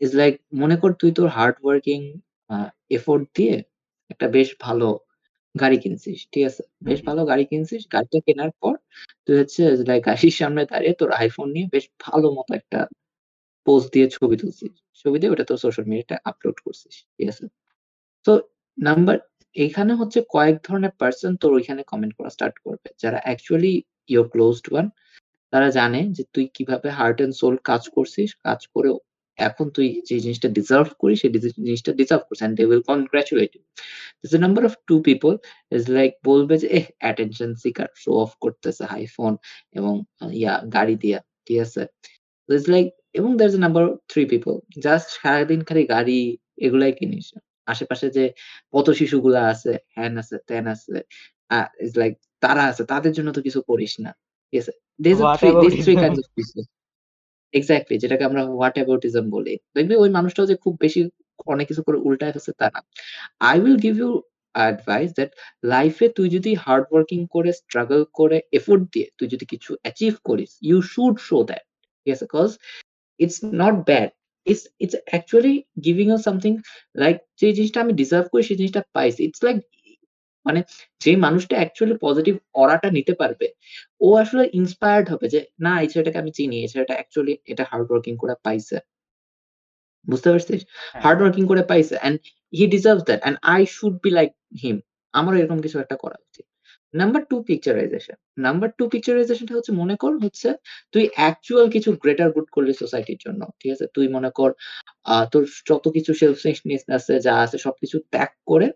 ইজ 0.00 0.10
লাইক 0.20 0.34
মনে 0.62 0.76
কর 0.82 0.90
তুই 1.00 1.10
তোর 1.18 1.28
হার্ড 1.36 1.56
ওয়ার্কিং 1.64 2.00
এফোর্ট 2.96 3.24
দিয়ে 3.36 3.54
একটা 4.10 4.26
বেশ 4.36 4.48
ভালো 4.66 4.88
গাড়ি 5.54 5.76
কিনছিস 5.84 6.18
ঠিক 6.32 6.44
আছে? 6.50 6.62
বেশ 6.88 6.98
ভালো 7.08 7.20
গাড়ি 7.30 7.44
কিনছিস 7.50 7.82
গাড়িটা 7.94 8.18
কেনার 8.26 8.52
পর 8.62 8.74
তুই 9.26 9.36
হচ্ছে 9.40 9.62
লাইক 9.88 10.02
গাড়ির 10.08 10.34
সামনে 10.40 10.62
দাঁড়িয়ে 10.72 10.94
তোর 11.00 11.10
আইফোন 11.20 11.48
নিয়ে 11.54 11.66
বেশ 11.74 11.84
ভালো 12.06 12.26
মতো 12.38 12.50
একটা 12.60 12.80
পোস্ট 13.66 13.88
দিয়ে 13.94 14.06
ছবি 14.16 14.36
তুলছিস। 14.42 14.72
ছবি 15.00 15.16
দিয়ে 15.20 15.30
ওটা 15.34 15.44
তোর 15.50 15.58
সোশ্যাল 15.64 15.84
মিডিয়াতে 15.90 16.16
আপলোড 16.30 16.56
করছিস 16.64 16.94
ঠিক 17.16 17.26
আছে? 17.32 17.44
তো 18.26 18.32
নাম্বার 18.78 19.16
এখানে 19.56 19.92
হচ্ছে 20.00 20.18
কয়েক 20.34 20.56
ধরনের 20.66 20.92
পার্সন 21.00 21.32
তোর 21.42 21.50
ওইখানে 21.58 21.82
কমেন্ট 21.92 22.12
করা 22.18 22.30
স্টার্ট 22.36 22.56
করবে 22.66 22.88
যারা 23.02 23.18
অ্যাকচুয়ালি 23.26 23.74
ইউর 24.12 24.26
ক্লোজড 24.34 24.66
ওয়ান 24.72 24.86
তারা 25.54 25.68
জানে 25.78 26.00
যে 26.16 26.22
তুই 26.34 26.44
কীভাবে 26.56 26.88
হার্ট 26.98 27.18
এন্ড 27.24 27.34
সোল 27.40 27.54
কাজ 27.70 27.82
করছিস, 27.96 28.28
কাজ 28.46 28.60
করে 28.74 28.88
এখন 29.38 29.66
তুই 29.76 29.88
যে 30.08 30.16
জিনিসটা 30.24 30.48
ডিজার্ভ 30.58 30.88
করিস, 31.02 31.18
সেই 31.22 31.30
জিনিসটা 31.68 31.92
ডিজার্ভ 32.00 32.22
করছিস 32.26 32.44
and 32.46 32.54
they 32.58 32.64
will 32.70 32.82
congratulate 32.90 33.50
you 33.56 33.62
this 34.22 34.32
number 34.44 34.62
of 34.68 34.74
two 34.88 34.96
people 35.08 35.32
is 35.76 35.84
like 35.96 36.10
বলবে 36.30 36.54
যে, 36.62 36.68
এহ 36.78 36.86
অ্যাটেনশন 37.02 37.50
সিকার 37.62 37.88
শো 38.02 38.10
অফ 38.24 38.30
করতেছে 38.44 38.84
আইফোন 38.96 39.32
এবং 39.78 39.94
ইয়া, 40.40 40.54
গাড়ি 40.76 40.94
দিয়া, 41.02 41.18
ঠিক 41.46 41.58
আছে? 41.66 41.82
ইটস 42.48 42.66
লাইক 42.74 42.86
এবং 43.18 43.30
there 43.38 43.48
is 43.52 43.56
number 43.64 43.84
three 44.10 44.22
people 44.32 44.54
just 44.86 45.06
সারাদিন 45.16 45.60
খালি 45.68 45.82
গাড়ি 45.94 46.18
এগুলাই 46.66 46.92
কিনিস। 46.98 47.26
আশেপাশে 47.72 48.06
যে 48.16 48.24
পথ 48.72 48.86
শিশুগুলা 49.00 49.40
আছে, 49.52 49.72
হ্যান 49.96 50.12
আছে, 50.22 50.36
ত্যান 50.48 50.64
আছে 50.74 50.96
ইজ 51.84 51.92
লাইক 52.00 52.12
তারা 52.44 52.62
আছে, 52.70 52.82
তাদের 52.92 53.12
জন্য 53.16 53.28
তো 53.36 53.40
কিছু 53.46 53.60
করিস 53.70 53.94
না। 54.04 54.10
ঠিক 54.54 54.60
আছে 54.62 54.72
এক্স্যাক্টলি 57.54 57.96
যেটাকে 58.02 58.24
আমরা 58.28 58.42
হোয়াট 58.52 58.74
অ্যাবাউটিজম 58.78 59.24
বলি। 59.36 59.54
দেখবি 59.76 59.94
ওই 60.02 60.10
মানুষটাও 60.16 60.46
যে 60.50 60.56
খুব 60.64 60.74
বেশি 60.84 61.00
অনেক 61.52 61.66
কিছু 61.70 61.82
করে 61.86 61.98
উল্টায় 62.06 62.32
ফেলছে 62.34 62.52
তা 62.60 62.66
না। 62.74 62.80
I 63.48 63.56
will 63.62 63.78
give 63.84 63.94
you 64.02 64.10
advice 64.54 65.10
that 65.18 65.30
লাইফে 65.74 66.06
তুই 66.16 66.28
যদি 66.36 66.50
হার্ড 66.64 66.84
ওয়ার্কিং 66.90 67.20
করে 67.34 67.50
স্ট্রাগল 67.60 68.00
করে 68.18 68.38
এফোর্ট 68.58 68.82
দিয়ে 68.92 69.06
তুই 69.18 69.28
যদি 69.34 69.44
কিছু 69.52 69.70
অ্যাচিভ 69.82 70.12
করিস 70.28 70.50
ইউ 70.68 70.78
শুড 70.92 71.14
শো 71.28 71.38
দ্যাট 71.50 71.64
ঠিক 72.00 72.10
আছে 72.16 72.24
because 72.26 72.50
it's 73.20 73.38
not 73.62 73.76
bad 73.88 74.08
it's 74.46 74.64
it's 74.84 74.96
actually 75.10 75.54
giving 75.86 76.06
us 76.14 76.20
something 76.28 76.52
like 77.02 77.16
যে 77.40 77.48
জিনিসটা 77.56 77.78
আমি 77.84 77.92
ডিজার্ভ 78.00 78.24
করি 78.32 78.42
সেই 78.48 78.58
জিনিসটা 78.60 78.82
পাইছি। 78.96 79.20
ইটস 79.28 79.40
লাইক 79.46 79.56
মানে 80.46 80.60
যে 81.00 81.12
মানুষটা 81.24 81.54
অ্যাকচুয়ালি 81.60 81.94
পজিটিভ 82.06 82.34
অরাটা 82.62 82.88
নিতে 82.96 83.12
পারবে 83.20 83.46
ও 84.00 84.08
আসলে 84.22 84.44
ইন্সপায়ার্ড 84.60 85.06
হবে 85.12 85.26
যে 85.34 85.40
না 85.64 85.72
এই 85.82 85.88
ছেলেটাকে 85.92 86.18
আমি 86.22 86.30
চিনি 86.38 86.56
এই 86.64 86.70
ছেলেটা 86.72 86.94
অ্যাকচুয়ালি 86.98 87.34
এটা 87.52 87.64
হার্ড 87.70 87.88
ওয়ার্কিং 87.90 88.14
করে 88.22 88.34
পাইছে। 88.46 88.76
বুঝতে 90.06 90.28
পারছিস? 90.32 90.60
হার্ড 91.04 91.20
ওয়ার্কিং 91.22 91.44
করে 91.50 91.62
পাইছে 91.70 91.94
and 92.06 92.16
he 92.52 92.64
deserve 92.74 92.98
that 93.08 93.20
and 93.28 93.36
I 93.54 93.60
should 93.76 93.94
be 94.04 94.10
like 94.18 94.30
him 94.62 94.76
আমার 95.14 95.32
এরকম 95.40 95.58
কিছু 95.64 95.76
একটা 95.84 95.96
করা 96.04 96.16
উচিত। 96.26 96.46
Number 96.94 97.22
two 97.30 97.36
picturization 97.48 98.16
number 98.46 98.68
two 98.78 98.84
পিকচারাইজেশনটা 98.92 99.54
হচ্ছে 99.58 99.72
মনে 99.82 99.94
কর 100.02 100.12
হচ্ছে 100.24 100.48
তুই 100.94 101.04
অ্যাকচুয়াল 101.18 101.66
কিছু 101.74 101.90
গ্রেটার 102.02 102.30
গুড 102.36 102.48
করলি 102.56 102.72
সোসাইটির 102.82 103.18
জন্য 103.24 103.40
ঠিক 103.60 103.70
আছে? 103.74 103.86
তুই 103.96 104.06
মনে 104.16 104.30
কর 104.38 104.50
তোর 105.32 105.42
যত 105.68 105.84
কিছু 105.96 106.10
সেলফিশনেস 106.20 106.82
আছে 106.96 107.14
যা 107.26 107.34
আছে 107.44 107.56
সবকিছু 107.66 107.96
ত্যাগ 108.12 108.30
করে 108.50 108.66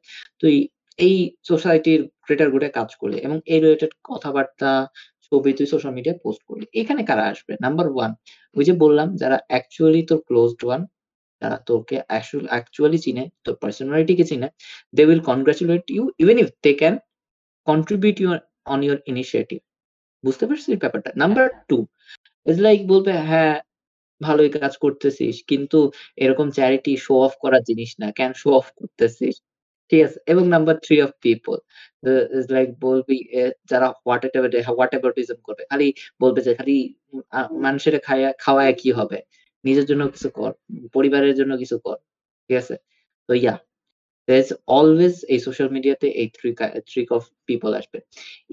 তুই 0.42 0.54
এই 0.98 1.14
সোসাইটির 1.48 2.00
গ্রেটার 2.24 2.48
গুডে 2.54 2.68
কাজ 2.78 2.90
করলে 3.00 3.16
এবং 3.26 3.38
এই 3.52 3.58
রিলেটেড 3.62 3.92
কথাবার্তা 4.08 4.70
ছবি 5.26 5.50
তুই 5.58 5.66
সোশ্যাল 5.72 5.92
মিডিয়ায় 5.96 6.20
পোস্ট 6.24 6.42
করলি 6.48 6.66
এখানে 6.80 7.00
কারা 7.08 7.24
আসবে? 7.32 7.52
নাম্বার 7.64 7.86
ওয়ান 7.94 8.10
ওই 8.56 8.64
যে 8.68 8.74
বললাম 8.84 9.08
যারা 9.22 9.36
অ্যাকচুয়ালি 9.50 10.02
তোর 10.10 10.18
ক্লোজড 10.28 10.60
ওয়ান 10.66 10.80
যারা 11.42 11.56
তোকে 11.68 11.96
অ্যাকচুয়ালি 12.50 12.98
চিনে 13.04 13.24
তোর 13.44 13.54
পার্সোনালিটিকে 13.62 14.24
চিনে 14.30 14.48
they 14.96 15.02
will 15.08 15.22
congratulate 15.30 15.84
you 15.94 16.02
even 16.22 16.36
if 16.42 16.48
they 16.64 16.70
can 16.80 16.94
contribute 17.66 18.16
your 18.22 18.38
on 18.72 18.78
your 18.86 18.98
initiative 19.12 19.58
বুঝতে 20.24 20.44
পারছিস 20.48 20.76
ব্যাপারটা? 20.84 21.10
নাম্বার 21.22 21.46
টু 21.70 21.78
ইজ 22.46 22.56
লাইক 22.66 22.80
বলবে 22.92 23.12
হ্যাঁ 23.30 23.54
ভালোই 24.20 24.50
কাজ 24.56 24.72
করতেছিস 24.84 25.34
কিন্তু 25.50 25.78
এরকম 26.24 26.46
চ্যারিটি 26.56 26.92
শো 27.06 27.14
অফ 27.26 27.32
করার 27.44 27.62
জিনিস 27.68 27.90
না। 28.02 28.08
কেন 28.18 28.30
শো 28.42 28.48
অফ 28.60 28.66
করতেছিস? 28.78 29.34
ঠিক 29.90 30.00
আছে? 30.06 30.18
এবং 30.32 30.44
number 30.54 30.74
three 30.86 30.96
of 31.06 31.10
people 31.26 31.56
is 32.38 32.46
like 32.56 32.68
বলবি 32.86 33.18
যারা 33.70 33.86
হোয়াট 34.04 34.22
এভার 34.28 34.50
হোয়াট 34.76 34.92
এভারিজম 34.98 35.38
করবে। 35.46 35.62
খালি 35.70 35.86
বলবে 36.22 36.40
যে 36.46 36.52
খালি 36.58 36.76
মানুষের 37.66 37.94
খাইয়া 38.06 38.30
খাওয়ায় 38.44 38.74
কি 38.82 38.90
হবে? 38.98 39.18
নিজের 39.64 39.86
জন্য 39.90 40.02
কিছু 40.14 40.28
কর। 40.38 40.52
পরিবারের 40.96 41.34
জন্য 41.40 41.52
কিছু 41.62 41.76
কর। 41.86 41.96
ঠিক 42.50 42.56
আছে? 42.62 42.74
তো 43.28 43.32
ইয়া 43.44 43.54
there 44.28 44.46
always 44.78 45.14
এই 45.34 45.40
সোশ্যাল 45.46 45.68
মিডিয়াতে 45.76 46.06
এই 46.22 46.28
3 46.36 46.52
কা 46.58 46.66
3 46.90 47.08
অফ 47.16 47.22
পিপল 47.48 47.70
আসবে। 47.80 47.98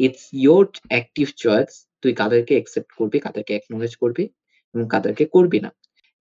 ইটস 0.05 0.23
ইউর 0.43 0.63
অ্যাক্টিভ 0.91 1.27
চয়েস 1.43 1.71
তুই 2.03 2.11
কাদেরকে 2.21 2.53
অ্যাকসেপ্ট 2.57 2.91
করবি, 2.99 3.17
কাদেরকে 3.25 3.51
একনলেজ 3.59 3.93
করবি 4.03 4.23
এবং 4.75 4.85
কাদেরকে 4.93 5.25
করবি 5.35 5.59
না। 5.65 5.69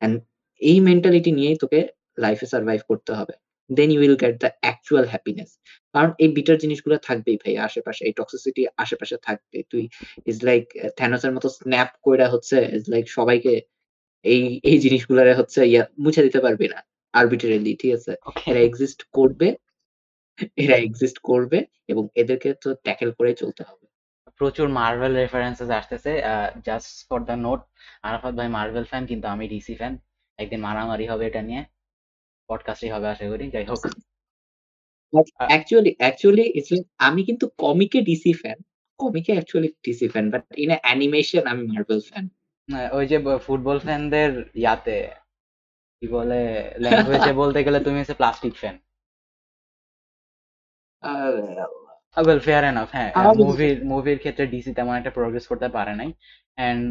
অ্যান্ড 0.03 0.17
এই 0.63 0.79
মেন্টালিটি 0.89 1.31
নিয়েই 1.39 1.57
তোকে 1.63 1.81
লাইফে 2.25 2.47
সারভাইভ 2.53 2.81
করতে 2.91 3.13
হবে। 3.19 3.35
Then 3.71 3.89
you 3.95 3.99
will 4.03 4.17
get 4.23 4.35
the 4.43 4.51
actual 4.65 5.05
happiness. 5.13 5.51
কারণ 5.95 6.11
এই 6.23 6.31
বিটার 6.37 6.57
জিনিসগুলো 6.65 6.97
থাকবেই 7.09 7.37
ভাই 7.43 7.55
আশেপাশে। 7.69 8.03
এই 8.09 8.13
টক্সিসিটি 8.19 8.63
আশেপাশে 8.85 9.17
থাকবে। 9.27 9.59
তুই 9.71 9.83
ইজ 10.31 10.37
লাইক 10.49 10.65
থ্যানোসের 10.99 11.33
মতো 11.37 11.49
স্ন্যাপ 11.59 11.91
কইরা 12.05 12.27
হচ্ছে 12.35 12.57
ইস 12.77 12.85
লাইক 12.95 13.07
সবাইকে 13.19 13.55
এই, 14.25 14.43
এই 14.71 14.77
জিনিসগুলারে 14.85 15.33
হচ্ছে 15.41 15.61
ইয়া 15.73 15.83
মুছে 16.05 16.23
দিতে 16.27 16.41
পারবে 16.45 16.67
না। 16.73 16.79
আরবিট্রারিলি 17.15 17.73
ঠিক 17.81 17.93
আছে? 17.99 18.13
এরা 18.51 18.61
এক্সিস্ট 18.69 19.01
করবে 19.19 19.49
এরা 20.65 20.77
এক্সিস্ট 20.87 21.19
করবে 21.31 21.59
এবং 21.93 22.05
এদেরকে 22.23 22.49
তো 22.63 22.69
ট্যাকেল 22.87 23.11
করেই 23.19 23.37
চলতে 23.43 23.63
হবে। 23.69 23.85
প্রচুর 24.41 24.69
মার্ভেল 24.79 25.13
রেফারেন্সেস 25.23 25.71
আসতেছে 25.81 26.13
just 26.69 26.91
for 27.09 27.21
the 27.29 27.37
note 27.47 27.61
Arafat 28.09 28.35
ভাই 28.39 28.49
মার্ভেল 28.59 28.85
ফ্যান 28.91 29.03
কিন্তু 29.11 29.27
আমি 29.35 29.45
ডিসি 29.53 29.75
ফ্যান 29.81 29.95
একদিন 30.39 30.61
মারামারি 30.67 31.07
হবে 31.13 31.25
এটা 31.31 31.43
নিয়ে 31.49 31.63
পডকাস্টই 32.49 32.91
হবে 32.91 33.07
আশা 33.09 33.27
করি 33.29 33.45
যাই 33.51 33.65
হোক 33.65 33.81
অ্যাকচুয়ালি 35.51 35.93
অ্যাকচুয়ালি 35.99 36.45
ইটস 36.55 36.71
আমি 36.99 37.21
কিন্তু 37.25 37.47
কমিকে 37.59 38.01
DC 38.01 38.33
fan. 38.33 38.59
কমিকে 39.01 39.33
actually 39.33 39.71
DC 39.87 40.07
fan. 40.09 40.27
But 40.31 40.45
in 40.57 40.71
animation 40.83 41.45
আমি 41.47 41.63
মার্ভেল 41.67 42.01
ফ্যান। 42.01 42.25
ওই 42.93 43.05
যে 43.07 43.17
ফুটবল 43.47 43.79
ফ্যানদের 43.79 44.31
ইয়াতে 44.55 44.99
কি 46.03 46.07
বলে 46.09 46.41
ল্যাঙ্গুয়েজে 46.79 47.33
বলতে 47.43 47.59
গেলে 47.65 47.79
তুমি 47.81 47.97
হচ্ছে 47.99 48.15
plastic 48.15 48.55
fan 48.55 48.77
well 52.17 52.41
fair 52.41 52.63
enough 52.65 52.89
হ্যাঁ 52.93 53.11
মুভির 53.37 53.77
মুভির 53.85 54.19
ক্ষেত্রে 54.19 54.45
ডিসি 54.47 54.71
তেমন 54.75 54.95
একটা 54.97 55.11
প্রোগ্রেস 55.11 55.45
করতে 55.47 55.69
পারে 55.69 55.93
নাই 55.95 56.11
and 56.59 56.83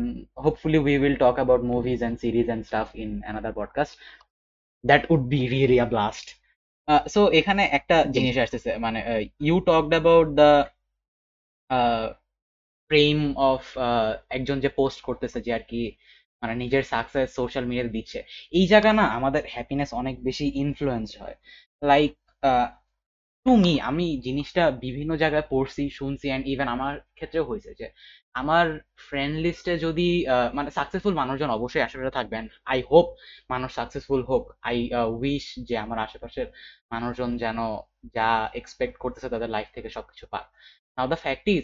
hopefully 0.43 0.77
we 0.77 0.93
will 0.97 1.15
talk 1.15 1.35
about 1.35 1.61
movies 1.63 1.99
and 1.99 2.17
series 2.19 2.45
and 2.45 2.63
stuff 2.65 2.87
in 2.95 3.11
another 3.21 3.53
podcast 3.53 3.93
that 4.83 5.03
would 5.11 5.23
be 5.29 5.41
really 5.47 5.77
a 5.79 5.87
blast 5.93 6.27
so 7.07 7.21
এখানে 7.31 7.63
একটা 7.77 7.97
জিনিস 8.15 8.35
আসতেছে 8.37 8.71
মানে 8.77 8.99
ইউ 9.41 9.55
টকড 9.69 9.91
অ্যাবাউট 9.95 10.27
দ্য 10.39 10.49
প্রেম 12.91 13.17
অফ 13.43 13.61
একজন 14.29 14.57
যে 14.59 14.69
পোস্ট 14.79 14.99
করতেছে 15.07 15.37
যে 15.45 15.51
আর 15.53 15.63
কি 15.71 15.81
মানে 16.41 16.53
নিজের 16.55 16.83
সাকসেস 16.83 17.27
সোশ্যাল 17.39 17.63
মিডিয়াতে 17.65 17.91
দিচ্ছে। 17.97 18.19
এই 18.53 18.65
জায়গা 18.67 18.91
না 18.93 19.05
আমাদের 19.17 19.43
হ্যাপিনেস 19.53 19.89
অনেক 20.01 20.15
বেশি 20.23 20.45
ইনফ্লুয়েন্স 20.63 21.09
হয়। 21.21 21.35
লাইক 21.81 22.11
টু 23.45 23.51
মি 23.63 23.73
আমি 23.89 24.05
জিনিসটা 24.25 24.63
বিভিন্ন 24.85 25.11
জায়গায় 25.23 25.45
পড়ছি, 25.53 25.83
শুনছি 25.99 26.25
অ্যান্ড 26.31 26.45
ইভেন 26.53 26.67
আমার 26.75 26.93
ক্ষেত্রেও 27.17 27.45
হয়েছে 27.49 27.71
যে, 27.79 27.87
আমার 28.41 28.65
ফ্রেন্ড 29.07 29.35
লিস্টে 29.45 29.73
যদি 29.85 30.07
মানে 30.57 30.69
সাকসেসফুল 30.77 31.13
মানুষজন 31.21 31.49
অবশ্যই 31.57 31.83
আশেপাশে 31.87 32.11
থাকবেন 32.17 32.43
আই 32.71 32.79
হোপ 32.91 33.07
মানুষ 33.53 33.69
সাকসেসফুল 33.79 34.21
হোক। 34.29 34.43
আই 34.69 34.77
উইশ 35.19 35.45
যে 35.67 35.75
আমার 35.85 35.99
আশেপাশের 36.05 36.47
মানুষজন 36.93 37.29
যেন 37.43 37.59
যা 38.17 38.29
এক্সপেক্ট 38.59 38.95
করতেছে 39.03 39.27
তাদের 39.33 39.49
লাইফ 39.55 39.67
থেকে 39.75 39.89
সবকিছু 39.97 40.25
পাক। 40.33 40.45
নাও 40.95 41.07
দ্য 41.11 41.19
ফ্যাক্ট 41.25 41.45
ইজ 41.55 41.63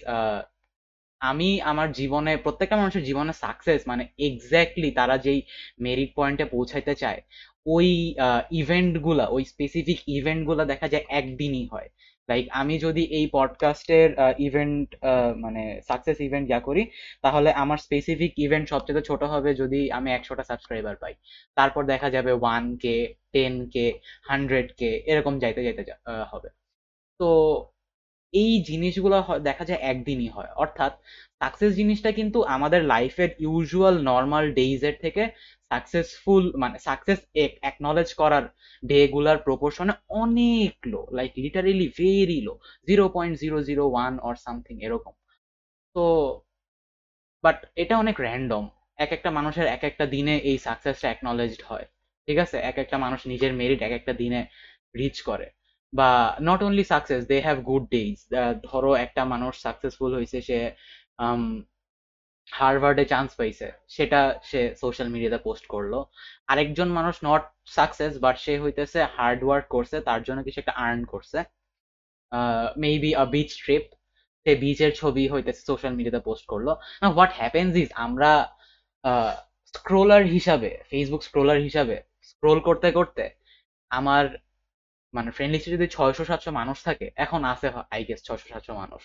আমি 1.21 1.49
আমার 1.71 1.87
জীবনে, 1.99 2.33
প্রত্যেকটা 2.45 2.75
মানুষের 2.81 3.03
জীবনে 3.09 3.33
সাকসেস 3.43 3.81
মানে 3.91 4.03
এক্স্যাক্টলি 4.27 4.89
তারা 4.99 5.15
যেই 5.25 5.39
মেরিট 5.85 6.11
পয়েন্টে 6.17 6.45
পৌঁছাইতে 6.53 6.93
চায় 7.03 7.19
ওই 7.65 8.15
ইভেন্টগুলা, 8.51 9.25
ওই 9.27 9.43
স্পেসিফিক 9.45 9.99
ইভেন্টগুলা 10.07 10.63
দেখা 10.65 10.87
যায় 10.87 11.05
একদিনই 11.09 11.67
হয়। 11.71 11.89
লাইক 12.29 12.45
আমি 12.51 12.79
যদি 12.79 13.03
এই 13.17 13.25
পডকাস্টের 13.31 14.09
ইভেন্ট 14.37 14.95
মানে 15.35 15.81
সাকসেস 15.87 16.19
ইভেন্ট 16.21 16.49
যা 16.49 16.59
করি, 16.59 16.83
তাহলে 17.21 17.49
আমার 17.51 17.77
স্পেসিফিক 17.77 18.33
ইভেন্ট 18.37 18.69
সবচেয়ে 18.69 19.01
ছোট 19.01 19.23
হবে 19.23 19.49
যদি 19.55 19.91
আমি 19.91 20.11
একশোটা 20.11 20.43
সাবস্ক্রাইবার 20.43 20.95
পাই। 20.95 21.13
তারপর 21.55 21.85
দেখা 21.85 22.09
যাবে 22.09 22.31
one 22.31 22.77
K 22.77 22.95
ten 23.33 23.69
K 23.69 23.85
hundred 24.29 24.67
K 24.77 24.89
এরকম 25.05 25.39
যাইতে 25.39 25.63
যাইতে 25.63 25.83
হবে। 26.31 26.49
তো 27.19 27.29
এই 28.33 28.63
জিনিসগুলো 28.63 29.23
দেখা 29.39 29.65
যায় 29.65 29.79
একদিনই 29.81 30.27
হয়। 30.27 30.51
অর্থাৎ 30.55 30.93
সাকসেস 31.39 31.71
জিনিসটা 31.75 32.11
কিন্তু 32.11 32.43
আমাদের 32.43 32.81
লাইফের 32.83 33.29
ইউজুয়াল 33.39 33.95
নর্মাল 34.01 34.53
ডেইজ 34.53 34.83
এর 34.85 34.95
থেকে 35.01 35.23
সাকসেসফুল 35.71 36.43
মানে 36.63 36.77
সাকসেস 36.87 37.19
এক 37.45 37.51
অ্যাকনলেজ 37.63 38.09
করার 38.21 38.45
ডে 38.83 38.99
গুলার 39.15 39.37
প্রপোর্শনে 39.47 39.93
অনেক 40.21 40.73
low 40.93 41.01
like 41.17 41.31
literally 41.43 41.87
very 41.99 42.39
low 42.47 42.53
zero 42.87 43.05
point 43.15 43.35
zero 43.43 43.57
zero 43.69 43.83
one 43.93 44.13
or 44.27 44.35
something 44.45 44.75
এরকম। 44.87 45.13
তো 45.95 46.03
বাট 47.43 47.57
এটা 47.75 47.95
অনেক 48.03 48.15
র্যান্ডম 48.25 48.63
এক 48.99 49.11
একটা 49.17 49.29
মানুষের 49.37 49.67
এক 49.67 49.83
একটা 49.89 50.05
দিনে 50.15 50.33
এই 50.49 50.57
সাকসেসটা 50.67 51.07
অ্যাকনলেজড 51.09 51.61
হয়, 51.69 51.85
ঠিক 52.27 52.37
আছে? 52.45 52.57
এক 52.71 52.77
একটা 52.83 52.97
মানুষ 53.05 53.19
নিজের 53.31 53.51
মেরিট 53.59 53.79
এক 53.87 53.93
একটা 53.99 54.13
দিনে 54.21 54.41
রিচ 54.99 55.17
করে। 55.29 55.47
বা 55.93 56.09
not 56.49 56.59
only 56.67 56.83
success 56.93 57.21
they 57.31 57.37
have 57.47 57.57
good 57.69 57.83
days 57.93 58.17
ধরো 58.67 58.91
একটা 59.05 59.21
মানুষ 59.33 59.53
সাকসেসফুল 59.65 60.11
হয়েছে 60.17 60.39
সে 60.49 60.57
হার্ভার্ডে 62.57 63.03
চান্স 63.13 63.29
পাইছে, 63.39 63.67
সেটা 63.95 64.19
সে 64.49 64.61
সোশ্যাল 64.83 65.07
মিডিয়াতে 65.13 65.39
পোস্ট 65.47 65.65
করল। 65.73 65.93
আরেকজন 66.51 66.89
মানুষ 66.97 67.15
নট 67.29 67.43
সাকসেস 67.77 68.13
বাট 68.23 68.35
সে 68.45 68.53
হইতেছে 68.63 68.99
হার্ড 69.15 69.39
ওয়ার্ক 69.45 69.65
করছে, 69.75 69.97
তার 70.07 70.21
জন্য 70.27 70.39
কিছু 70.47 70.57
একটা 70.63 70.73
আর্ন 70.85 71.01
করছে। 71.13 71.39
মেবি 72.83 73.11
আ 73.23 73.25
বিচ 73.35 73.49
ট্রিপ 73.63 73.85
সে 74.45 74.51
বিচের 74.63 74.91
ছবি 75.01 75.23
হইতেছে 75.33 75.61
সোশ্যাল 75.69 75.93
মিডিয়াতে 75.97 76.21
পোস্ট 76.27 76.45
করল। 76.51 76.67
না 77.01 77.07
হোয়াট 77.15 77.31
হ্যাপেন্স 77.39 77.71
ইজ 77.83 77.89
আমরা 78.05 78.31
স্ক্রোলার 79.73 80.23
হিসাবে 80.35 80.71
ফেসবুক 80.89 81.21
স্ক্রোলার 81.27 81.59
হিসাবে 81.67 81.95
স্ক্রোল 82.29 82.59
করতে 82.67 82.87
করতে 82.97 83.23
আমার 83.91 84.25
মানে 85.13 85.29
ফ্রেন্ড 85.35 85.51
লিস্টে 85.53 85.71
যদি 85.75 85.87
ছয়শো 85.95 86.23
সাতশো 86.29 86.51
মানুষ 86.59 86.77
থাকে, 86.87 87.05
এখন 87.23 87.41
আছে 87.53 87.67
আই 87.95 88.01
গেস 88.07 88.19
ছয়শো 88.27 88.47
সাতশো 88.53 88.73
মানুষ। 88.81 89.01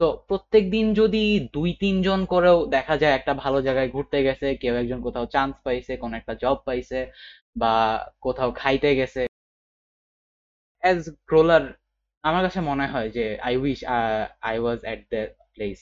তো 0.00 0.06
প্রত্যেক 0.28 0.64
দিন 0.74 0.86
যদি 1.00 1.22
দুই, 1.56 1.70
তিনজন 1.82 2.20
করেও 2.32 2.58
দেখা 2.76 2.94
যায় 3.02 3.14
একটা 3.18 3.32
ভালো 3.42 3.58
জায়গায় 3.66 3.88
ঘুরতে 3.94 4.18
গেছে, 4.26 4.46
কেউ 4.62 4.74
একজন 4.82 5.00
কোথাও 5.06 5.26
চান্স 5.34 5.54
পাইছে, 5.66 5.92
কোন 6.02 6.12
একটা 6.20 6.34
জব 6.42 6.56
পাইছে, 6.68 6.98
বা 7.62 7.74
কোথাও 8.26 8.50
খাইতে 8.60 8.90
গেছে। 9.00 9.22
অ্যাজ 10.82 10.98
স্ক্রোলার 11.06 11.64
আমার 12.24 12.42
কাছে 12.46 12.60
মনে 12.70 12.86
হয় 12.92 13.08
যে 13.16 13.24
I 13.48 13.54
wish 13.62 13.80
I 14.48 14.56
was 14.64 14.80
at 14.92 15.00
the 15.12 15.22
place 15.54 15.78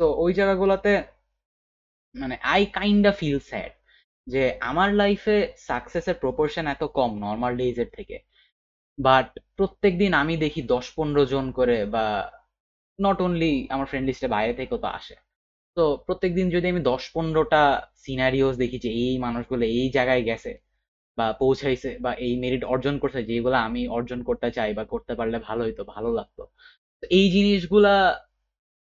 তো 0.00 0.04
ওই 0.24 0.30
জায়গাগুলোতে 0.38 0.92
মানে 2.14 2.36
I 2.54 2.62
kind 2.64 2.72
kinda 2.78 3.12
feel 3.20 3.38
sad 3.50 3.72
যে, 4.26 4.42
আমার 4.70 4.88
লাইফে 5.02 5.36
সাকসেসের 5.68 6.16
প্রপোর্শন 6.24 6.64
এত 6.74 6.82
কম 6.98 7.10
নর্মাল 7.26 7.52
ডেজের 7.60 7.90
থেকে। 7.98 8.16
বাট 8.98 9.28
প্রত্যেক 9.58 9.92
দিন 10.02 10.12
আমি 10.22 10.34
দেখি 10.44 10.60
দশ, 10.74 10.86
পনেরো 10.96 11.24
জন 11.34 11.46
করে 11.58 11.76
বা 11.94 12.06
নট 12.98 13.18
অনলি 13.26 13.52
আমার 13.74 13.86
ফ্রেন্ড 13.90 14.06
লিস্টে 14.08 14.28
বাইরে 14.36 14.52
থেকেও 14.60 14.78
তো 14.84 14.88
আসে। 14.98 15.14
তো 15.76 15.84
প্রত্যেকদিন 16.06 16.46
যদি 16.54 16.66
আমি 16.72 16.82
দশ 16.90 17.02
পনেরোটা 17.14 17.62
সিনারিওস 18.04 18.54
দেখি 18.62 18.78
যে 18.84 18.90
এই 19.04 19.14
মানুষগুলো 19.26 19.64
এই 19.78 19.86
জায়গায় 19.96 20.22
গেছে 20.30 20.52
বা 21.18 21.26
পৌঁছাইছে 21.42 21.90
বা 22.04 22.12
এই 22.26 22.32
মেরিট 22.42 22.62
অর্জন 22.74 22.94
করছে, 23.02 23.20
যেগুলো 23.30 23.56
আমি 23.68 23.82
অর্জন 23.96 24.20
করতে 24.28 24.48
চাই 24.56 24.70
বা 24.78 24.84
করতে 24.92 25.12
পারলে 25.18 25.38
ভালো 25.48 25.62
হইতো, 25.66 25.82
ভালো 25.94 26.10
লাগতো 26.18 26.42
এই 27.18 27.26
জিনিসগুলা 27.36 27.94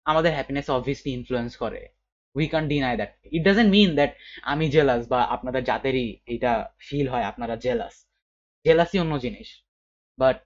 আমাদের 0.05 0.31
হ্যাপিনেস 0.37 0.67
অবভিয়াসলি 0.77 1.11
ইনফ্লুয়েন্স 1.17 1.53
করে। 1.63 1.81
We 2.35 2.45
can 2.53 2.65
deny 2.71 2.95
that 2.99 3.11
it 3.37 3.43
doesn't 3.49 3.69
mean 3.75 3.89
that 3.99 4.11
আমি 4.51 4.65
জেলাস 4.75 5.01
বা 5.13 5.19
আপনাদের 5.35 5.63
জাতেরই 5.69 6.07
এটা 6.35 6.51
ফিল 6.87 7.07
হয়, 7.13 7.25
আপনারা 7.31 7.55
জেলাস 7.65 7.95
জেলাসই 8.65 8.97
অন্য 9.03 9.15
জিনিস। 9.25 9.49
But 10.19 10.37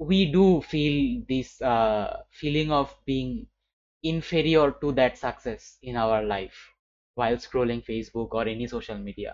we 0.00 0.32
do 0.32 0.62
feel 0.62 1.22
this 1.28 1.60
uh, 1.60 2.22
feeling 2.30 2.72
of 2.72 2.88
being 3.04 3.46
inferior 4.04 4.72
to 4.80 4.92
that 4.92 5.18
success 5.18 5.76
in 5.82 5.94
our 5.96 6.22
life 6.24 6.58
while 7.16 7.36
scrolling 7.36 7.84
Facebook 7.84 8.28
or 8.32 8.44
any 8.48 8.66
social 8.66 8.98
media. 9.08 9.32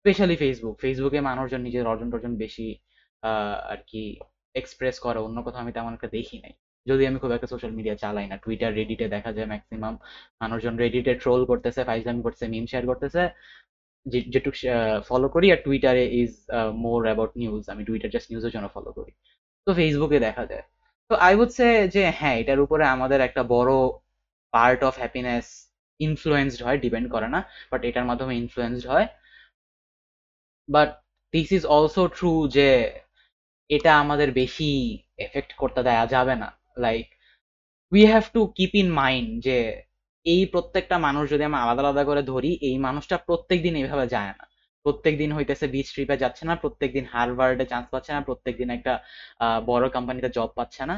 Specially 0.00 0.36
Facebook 0.42 0.74
ফেসবুকে 0.82 1.20
মানুষজন 1.28 1.60
নিজের 1.66 1.84
অর্জন 1.92 2.08
টর্জন 2.12 2.34
বেশি 2.44 2.68
আর 3.72 3.80
কি 3.90 4.02
এক্সপ্রেস 4.60 4.96
করে 5.04 5.18
অন্য 5.26 5.38
কোথাও 5.46 5.62
আমি 5.64 5.72
তেমন 5.76 5.92
একটা 5.96 6.08
দেখি 6.18 6.36
নাই। 6.44 6.54
যদি 6.86 7.02
আমি 7.10 7.18
খুব 7.22 7.32
একটা 7.36 7.48
সোশ্যাল 7.52 7.72
মিডিয়া 7.78 7.96
চালাই 8.02 8.26
না 8.32 8.36
টুইটার 8.44 8.70
রেডিটে 8.80 9.06
দেখা 9.14 9.30
যায় 9.36 9.48
ম্যাক্সিমাম 9.52 9.94
মানুষজন 10.42 10.74
রেডিটে 10.84 11.12
ট্রোল 11.22 11.42
করতেছে 11.50 11.80
ফাইজলামি 11.88 12.22
করতেছে 12.26 12.46
মিম 12.54 12.64
শেয়ার 12.70 12.84
করতেছে। 12.90 13.22
যেটুকু 14.32 14.58
ফলো 15.08 15.26
করি 15.34 15.46
আর 15.54 15.60
টুইটারে 15.66 16.04
ইজ 16.22 16.32
মোর 16.84 17.00
অ্যাবাউট 17.08 17.32
নিউজ 17.42 17.62
আমি 17.72 17.82
টুইটার 17.88 18.10
জাস্ট 18.14 18.28
নিউজের 18.30 18.52
জন্য 18.56 18.66
ফলো 18.76 18.90
করি। 18.98 19.12
তো 19.68 19.72
ফেসবুকে 19.78 20.18
দেখা 20.26 20.44
যায়। 20.50 20.64
তো 21.10 21.14
আই 21.26 21.32
উড 21.40 21.50
সে 21.58 21.88
যে 21.94 22.02
হ্যাঁ 22.20 22.36
এটার 22.42 22.60
উপরে 22.66 22.84
আমাদের 22.94 23.20
একটা 23.28 23.42
বড় 23.54 23.72
পার্ট 24.52 24.80
অফ 24.88 24.94
হ্যাপিনেস 25.02 25.46
ইনফ্লুয়েন্সড 26.00 26.60
হয় 26.66 26.78
ডিপেন্ড 26.84 27.06
করে 27.14 27.28
না 27.34 27.40
বাট 27.72 27.80
এটার 27.90 28.06
মাধ্যমে 28.10 28.34
ইনফ্লুয়েন্সড 28.42 28.86
হয়। 28.92 29.06
But 30.68 30.90
this 31.34 31.48
is 31.52 31.62
also 31.76 32.02
true 32.16 32.32
যে, 32.56 32.70
এটা 33.70 33.92
আমাদের 34.04 34.28
বেশি 34.32 34.70
এফেক্ট 35.26 35.52
করতে 35.62 35.80
দেয়া 35.82 36.04
যাবে 36.14 36.34
না। 36.42 36.48
Like 36.84 37.06
we 37.92 38.02
have 38.12 38.24
to 38.34 38.40
keep 38.58 38.72
in 38.82 38.88
mind 39.02 39.30
যে, 39.46 39.58
এই 40.26 40.42
প্রত্যেকটা 40.54 40.96
মানুষ 41.06 41.24
যদি 41.32 41.44
আমরা 41.44 41.60
আলাদা 41.64 41.82
আলাদা 41.84 42.04
করে 42.10 42.22
ধরি, 42.32 42.52
এই 42.68 42.76
মানুষটা 42.86 43.16
প্রত্যেক 43.28 43.58
দিন 43.66 43.74
এইভাবে 43.82 44.06
যায় 44.14 44.32
না। 44.40 44.44
প্রত্যেক 44.88 45.14
দিন 45.22 45.30
হইতেছে 45.36 45.66
বিচ 45.74 45.86
ট্রিপে 45.94 46.16
যাচ্ছে 46.22 46.42
না 46.48 46.54
প্রত্যেক 46.62 46.90
দিন 46.96 47.04
হার্ভার্ডে 47.14 47.64
চান্স 47.72 47.86
পাচ্ছে 47.92 48.10
না 48.16 48.20
প্রত্যেক 48.28 48.54
দিন 48.60 48.68
একটা 48.76 48.92
বড় 49.70 49.84
কোম্পানিতে 49.96 50.28
জব 50.36 50.50
পাচ্ছে 50.58 50.82
না। 50.90 50.96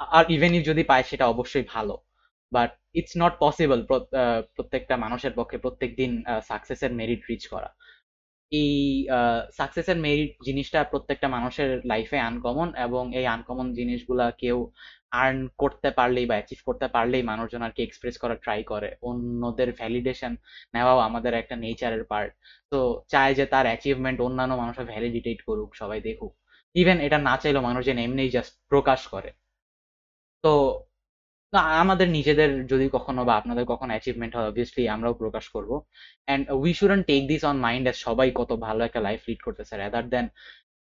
আর 0.00 0.24
ইভেন 0.36 0.52
ইফ 0.58 0.62
যদি 0.70 0.82
পায় 0.90 1.04
সেটা 1.10 1.24
অবশ্যই 1.34 1.64
ভালো। 1.74 1.94
বাট 2.52 2.70
ইটস 2.98 3.14
নট 3.22 3.34
পসিবল 3.44 3.78
প্রত্যেকটা 4.56 4.94
মানুষের 5.04 5.32
পক্ষে 5.38 5.56
প্রত্যেক 5.64 5.90
দিন 6.00 6.12
সাকসেসের 6.50 6.92
মেরিট 7.00 7.22
রিচ 7.30 7.44
করা। 7.54 7.70
এই 8.52 8.72
সাকসেসের 9.58 9.98
মেরিট 10.06 10.30
জিনিসটা 10.44 10.80
প্রত্যেকটা 10.84 11.28
মানুষের 11.28 11.70
লাইফে 11.84 12.18
আনকমন 12.20 12.68
এবং 12.86 13.02
এই 13.14 13.26
আনকমন 13.26 13.66
জিনিসগুলা 13.74 14.26
কেউ 14.42 14.58
আর্ন 15.12 15.38
করতে 15.58 15.88
পারলেই 15.90 16.26
বা 16.26 16.34
অ্যাচিভ 16.34 16.60
করতে 16.66 16.86
পারলেই 16.88 17.22
মানুষজন 17.22 17.62
আর 17.62 17.72
কি 17.76 17.80
এক্সপ্রেস 17.84 18.16
করার 18.18 18.38
ট্রাই 18.44 18.60
করে। 18.62 18.88
অন্যদের 19.02 19.68
ভ্যালিডেশন 19.72 20.32
নেওয়াও 20.74 20.98
আমাদের 20.98 21.32
একটা 21.34 21.54
নেচারের 21.56 22.04
পার্ট 22.04 22.32
তো 22.72 22.78
চায় 23.08 23.32
যে 23.34 23.44
তার 23.46 23.64
অ্যাচিভমেন্ট 23.66 24.18
অন্যান্য 24.20 24.54
মানুষের 24.54 24.86
ভ্যালিডিটেট 24.86 25.38
করুক, 25.42 25.70
সবাই 25.74 26.00
দেখুক। 26.00 26.32
ইভেন 26.74 26.98
এটা 27.00 27.18
না 27.18 27.34
চাইলেও 27.42 27.62
মানুষজন 27.62 27.98
এমনিই 27.98 28.30
জাস্ট 28.36 28.52
প্রকাশ 28.68 29.00
করে। 29.08 29.30
তো 30.44 30.48
আমাদের 31.52 32.08
নিজেদের 32.08 32.50
যদি 32.66 32.86
কখনো 32.92 33.20
বা 33.24 33.32
আপনাদের 33.36 33.64
কখনো 33.64 33.90
অ্যাচিভমেন্ট 33.94 34.32
হয় 34.36 34.48
অবভিয়াসলি 34.50 34.82
আমরাও 34.88 35.14
প্রকাশ 35.14 35.44
করব। 35.48 35.70
And 36.26 36.44
we 36.54 36.70
shouldn't 36.74 37.04
take 37.06 37.22
this 37.28 37.42
on 37.44 37.56
mind 37.66 37.84
as 37.90 37.96
সবাই 38.06 38.28
কত 38.30 38.50
ভালো 38.66 38.80
একটা 38.84 39.00
লাইফ 39.00 39.20
লিড 39.28 39.40
করতেছে। 39.46 39.74
রেদার 39.76 40.04
দেন 40.08 40.26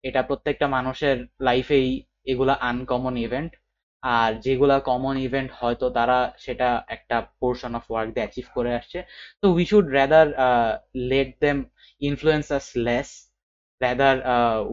এটা 0.05 0.21
প্রত্যেকটা 0.23 0.67
মানুষের 0.69 1.17
লাইফেই 1.41 1.89
এগুলা 2.27 2.55
আনকমন 2.63 3.15
ইভেন্ট 3.19 3.53
আর 4.03 4.31
যেগুলা 4.47 4.77
কমন 4.81 5.15
ইভেন্ট 5.19 5.51
হয়তো 5.61 5.87
তারা 5.91 6.19
সেটা 6.39 6.69
একটা 6.89 7.17
পোর্শন 7.41 7.73
অফ 7.79 7.85
ওয়ার্ক 7.91 8.09
দিয়ে 8.15 8.25
অ্যাচিভ 8.27 8.47
করে 8.57 8.71
আসছে। 8.75 8.99
তো 9.41 9.47
we 9.55 9.65
should 9.71 9.87
rather 9.99 10.27
let 11.11 11.31
them 11.41 11.57
influence 12.03 12.47
us 12.53 12.67
less 12.87 13.09
rather 13.83 14.17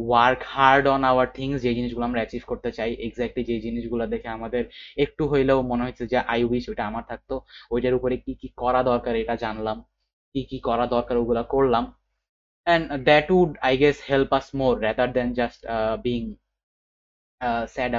work 0.10 0.42
hard 0.54 0.86
on 0.88 1.02
our 1.12 1.28
things 1.38 1.58
যে 1.62 1.72
জিনিসগুলো 1.78 2.06
আমরা 2.06 2.20
অ্যাচিভ 2.22 2.44
করতে 2.52 2.70
চাই 2.78 2.92
এক্স্যাক্টলি 3.08 3.44
যে 3.50 3.56
জিনিসগুলো 3.68 4.04
দেখে 4.08 4.30
আমাদের 4.38 4.64
একটু 5.04 5.24
হইলেও 5.32 5.60
মনে 5.62 5.84
হচ্ছে 5.84 6.04
যে 6.08 6.18
আই 6.34 6.42
উইশ 6.44 6.66
ওইটা 6.70 6.84
আমার 6.88 7.04
থাকতো। 7.08 7.36
ওইটার 7.72 7.94
উপরে 8.00 8.16
কি 8.18 8.34
কি 8.42 8.48
করা 8.62 8.84
দরকার 8.84 9.14
এটা 9.16 9.36
জানলাম 9.36 9.78
কি 10.34 10.42
কি 10.50 10.60
করা 10.60 10.86
দরকার 10.96 11.16
ওগুলা 11.18 11.44
করলাম। 11.44 11.86
And 12.68 12.84
that 13.10 13.28
would 13.32 13.54
I 13.62 13.74
guess 13.78 13.98
help 14.10 14.32
us 14.38 14.48
more 14.60 14.76
rather 14.86 15.08
than 15.18 15.30
just 15.40 15.60
being 16.06 16.22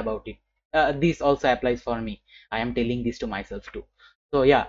about 0.03 0.23
it. 0.31 0.37
Uh, 0.73 0.91
this 1.03 1.17
also 1.27 1.45
applies 1.55 1.81
for 1.87 1.97
me. 2.07 2.15
I 2.55 2.57
am 2.63 2.71
telling 2.77 2.99
this 3.07 3.17
to 3.21 3.27
myself 3.35 3.65
too. 3.73 3.85
So 4.33 4.37
yeah. 4.53 4.65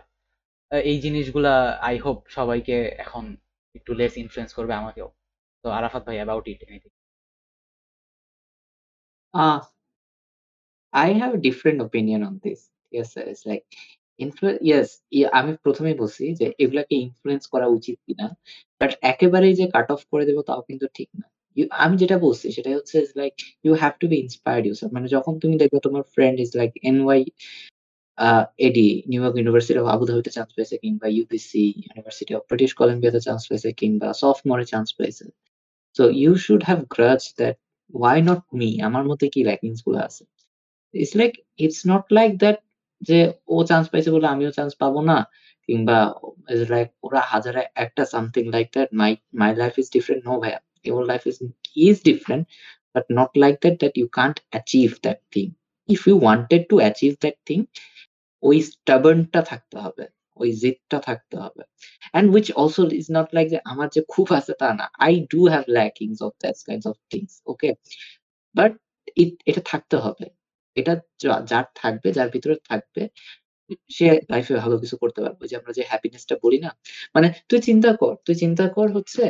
এই 0.90 0.96
জিনিসগুলা 1.04 1.54
আই 1.88 1.96
হোপ 2.04 2.18
সবাইকে 2.36 2.76
এখন 3.04 3.24
একটু 3.74 3.90
less 4.00 4.14
influence 4.22 4.50
করবে 4.58 4.74
আমাকেও। 4.82 5.08
তো 5.64 5.68
আরাফাত 5.70 6.02
ভাই 6.06 6.16
about 6.20 6.46
it 6.52 6.60
anything 6.66 6.92
Uh, 9.34 9.60
I 10.94 11.08
have 11.10 11.34
a 11.34 11.38
different 11.38 11.80
opinion 11.80 12.22
on 12.22 12.40
this. 12.44 12.70
Yes, 12.92 13.14
sir. 13.14 13.22
It's 13.22 13.44
like 13.46 13.66
ইনফ্লু 14.20 14.48
ইয়েস 14.68 14.88
আমি 15.38 15.52
প্রথমেই 15.64 15.96
বলছি 16.02 16.24
যে 16.40 16.46
এগুলাকে 16.62 16.94
ইনফ্লুয়েন্স 17.04 17.44
করা 17.52 17.66
উচিত 17.76 17.96
কিনা 18.06 18.26
বাট 18.80 18.90
একেবারেই 19.12 19.54
যে 19.60 19.64
কাট 19.74 19.88
অফ 19.94 20.00
করে 20.12 20.24
দেবো 20.28 20.40
তাও 20.48 20.60
কিন্তু 20.68 20.86
ঠিক 20.96 21.08
না 21.20 21.26
আমি 21.84 21.94
যেটা 22.02 22.16
বলছি 22.26 22.46
সেটা 22.56 22.70
হচ্ছে 22.78 22.98
like 23.20 23.34
you 23.64 23.72
have 23.82 23.92
to 24.00 24.06
be 24.12 24.16
inspired 24.24 24.64
your 24.66 24.76
মানে 24.96 25.06
যখন 25.16 25.32
তুমি 25.42 25.54
দেখবে 25.62 25.78
তোমার 25.86 26.02
friend 26.14 26.36
is 26.44 26.50
like 26.60 26.72
N 26.90 26.96
Y 27.06 27.20
A D 28.68 28.88
New 29.10 29.20
York 29.22 29.36
University 29.40 29.78
of 29.82 29.86
আবুধাবিতে 29.94 30.30
chance 30.36 30.50
পেয়েছে 30.56 30.76
কিংবা 30.84 31.06
ইউপিসি 31.16 31.64
ইউনিভার্সিটি 31.84 32.32
অফ 32.38 32.42
ব্রিটিশ 32.48 32.70
কলম্বিয়াতে 32.80 33.20
চান্স 33.26 33.42
পেয়েছে 33.48 33.68
কিংবা 33.80 34.08
সফটমোরে 34.22 34.64
চান্স 34.72 34.88
পেয়েছে 34.98 35.24
so 35.96 36.02
you 36.22 36.32
should 36.44 36.62
have 36.68 36.80
grudge 36.94 37.22
that 37.40 37.56
why 37.94 38.18
not 38.28 38.42
me 38.60 38.70
আমার 38.88 39.04
মধ্যে 39.10 39.26
কি 39.34 39.40
ল্যাকিংসগুলো 39.48 39.98
আছে? 40.06 40.22
It's 40.94 41.14
like 41.20 41.32
it's 41.64 41.80
not 41.92 42.04
like 42.18 42.30
that 42.42 42.58
যে 43.08 43.18
ও 43.54 43.56
চান্স 43.70 43.86
পাইছে 43.92 44.10
বলে 44.14 44.26
আমিও 44.34 44.50
চান্স 44.58 44.72
পাবো 44.82 45.00
না, 45.10 45.18
কিংবা 45.68 45.98
লাইক 46.72 46.88
ওরা 47.06 47.20
হাজারে 47.32 47.62
একটা 47.84 48.02
something 48.12 48.44
like 48.54 48.66
that 48.76 48.90
my 49.00 49.10
my 49.40 49.50
life 49.62 49.74
is 49.82 49.86
different 49.96 50.22
no 50.30 50.34
ভাইয়া। 50.44 50.60
Your 50.90 51.02
life 51.10 51.24
is 51.30 51.38
is 51.88 51.96
different, 52.10 52.44
but 52.94 53.04
not 53.18 53.30
like 53.42 53.58
that 53.64 53.76
that 53.82 53.94
you 54.00 54.08
can't 54.18 54.38
achieve 54.58 54.92
that 55.06 55.20
thing 55.32 55.50
if 55.88 56.00
you 56.08 56.16
wanted 56.28 56.62
to 56.70 56.76
achieve 56.88 57.14
that 57.24 57.36
thing, 57.48 57.62
ওই 58.42 58.56
স্টাবার্নটা 58.70 59.40
থাকতে 59.50 59.76
হবে। 59.84 60.04
ওই 60.40 60.48
জেদটা 60.62 60.98
থাকতে 61.08 61.36
হবে। 61.44 61.62
And 62.16 62.26
which 62.34 62.50
also 62.60 62.82
is 63.00 63.08
not 63.16 63.26
like 63.36 63.46
যে 63.54 63.58
আমার 63.72 63.88
যে 63.94 64.00
খুব 64.12 64.26
আছে 64.38 64.52
তা 64.60 64.68
না। 64.80 64.86
I 65.10 65.12
do 65.32 65.40
have 65.52 65.66
lackings 65.78 66.18
of 66.26 66.32
that 66.42 66.56
kinds 66.68 66.86
of 66.90 66.96
things, 67.12 67.32
okay? 67.52 67.72
But 68.54 68.72
এটা 69.50 69.62
থাকতে 69.72 69.96
হবে। 70.04 70.26
এটা 70.76 70.94
যার 71.50 71.66
থাকবে, 71.80 72.08
যার 72.16 72.28
ভিতরে 72.34 72.56
থাকবে, 72.70 73.02
সে 73.96 74.06
লাইফে 74.32 74.54
ভালো 74.64 74.76
কিছু 74.82 74.96
করতে 75.02 75.20
পারবে। 75.24 75.44
যে 75.50 75.54
আমরা 75.60 75.72
যে 75.78 75.82
হ্যাপিনেসটা 75.90 76.34
বলি 76.44 76.58
না? 76.66 76.70
মানে 77.14 77.28
তুই 77.48 77.60
চিন্তা 77.68 77.90
কর, 78.00 78.14
তুই 78.26 78.36
চিন্তা 78.44 78.66
কর 78.76 78.86
হচ্ছে 78.96 79.22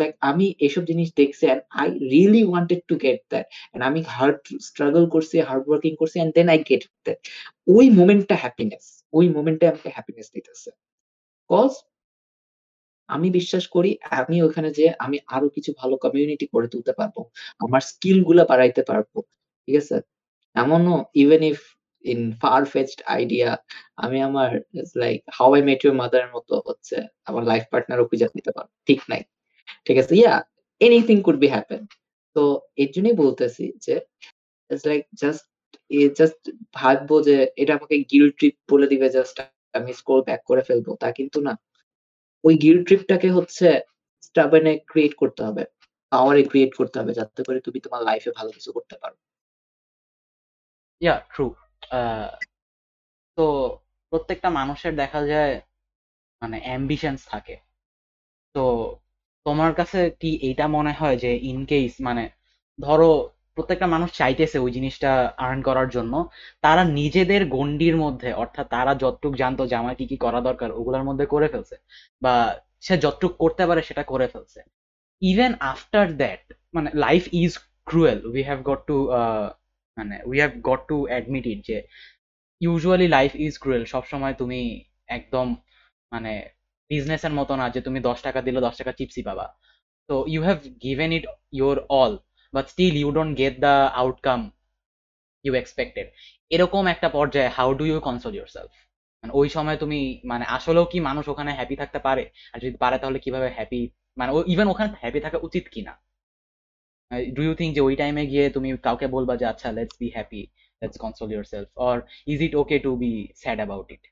লাইক 0.00 0.12
আমি 0.30 0.46
এসব 0.66 0.82
জিনিস 0.90 1.08
দেখছি 1.20 1.44
and 1.52 1.62
I 1.80 1.88
really 2.12 2.42
wanted 2.50 2.80
to 2.90 2.94
get 3.04 3.20
that 3.32 3.46
and 3.72 3.82
আমি 3.88 4.00
হার্ড 4.16 4.40
স্ট্রাগল 4.68 5.04
করছি 5.14 5.36
হার্ড 5.48 5.64
ওয়ার্কিং 5.68 5.92
করছি 6.00 6.16
and 6.22 6.32
then 6.38 6.46
I 6.54 6.58
get 6.70 6.82
that 7.06 7.18
ওই 7.76 7.86
মোমেন্টটা 7.98 8.36
হ্যাপিনেস 8.44 8.84
ওই 9.12 9.26
মোমেন্টে 9.36 9.64
আমাকে 9.72 9.88
হ্যাপিনেস 9.96 10.26
দিতেছে। 10.34 10.70
কজ 11.50 11.72
আমি 13.08 13.28
বিশ্বাস 13.38 13.64
করি, 13.74 13.90
আমি 14.20 14.36
ওখানে 14.46 14.68
যে 14.78 14.86
আমি 15.04 15.16
আরও 15.34 15.48
কিছু 15.56 15.70
ভালো 15.80 15.94
কমিউনিটি 16.04 16.46
করে 16.54 16.66
তুলতে 16.72 16.92
পারব, 16.98 17.16
আমার 17.64 17.82
স্কিলগুলা 17.90 18.44
বাড়াইতে 18.50 18.82
পারব, 18.90 19.12
ঠিক 19.68 19.76
আছে? 19.82 19.96
এমনও 20.56 20.94
even 21.22 21.42
if 21.50 21.58
in 22.04 22.20
far 22.42 22.60
fetched 22.74 23.00
idea 23.16 23.50
আমি 24.04 24.18
আমার 24.28 24.50
like 25.02 25.18
how 25.38 25.48
I 25.56 25.62
met 25.68 25.80
your 25.84 25.96
mother 26.02 26.24
মতো 26.34 26.54
হচ্ছে 26.66 26.96
আমার 27.28 27.42
লাইফ 27.50 27.64
পার্টনারও 27.72 28.04
খুঁজে 28.10 28.26
নিতে 28.36 28.52
পারব, 28.56 28.70
ঠিক 28.88 29.00
নাই? 29.10 29.22
ঠিক 29.86 29.96
আছে? 30.02 30.12
Yeah 30.20 30.34
anything 30.80 31.16
could 31.26 31.38
be 31.42 31.48
happen 31.54 31.82
তো 32.36 32.42
এর 32.82 32.90
জন্যই 32.94 33.16
বলতেছি 33.22 33.64
যে 33.84 33.94
ইটস 34.70 34.84
লাইক 34.90 35.02
জাস্ট 35.22 35.44
জাস্ট 36.18 36.40
ভাববো 36.74 37.16
যে 37.22 37.36
এটা 37.56 37.72
আমাকে 37.74 37.96
গিল 38.10 38.24
ট্রিপ 38.30 38.54
বলে 38.70 38.86
দিবে 38.86 39.06
জাস্ট 39.10 39.36
আমি 39.74 39.92
স্কোর 39.92 40.18
ব্যাক 40.24 40.42
করে 40.44 40.62
ফেলব। 40.62 40.86
তা 41.00 41.08
কিন্তু 41.12 41.38
না। 41.40 41.54
ওই 42.44 42.54
গিল 42.58 42.78
ট্রিপটাকে 42.84 43.28
হচ্ছে 43.30 43.66
স্টাবেনে 44.22 44.72
ক্রিয়েট 44.90 45.14
করতে 45.14 45.40
হবে। 45.44 45.64
পাওয়ারে 46.12 46.42
ক্রিয়েট 46.42 46.72
করতে 46.76 46.96
হবে 47.00 47.12
যাতে 47.14 47.40
করে 47.44 47.58
তুমি 47.60 47.78
তোমার 47.80 48.02
লাইফে 48.02 48.30
ভালো 48.36 48.50
কিছু 48.50 48.70
করতে 48.72 48.96
পারো। 49.02 49.16
ইয়া 51.00 51.16
ট্রু 51.32 51.46
তো 53.38 53.44
প্রত্যেকটা 54.12 54.48
মানুষের 54.50 54.94
দেখা 54.96 55.20
যায় 55.26 55.54
মানে 56.42 56.56
অ্যাম্বিশনস 56.64 57.22
থাকে। 57.26 57.56
তো 58.54 58.64
তোমার 59.46 59.72
কাছে 59.74 60.10
কি 60.20 60.30
এইটা 60.48 60.64
মনে 60.68 60.92
হয় 60.92 61.16
যে 61.16 61.30
ইন 61.50 61.58
কেস 61.66 61.92
মানে 62.00 62.24
ধরো 62.78 63.12
প্রত্যেকটা 63.58 63.86
মানুষ 63.94 64.10
চাইতেছে 64.20 64.56
ওই 64.64 64.70
জিনিসটা 64.76 65.10
আর্ন 65.46 65.58
করার 65.68 65.88
জন্য। 65.96 66.14
তারা 66.64 66.82
নিজেদের 67.00 67.42
গন্ডির 67.56 67.96
মধ্যে, 68.04 68.30
অর্থাৎ 68.42 68.66
তারা 68.76 68.92
যতটুক 69.02 69.32
জানতো 69.42 69.62
যে 69.70 69.74
আমার 69.82 69.94
কি 69.98 70.04
কি 70.10 70.16
করা 70.24 70.40
দরকার, 70.48 70.68
ওগুলোর 70.78 71.04
মধ্যে 71.08 71.26
করে 71.34 71.48
ফেলছে। 71.52 71.76
বা 72.24 72.34
সে 72.86 72.94
যতটুক 73.04 73.32
করতে 73.42 73.62
পারে 73.68 73.80
সেটা 73.88 74.02
করে 74.12 74.26
ফেলছে। 74.32 74.60
ইভেন 75.22 75.52
আফটার 75.72 76.06
দ্যাট 76.20 76.42
মানে 76.76 76.88
life 77.06 77.24
is 77.42 77.52
cruel 77.90 78.18
we 78.32 78.42
have 78.48 78.58
got 78.70 78.80
to 78.90 78.96
মানে 79.96 80.16
we 80.30 80.36
have 80.42 80.52
got 80.68 80.80
to 80.90 80.96
admit 81.10 81.44
it 81.52 81.60
যে 81.70 81.78
ইউজুয়ালি 82.60 83.08
লাইফ 83.16 83.32
ইজ 83.46 83.54
ক্রুয়েল 83.62 83.84
সবসময় 83.94 84.34
তুমি 84.40 84.60
একদম 85.18 85.46
মানে 86.12 86.32
বিজনেসের 86.90 87.32
মতো 87.38 87.52
না 87.60 87.66
যে 87.74 87.80
তুমি 87.86 87.98
দশ 88.08 88.18
টাকা 88.26 88.40
দিলে 88.46 88.60
দশ 88.66 88.74
টাকা 88.80 88.92
চিপসি 88.98 89.22
পাবা। 89.28 89.46
তো 90.08 90.14
you 90.32 90.40
have 90.48 90.58
given 90.86 91.10
it 91.18 91.24
your 91.58 91.78
all 92.00 92.12
but 92.52 92.64
still 92.72 92.94
you 92.96 93.08
don't 93.10 93.32
get 93.40 93.54
the 93.60 93.74
outcome 94.00 94.40
you 95.44 95.52
expected 95.54 96.06
এরকম 96.50 96.82
একটা 96.94 97.08
পর্যায়ে 97.16 97.50
how 97.56 97.68
do 97.78 97.84
you 97.90 97.98
console 98.00 98.32
yourself 98.48 98.72
মানে 99.24 99.32
ওই 99.34 99.48
সময় 99.56 99.78
তুমি 99.82 99.98
মানে 100.24 100.44
আসলেও 100.56 100.86
কি 100.92 100.98
মানুষ 101.08 101.24
ওখানে 101.28 101.50
হ্যাপি 101.58 101.76
থাকতে 101.82 101.98
পারে? 102.06 102.22
আর 102.52 102.58
যদি 102.64 102.76
পারে 102.80 102.96
তাহলে 103.02 103.18
কীভাবে 103.24 103.48
হ্যাপি 103.56 103.80
মানে 104.16 104.30
ইভেন 104.52 104.66
ওখানে 104.72 104.88
হ্যাপি 105.02 105.20
থাকা 105.26 105.38
উচিত 105.46 105.64
কিনা? 105.74 105.92
ডু 107.36 107.42
ইউ 107.46 107.52
থিঙ্ক 107.58 107.72
যে 107.76 107.80
ওই 107.80 107.94
টাইমে 108.00 108.22
গিয়ে 108.30 108.44
তুমি 108.56 108.68
কাউকে 108.86 109.06
বলবা 109.16 109.34
যে 109.40 109.44
আচ্ছা 109.52 109.68
let's 109.76 109.96
be 110.00 110.08
happy 110.16 110.42
let's 110.82 110.96
console 111.02 111.28
yourself 111.52 111.68
or 111.80 111.96
is 112.28 112.38
it 112.46 112.52
okay 112.60 112.76
to 112.84 112.90
be 113.02 113.10
sad 113.42 113.58
about 113.60 113.88
it 113.94 114.02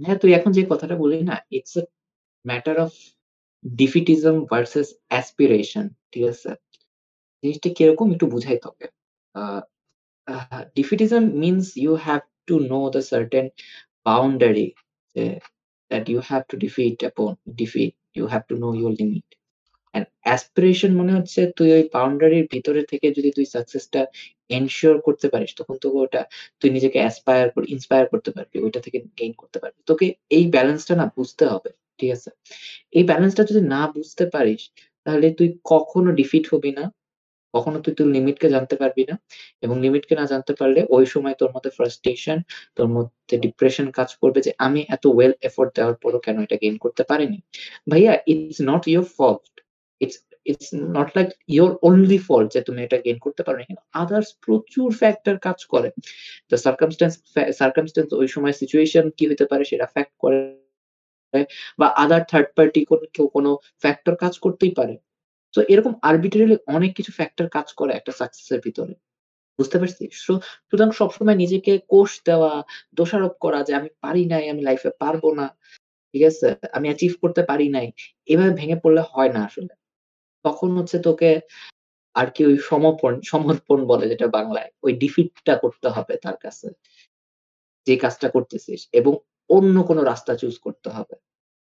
হ্যাঁ 0.00 0.18
তুই 0.22 0.30
এখন 0.38 0.50
যে 0.56 0.62
কথাটা 0.72 0.94
বললি 1.02 1.18
না 1.30 1.36
it's 1.56 1.74
matter 2.44 2.76
of 2.84 2.92
defeatism 3.64 4.36
versus 4.50 4.88
aspiration, 5.10 5.86
ঠিক 6.12 6.24
আছে? 6.32 6.50
জিনিসটা 7.42 7.68
কীরকম 7.76 8.06
একটু 8.14 8.26
বুঝাই 8.34 8.58
তোকে। 8.64 8.86
Defeatism 10.78 11.22
means 11.42 11.66
you 11.82 11.92
have 12.06 12.22
to 12.48 12.54
know 12.72 12.80
the 12.94 13.02
certain 13.10 13.46
boundary 14.08 14.66
that 15.90 16.04
you 16.12 16.20
have 16.30 16.44
to 16.50 16.56
defeat 16.64 16.98
upon, 17.10 17.32
defeat 17.60 17.92
you 18.16 18.24
have 18.34 18.44
to 18.50 18.54
know 18.60 18.72
your 18.82 18.92
limit 19.00 19.28
and 19.94 20.04
aspiration 20.34 20.90
মনে 21.00 21.12
হচ্ছে 21.16 21.40
তুই 21.58 21.68
ওই 21.76 21.84
বাউন্ডারির 21.94 22.46
ভিতরে 22.54 22.82
থেকে 22.90 23.06
যদি 23.16 23.30
তুই 23.36 23.46
সাকসেসটা 23.54 24.00
এনশিওর 24.56 24.96
করতে 25.06 25.26
পারিস, 25.32 25.52
তখন 25.58 25.76
তোকে 25.82 25.98
ওটা 26.04 26.22
তুই 26.60 26.70
নিজেকে 26.76 26.98
অ্যাসপায়ার 27.04 27.46
ইন্সপায়ার 27.74 28.06
করতে 28.12 28.30
পারবি, 28.36 28.56
ওইটা 28.64 28.80
থেকে 28.86 28.98
গেইন 29.18 29.32
করতে 29.40 29.58
পারবি। 29.62 29.80
তোকে 29.90 30.06
এই 30.36 30.44
ব্যালেন্সটা 30.54 30.94
না 31.00 31.06
বুঝতে 31.18 31.44
হবে। 31.52 31.70
ঠিক 32.00 32.10
আছে? 32.16 32.30
এই 32.98 33.04
ব্যালেন্সটা 33.04 33.42
যদি 33.50 33.62
না 33.74 33.82
বুঝতে 33.96 34.24
পারিস, 34.34 34.62
তাহলে 35.06 35.26
তুই 35.38 35.48
কখনো 35.64 36.10
ডিফিট 36.20 36.46
হবি 36.52 36.72
না। 36.78 36.84
কখনো 37.54 37.78
তুই 37.84 37.92
তোর 37.98 38.08
লিমিটকে 38.16 38.48
জানতে 38.54 38.74
পারবি 38.82 39.02
না। 39.10 39.14
এবং 39.64 39.76
লিমিটকে 39.84 40.14
না 40.20 40.24
জানতে 40.32 40.52
পারলে 40.60 40.80
ওই 40.96 41.04
সময় 41.14 41.34
তোর 41.40 41.50
মধ্যে 41.54 41.70
ফ্রাস্ট্রেশন 41.78 42.38
তোর 42.76 42.88
মধ্যে 42.96 43.34
ডিপ্রেশন 43.44 43.86
কাজ 43.98 44.10
করবে 44.22 44.40
যে, 44.46 44.52
আমি 44.66 44.80
এত 44.96 45.04
ওয়েল 45.06 45.32
এফোর্ট 45.48 45.70
দেওয়ার 45.76 45.96
পরও 46.02 46.20
কেন 46.26 46.36
এটা 46.46 46.56
গেইন 46.62 46.76
করতে 46.84 47.02
পারিনি? 47.10 47.38
ভাইয়া 47.90 48.12
it's 48.32 48.58
not 48.70 48.82
your 48.92 49.06
fault 49.18 49.52
it's 50.00 50.18
it's 50.46 50.68
not 50.96 51.08
like 51.16 51.28
your 51.56 51.70
only 51.88 52.18
fault 52.28 52.48
যে 52.54 52.60
তুমি 52.60 52.80
এটা 52.86 52.98
গেইন 53.06 53.18
করতে 53.26 53.42
পারো 53.46 53.56
কিন্তু 53.68 53.84
আদার্স 54.02 54.28
প্রচুর 54.46 54.88
ফ্যাক্টর 55.00 55.36
কাজ 55.46 55.58
করে। 55.72 55.88
তো 56.50 56.54
সার্কামস্টেন্স 56.66 57.14
সার্কামস্টেন্স 57.60 58.08
ওই 58.22 58.28
সময় 58.34 58.54
সিচুয়েশন 58.60 59.04
কি 59.16 59.24
হতে 59.30 59.44
পারে 59.50 59.64
সেটা 59.70 59.86
ফ্যাক্ট 59.94 60.14
করে। 60.24 60.38
বা 61.78 61.86
আদার 62.04 62.22
থার্ড 62.30 62.48
পার্টি 62.56 62.80
কোনো 62.90 63.04
কেউ 63.14 63.26
কোনো 63.36 63.50
ফ্যাক্টর 63.82 64.14
কাজ 64.22 64.34
করতেই 64.38 64.72
পারে। 64.78 64.94
তো 65.54 65.60
এরকম 65.72 65.92
আরবিটারিলি 66.02 66.56
অনেক 66.76 66.90
কিছু 66.98 67.12
ফ্যাক্টর 67.18 67.46
কাজ 67.56 67.68
করে 67.74 67.92
একটা 67.94 68.12
সাকসেসের 68.12 68.60
ভিতরে। 68.60 68.94
বুঝতে 69.58 69.76
পারছিস 69.80 70.12
সো 70.26 70.34
সুতরাং 70.68 70.90
সবসময় 70.92 71.38
নিজেকে 71.44 71.72
কোষ 71.88 72.10
দেওয়া, 72.26 72.52
দোষারোপ 72.94 73.34
করা 73.40 73.60
যে 73.68 73.72
আমি 73.74 73.90
পারি 74.02 74.24
নাই, 74.26 74.44
আমি 74.52 74.62
লাইফে 74.62 74.90
পারব 75.02 75.22
না, 75.40 75.46
ঠিক 76.14 76.22
আছে? 76.30 76.48
আমি 76.76 76.86
অ্যাচিভ 76.90 77.12
করতে 77.22 77.42
পারি 77.50 77.66
নাই, 77.76 77.86
এভাবে 78.28 78.52
ভেঙে 78.60 78.76
পড়লে 78.84 79.02
হয় 79.12 79.32
না 79.36 79.40
আসলে। 79.48 79.72
তখন 80.44 80.70
হচ্ছে 80.78 80.98
তোকে 81.08 81.30
আর 82.16 82.28
কি 82.34 82.42
ওই 82.46 82.56
সমর্পণ 82.70 83.14
সমর্পণ 83.32 83.78
বলে 83.86 84.04
যেটা 84.12 84.26
বাংলায়, 84.38 84.70
ওই 84.82 84.92
ডিফিটটা 85.02 85.54
করতে 85.64 85.88
হবে 85.96 86.14
তার 86.24 86.36
কাছে। 86.36 86.68
যে 87.86 87.94
কাজটা 87.96 88.28
করতেছিস 88.28 88.80
এবং 88.92 89.12
অন্য 89.50 89.76
কোনো 89.88 90.02
রাস্তা 90.02 90.32
চুজ 90.40 90.54
করতে 90.66 90.88
হবে। 90.96 91.16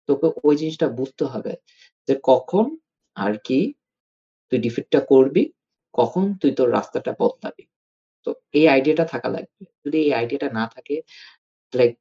তোকে 0.08 0.26
ওই 0.46 0.54
জিনিসটা 0.60 0.86
বুঝতে 0.98 1.24
হবে 1.32 1.52
যে 2.08 2.14
কখন 2.30 2.64
আর 3.16 3.34
কি 3.46 3.58
তুই 4.52 4.58
ডিফিটটা 4.66 5.00
করবি, 5.12 5.42
কখন 5.94 6.24
তুই 6.40 6.52
তোর 6.58 6.68
রাস্তাটা 6.78 7.12
বদলাবি। 7.20 7.64
তো 8.26 8.30
এই 8.58 8.66
আইডিয়াটা 8.74 9.04
থাকা 9.12 9.28
লাগবে। 9.28 9.62
যদি 9.84 9.98
এই 10.06 10.12
আইডিয়াটা 10.20 10.48
না 10.58 10.64
থাকে 10.74 10.96
লাইক 11.72 11.92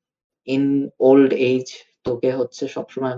ইন 0.48 0.64
ওল্ড 1.02 1.32
এজ 1.52 1.68
তোকে 2.06 2.30
হচ্ছে 2.40 2.64
সবসময় 2.76 3.18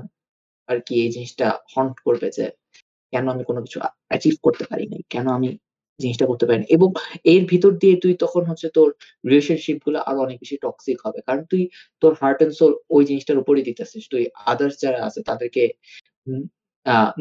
আর 0.69 0.77
কি 0.87 0.93
এই 1.03 1.09
জিনিসটা 1.15 1.47
হন্ট 1.75 1.95
করবে 2.07 2.27
যে, 2.37 2.45
কেন 3.13 3.25
আমি 3.35 3.43
কোনো 3.49 3.59
কিছু 3.65 3.77
অ্যাচিভ 4.09 4.35
করতে 4.45 4.63
পারি 4.71 4.85
নাই? 4.91 5.01
কেন 5.13 5.27
আমি 5.37 5.49
জিনিসটা 5.99 6.25
করতে 6.29 6.45
পারিনি। 6.47 6.65
এবং 6.75 6.89
এর 7.33 7.41
ভিতর 7.51 7.71
দিয়ে 7.81 7.95
তুই 8.03 8.13
তখন 8.23 8.43
হচ্ছে 8.49 8.67
তোর 8.77 8.89
রিলেশনশিপগুলো 9.23 9.97
আরও 10.09 10.19
অনেক 10.25 10.37
বেশি 10.43 10.55
টক্সিক 10.63 10.97
হবে। 11.05 11.19
কারণ 11.27 11.43
তুই 11.51 11.61
তোর 12.01 12.11
হার্ট 12.21 12.39
এন্ড 12.43 12.53
সোল 12.59 12.71
ওই 12.95 13.03
জিনিসটার 13.09 13.41
উপরই 13.43 13.63
দিতেছিস। 13.69 14.03
তুই 14.13 14.23
আদার্স 14.51 14.75
যারা 14.83 14.99
আছে 15.07 15.19
তাদেরকে 15.29 15.63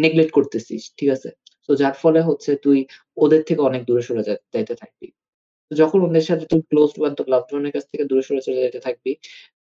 নেগলেক্ট 0.05 0.33
করতেছিস, 0.39 0.83
ঠিক 0.99 1.11
আছে? 1.16 1.31
তো 1.68 1.73
যার 1.81 1.95
ফলে 2.03 2.21
হচ্ছে 2.29 2.51
তুই 2.64 2.79
ওদের 3.16 3.43
থেকে 3.49 3.61
অনেক 3.68 3.83
দূরে 3.89 4.03
সরে 4.09 4.23
যাইতে 4.55 4.75
থাকবি। 4.83 5.09
যখন 5.71 5.99
ওদের 6.07 6.25
সাথে 6.29 6.45
তুই 6.53 6.61
ক্লোজ 6.71 6.91
বান্ধব 7.03 7.27
লাভড 7.35 7.51
ওয়ানের 7.53 7.73
কাছ 7.77 7.85
থেকে 7.93 8.05
দূরে 8.11 8.23
সরে 8.29 8.43
চলে 8.47 8.61
যেতে 8.66 8.81
থাকবি, 8.87 9.12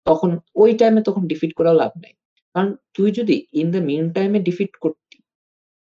তখন 0.07 0.29
ওই 0.61 0.71
টাইমে 0.79 1.01
তখন 1.07 1.23
ডিফিট 1.31 1.51
করাও 1.59 1.75
লাভ 1.81 1.91
নাই। 2.03 2.13
কারণ 2.55 2.71
তুই 2.97 3.09
যদি 3.19 3.35
ইন 3.61 3.67
দ্য 3.75 3.81
মিন 3.89 4.03
টাইমে 4.17 4.39
ডিফিট 4.47 4.71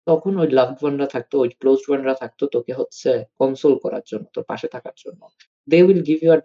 তখন 0.08 0.34
ওই 0.38 0.50
লাভড 0.50 0.78
ওয়ানরা 0.82 1.08
থাকতো 1.08 1.36
ওই 1.44 1.50
ক্লোজ 1.60 1.80
ওয়ানরা 1.88 2.14
থাকতো 2.14 2.44
তোকে 2.56 2.74
হচ্ছে 2.74 3.10
কনসোল 3.40 3.74
করার 3.84 4.04
জন্য 4.06 4.26
তোর 4.34 4.44
পাশে 4.44 4.68
থাকার 4.68 4.96
জন্য। 4.98 5.22
They 5.68 5.78
will 5.84 6.02
give 6.02 6.20
you 6.24 6.32
our 6.32 6.42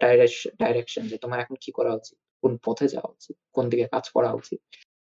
direction 0.63 1.03
যে 1.11 1.17
তোমার 1.17 1.39
এখন 1.39 1.55
কি 1.63 1.71
করা 1.71 1.91
উচিত 1.93 2.17
কোন 2.43 2.53
পথে 2.65 2.85
যাওয়া 2.87 3.09
উচিত 3.11 3.35
কোন 3.53 3.65
দিকে 3.69 3.85
কাজ 3.87 4.05
করা 4.09 4.29
উচিত। 4.33 4.59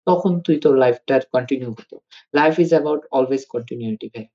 তখন 0.07 0.33
তুই 0.41 0.57
তোর 0.61 0.75
লাইফটা 0.77 1.15
কন্টিনিউ 1.35 1.71
হতো। 1.71 1.97
Life 2.35 2.55
is 2.59 2.71
about 2.75 3.03
always 3.11 3.43
continuity 3.47 4.07
ভাই। 4.15 4.27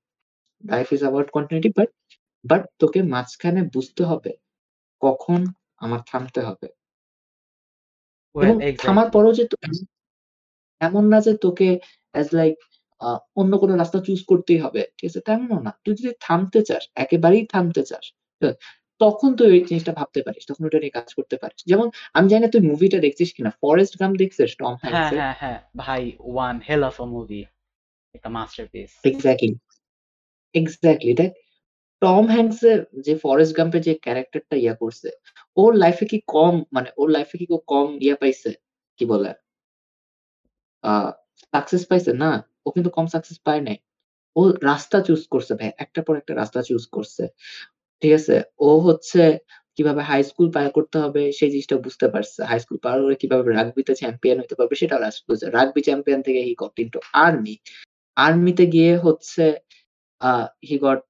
Life 0.64 0.86
is 0.92 1.00
about 1.00 1.28
continuity 1.30 1.70
but 1.78 1.90
but 2.44 2.62
তোকে 2.78 3.00
মাঝখানে 3.14 3.60
বুঝতে 3.74 4.02
হবে 4.04 4.32
কখন 5.02 5.40
আমার 5.76 6.00
থামতে 6.06 6.40
হবে। 6.40 6.68
থামার 8.78 9.08
পরও 9.10 9.32
যে 9.38 9.44
এমন 10.80 11.04
না 11.12 11.18
যে 11.20 11.32
তোকে 11.36 11.68
অ্যাজ 12.14 12.28
লাইক 12.32 12.56
অন্য 13.40 13.52
কোনো 13.62 13.74
রাস্তা 13.76 13.98
চুজ 14.06 14.20
করতেই 14.30 14.60
হবে। 14.64 14.82
ঠিক 14.96 15.06
আছে? 15.10 15.20
তেমনও 15.28 15.58
না। 15.66 15.72
তুই 15.84 15.94
যদি 15.98 16.12
থামতে 16.26 16.60
চাস 16.68 16.82
একেবারেই 16.94 17.44
থামতে 17.52 17.82
চাস 17.90 18.04
তখন 19.00 19.30
তুই 19.38 19.48
ওই 19.54 19.60
জিনিসটা 19.68 19.92
ভাবতে 19.92 20.20
পারিস 20.26 20.42
তখন 20.50 20.62
ওটা 20.68 20.78
নিয়ে 20.82 20.94
কাজ 20.98 21.08
করতে 21.18 21.36
পারিস। 21.42 21.60
যেমন 21.70 21.86
আমি 22.16 22.26
জানি 22.30 22.42
না 22.44 22.50
তুই 22.54 22.62
মুভিটা 22.70 22.98
দেখছিস 22.98 23.28
কিনা? 23.36 23.50
ফরেস্ট 23.62 23.94
গাম 24.00 24.12
দেখছিস 24.22 24.50
টম 24.60 24.74
হ্যাঁ 24.84 25.10
হ্যাঁ 25.12 25.34
হ্যাঁ। 25.40 25.58
ভাই 25.76 26.02
one 26.32 26.54
hell 26.68 26.82
of 26.84 26.96
a 27.00 27.06
movie 27.14 27.40
একটা 28.14 28.28
মাস্টারপিস 28.28 28.90
এক্স্যাক্টলি 29.04 29.50
এক্স্যাক্টলি 30.54 31.12
দেখ 31.14 31.30
টম 32.02 32.24
হ্যাংস 32.26 32.58
এর 32.64 32.78
যে 33.06 33.12
ফরেস্ট 33.24 33.52
গাম্পের 33.56 33.82
যে 33.82 33.92
ক্যারেক্টারটা 34.04 34.56
ইয়া 34.56 34.74
করছে 34.74 35.08
ওর 35.56 35.72
লাইফে 35.74 36.04
কি 36.06 36.18
কম 36.34 36.54
মানে 36.72 36.88
ওর 36.96 37.08
লাইফে 37.10 37.36
কি 37.40 37.46
কম 37.72 37.88
ইয়া 38.00 38.16
পাইছে? 38.16 38.50
কি 38.98 39.04
বলে? 39.12 39.30
সাকসেস 41.52 41.82
পাইছে 41.86 42.12
না? 42.14 42.30
ও 42.66 42.68
কিন্তু 42.74 42.90
কম 42.96 43.06
সাকসেস 43.14 43.38
পায় 43.46 43.62
নাই। 43.68 43.78
ও 44.36 44.40
রাস্তা 44.70 44.98
চুজ 45.08 45.22
করছে 45.34 45.52
ভাই, 45.60 45.70
একটার 45.84 46.04
পর 46.06 46.14
একটা 46.20 46.32
রাস্তা 46.40 46.60
চুজ 46.68 46.84
করছে। 46.96 47.22
ঠিক 48.02 48.12
আছে? 48.18 48.36
ও 48.60 48.70
হচ্ছে 48.86 49.22
কীভাবে 49.78 50.02
হাই 50.10 50.20
স্কুল 50.30 50.48
পার 50.54 50.66
করতে 50.76 50.96
হবে 51.04 51.22
সেই 51.38 51.50
জিনিসটা 51.54 51.76
বুঝতে 51.86 52.06
পারছে। 52.14 52.40
হাই 52.50 52.58
স্কুল 52.64 52.78
পার 52.84 52.96
করে 53.04 53.16
কীভাবে 53.22 53.48
রাগবিতে 53.58 53.92
চ্যাম্পিয়ন 54.00 54.36
হতে 54.42 54.54
পারবে 54.58 54.74
সেটা 54.82 54.96
বুঝছে 55.28 55.46
রাগবি 55.56 55.80
চ্যাম্পিয়ন 55.88 56.20
থেকে 56.26 56.40
হি 56.48 56.52
গট 56.62 56.74
ইনটু 56.82 56.98
আর্মি 57.24 57.54
আর্মিতে 58.16 58.64
গিয়ে 58.74 58.92
হচ্ছে 59.06 59.44
he 60.68 60.76
got 60.84 61.00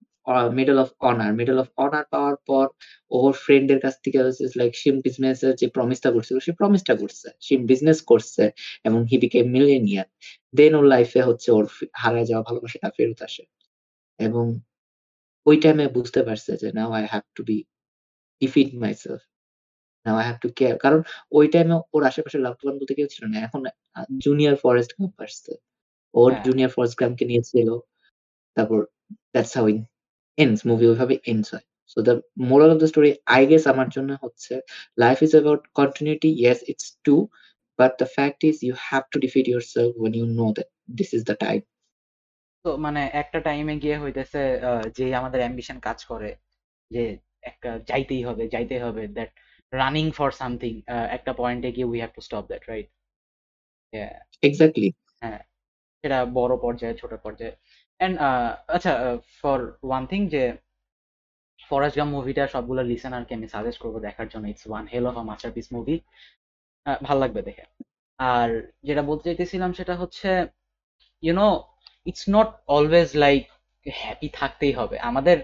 medal 0.58 0.78
of 0.84 0.88
honour 1.10 1.30
medal 1.40 1.58
of 1.62 1.68
honour 1.84 2.04
পাওয়ার 2.14 2.36
পর 2.48 2.66
ওর 3.10 3.32
ফ্রেন্ডের 3.44 3.78
কাছ 3.84 3.94
থেকে 4.04 4.18
লাইক 4.60 4.72
সিম 4.82 4.96
বিজনেস 5.06 5.38
যে 5.60 5.66
প্রমিসটা 5.76 6.10
করছিল, 6.14 6.36
সে 6.46 6.52
প্রমিসটা 6.60 6.94
করছে। 7.02 7.26
সিম 7.46 7.60
বিজনেস 7.70 7.98
করছে 8.10 8.44
এবং 8.88 9.00
হি 9.10 9.16
বিকেম 9.22 9.46
মিলিয়নিয়ার 9.56 10.08
দেন 10.54 10.72
ওর 10.78 10.86
লাইফে 10.92 11.20
হচ্ছে 11.28 11.48
ওর 11.56 11.64
হারায় 12.02 12.26
যাওয়া 12.30 12.42
ভালোবাসাটা 12.48 12.88
ফেরত 12.96 13.18
আসে। 13.28 13.42
এবং 14.18 14.44
ওই 15.46 15.56
টাইমে 15.62 15.86
বুঝতে 15.96 16.20
পারছে 16.28 16.50
যে 16.62 16.68
now 16.78 16.90
I 16.98 17.04
have 17.12 17.24
to 17.36 17.42
be 17.48 17.56
defeat 18.42 18.68
myself 18.84 19.20
now 20.06 20.16
I 20.20 20.24
have 20.28 20.38
to 20.44 20.48
care 20.58 20.76
কারণ 20.84 21.00
ওই 21.38 21.46
টাইমে 21.54 21.76
ওর 21.94 22.02
আশেপাশে 22.10 22.38
লাভড 22.44 22.62
ওয়ান 22.64 22.76
বলতে 22.80 22.94
কেউ 22.98 23.08
ছিল 23.14 23.24
না। 23.32 23.36
এখন 23.46 23.60
জুনিয়র 24.24 24.54
ফরেস্ট 24.64 24.92
গাম্প 24.98 25.16
আসছে। 25.26 25.52
ওর 26.14 26.30
জুনিয়র 26.46 26.70
ফরেস্ট 26.76 26.96
গাম্পকে 27.00 27.24
নিয়েছিল 27.30 27.68
তারপর 28.56 28.80
দ্যাটস 29.34 29.52
হাউ 29.58 29.66
এন্ডস 30.38 30.60
মুভি 30.70 30.84
ওইভাবে 30.90 31.14
এন্ডস 31.32 31.48
হয়। 31.54 31.66
So 31.92 31.98
the 32.06 32.14
moral 32.50 32.70
of 32.74 32.78
the 32.82 32.88
story 32.92 33.10
I 33.36 33.42
guess 33.50 33.62
আমার 33.72 33.88
জন্য 33.96 34.10
হচ্ছে 34.24 34.54
life 35.02 35.18
is 35.26 35.32
about 35.36 35.62
continuity 35.80 36.30
yes 36.42 36.60
it's 36.70 36.86
to 37.06 37.14
the 38.00 38.08
fact 38.16 38.40
is 38.50 38.56
you 38.66 38.74
have 38.88 39.02
to 39.12 39.18
defeat 39.24 39.44
yourself 39.74 39.92
when 40.00 40.12
you 40.18 40.26
know 40.40 40.46
that 40.56 40.68
this 40.98 41.10
is 41.16 41.22
the 41.30 41.36
time 41.46 41.60
তো 42.64 42.70
মানে 42.76 43.02
একটা 43.12 43.38
টাইমে 43.40 43.74
গিয়ে 43.82 43.96
হইতেছে 44.02 44.42
যে 44.96 45.06
আমাদের 45.14 45.40
অ্যাম্বিশন 45.40 45.78
কাজ 45.80 45.98
করে 46.04 46.30
যে 46.90 47.04
একটা 47.42 47.70
যাইতেই 47.90 48.22
হবে 48.28 48.42
যাইতেই 48.54 48.82
হবে 48.86 49.02
দ্যাট 49.16 49.30
রানিং 49.72 50.06
ফর 50.18 50.30
সামথিং 50.30 50.72
একটা 51.16 51.32
পয়েন্টে 51.32 51.70
গিয়ে 51.76 51.86
we 51.86 51.98
have 51.98 52.12
to 52.14 52.20
stop 52.20 52.44
that 52.50 52.62
right 52.70 52.88
exactly 54.42 54.88
হ্যাঁ 55.22 55.40
সেটা 56.04 56.18
বড় 56.38 56.52
পর্যায়ে 56.56 56.94
ছোট 56.94 57.12
পর্যায়ে। 57.24 57.54
এন্ড 58.00 58.14
আচ্ছা 58.76 58.92
ফর 59.40 59.58
ওয়ান 59.88 60.02
থিং 60.06 60.20
যে 60.34 60.42
ফরেস্ট 61.70 61.96
গাম 61.98 62.08
মুভিটা 62.16 62.44
সবগুলো 62.46 62.82
লিসেনারকে 62.82 63.32
আমি 63.34 63.46
সাজেস্ট 63.54 63.78
করব 63.82 63.96
দেখার 64.06 64.28
জন্য। 64.32 64.44
It's 64.52 64.64
one 64.70 64.84
hell 64.92 65.04
of 65.10 65.14
a 65.22 65.24
masterpiece 65.30 65.66
movie 65.76 65.96
ভালো 67.06 67.20
লাগবে 67.24 67.40
দেখে। 67.48 67.64
আর 68.18 68.48
যেটা 68.88 69.02
বলতে 69.10 69.24
চাইতেছিলাম 69.28 69.70
সেটা 69.78 69.94
হচ্ছে 70.02 70.28
you know 71.22 71.48
it's 72.10 72.24
not 72.36 72.48
always 72.76 73.10
like 73.24 73.42
happy 73.86 74.28
থাকতেই 74.40 74.74
হবে। 74.80 74.96
আমাদের 75.10 75.36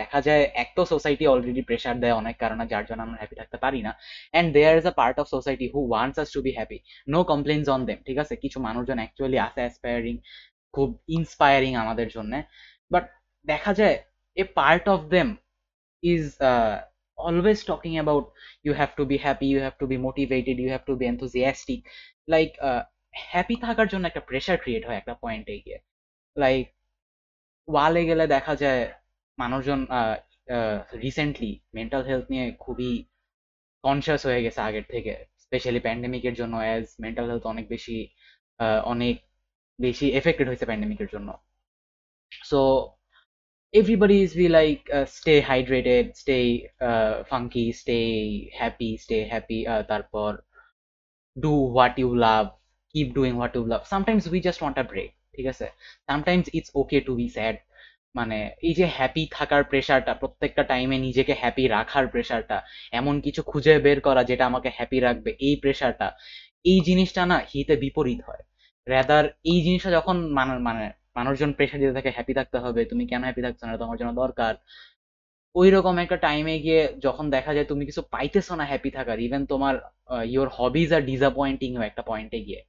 দেখা 0.00 0.18
যায় 0.28 0.44
এক 0.62 0.68
তো 0.76 0.82
সোসাইটি 0.92 1.24
অলরেডি 1.32 1.62
প্রেশার 1.68 1.96
দেয় 2.02 2.14
অনেক 2.22 2.36
কারণে, 2.42 2.64
যার 2.72 2.84
জন্য 2.88 3.00
আমরা 3.06 3.18
হ্যাপি 3.22 3.36
থাকতে 3.40 3.58
পারি 3.64 3.80
না। 3.86 3.92
And 4.32 4.48
there 4.56 4.74
is 4.80 4.86
a 4.92 4.94
part 5.00 5.16
of 5.22 5.26
society 5.36 5.66
who 5.74 5.80
wants 5.92 6.18
us 6.22 6.28
to 6.36 6.40
be 6.46 6.52
happy 6.58 6.78
no 7.14 7.20
complains 7.32 7.64
on 7.74 7.80
them 7.88 7.98
ঠিক 8.08 8.18
আছে? 8.24 8.34
কিছু 8.44 8.58
মানুষজন 8.68 8.98
অ্যাকচুয়ালি 9.02 9.38
আছে 9.46 9.60
অ্যাসপায়ারিং 9.64 10.14
খুব 10.74 10.88
ইন্সপায়ারিং 11.18 11.72
আমাদের 11.84 12.08
জন্য। 12.16 12.32
বাট 12.90 13.04
দেখা 13.46 13.72
যায় 13.80 13.96
a 14.36 14.44
part 14.58 14.84
of 14.94 15.00
them 15.14 15.28
is 16.02 16.24
always 17.18 17.58
talking 17.70 17.92
about 17.98 18.26
you 18.64 18.72
have 18.80 18.90
to 18.98 19.02
be 19.10 19.16
happy 19.26 19.46
you 19.52 19.58
have 19.64 19.74
to 19.80 19.86
be 19.90 19.96
motivated 20.08 20.56
you 20.62 20.68
have 20.74 20.82
to 20.88 20.94
be 21.00 21.04
enthusiastic 21.12 21.80
like 22.32 22.48
happy 23.32 23.56
থাকার 23.64 23.88
জন্য 23.92 24.04
একটা 24.10 24.22
প্রেশার 24.28 24.56
ক্রিয়েট 24.62 24.82
হয় 24.88 24.98
একটা 25.00 25.14
পয়েন্টে 25.22 25.54
গিয়ে। 25.64 25.78
লাইক 26.36 26.64
ওয়ালে 27.68 28.02
গেলে 28.10 28.24
দেখা 28.36 28.54
যায় 28.62 28.82
মানুষজন 29.38 29.80
রিসেন্টলি 31.04 31.52
মেন্টাল 31.78 32.02
হেলথ 32.08 32.26
নিয়ে 32.32 32.46
খুবই 32.64 32.90
কনসিয়াস 33.84 34.22
হয়ে 34.28 34.44
গেছে 34.44 34.60
আগের 34.68 34.86
থেকে। 34.92 35.12
স্পেশালি 35.44 35.80
প্যান্ডেমিকের 35.86 36.34
জন্য 36.40 36.54
অ্যাজ 36.66 36.84
মেন্টাল 37.04 37.26
হেলথ 37.30 37.44
অনেক 37.52 37.66
বেশি 37.74 37.96
অনেক 38.92 39.16
বেশি 39.78 40.06
এফেক্টেড 40.20 40.46
হয়েছে 40.48 40.66
প্যান্ডেমিকের 40.70 41.08
জন্য। 41.14 41.28
So 42.50 42.60
everybody 43.74 44.22
is 44.22 44.34
be 44.34 44.48
like 44.48 44.88
uh, 44.92 45.06
stay 45.06 45.40
hydrated 45.40 46.14
stay 46.14 46.70
uh, 46.80 47.24
funky 47.24 47.72
stay 47.72 48.52
happy 48.54 48.96
stay 48.98 49.24
happy 49.24 49.60
uh, 49.66 49.82
তারপর 49.82 50.30
do 51.36 51.52
what 51.76 51.92
you 51.98 52.10
love 52.18 52.48
keep 52.94 53.08
doing 53.14 53.34
what 53.36 53.52
you 53.54 53.64
love 53.64 53.84
sometimes 53.86 54.22
we 54.28 54.38
just 54.40 54.60
want 54.62 54.76
a 54.78 54.84
break 54.84 55.12
ঠিক 55.34 55.46
আছে 55.52 55.66
sometimes 56.10 56.46
it's 56.56 56.70
okay 56.80 57.00
to 57.08 57.12
be 57.20 57.28
sad 57.36 57.56
মানে 58.14 58.38
এই 58.66 58.74
যে 58.78 58.86
happy 58.96 59.22
থাকার 59.36 59.62
প্রেশারটা 59.70 60.12
প্রত্যেকটা 60.20 60.62
টাইমে 60.70 60.96
নিজেকে 61.06 61.32
হ্যাপি 61.42 61.64
রাখার 61.76 62.06
প্রেশারটা 62.12 62.58
এমন 62.98 63.14
কিছু 63.26 63.40
খুঁজে 63.50 63.74
বের 63.86 63.98
করা 64.06 64.22
যেটা 64.30 64.44
আমাকে 64.50 64.68
হ্যাপি 64.76 64.98
রাখবে 65.06 65.30
এই 65.46 65.54
প্রেশারটা 65.62 66.08
এই 66.64 66.78
জিনিসটা 66.88 67.22
না 67.30 67.38
হিতে 67.50 67.74
বিপরীত 67.84 68.20
হয় 68.28 68.42
রেদার 68.86 69.24
এই 69.50 69.58
জিনিসটা 69.66 69.90
যখন 69.98 70.16
মানে 70.38 70.52
মানে 70.68 70.84
মানুষজন 71.16 71.50
প্রেশার 71.58 71.78
দিতে 71.82 71.94
থাকে 71.98 72.10
হ্যাপি 72.16 72.32
থাকতে 72.38 72.58
হবে, 72.64 72.80
তুমি 72.90 73.04
কেন 73.10 73.22
হ্যাপি 73.26 73.42
থাকছো 73.46 73.64
না 73.68 73.74
তোমার 73.82 73.96
জন্য 74.00 74.12
দরকার। 74.22 74.54
ওই 75.60 75.68
রকম 75.76 75.94
একটা 76.04 76.16
টাইমে 76.26 76.54
গিয়ে 76.64 76.82
যখন 77.06 77.24
দেখা 77.36 77.52
যায় 77.56 77.66
তুমি 77.72 77.82
কিছু 77.88 78.02
পাইতেছো 78.14 78.52
না 78.60 78.64
হ্যাপি 78.70 78.90
থাকার 78.96 79.18
ইভেন 79.26 79.42
তোমার 79.52 79.74
ইওর 80.34 80.48
হবিজ 80.58 80.90
আর 80.96 81.02
ডিসঅ্যাপয়েন্টিং 81.10 81.70
একটা 81.90 82.02
পয়েন্টে 82.10 82.38
গিয়ে। 82.46 82.60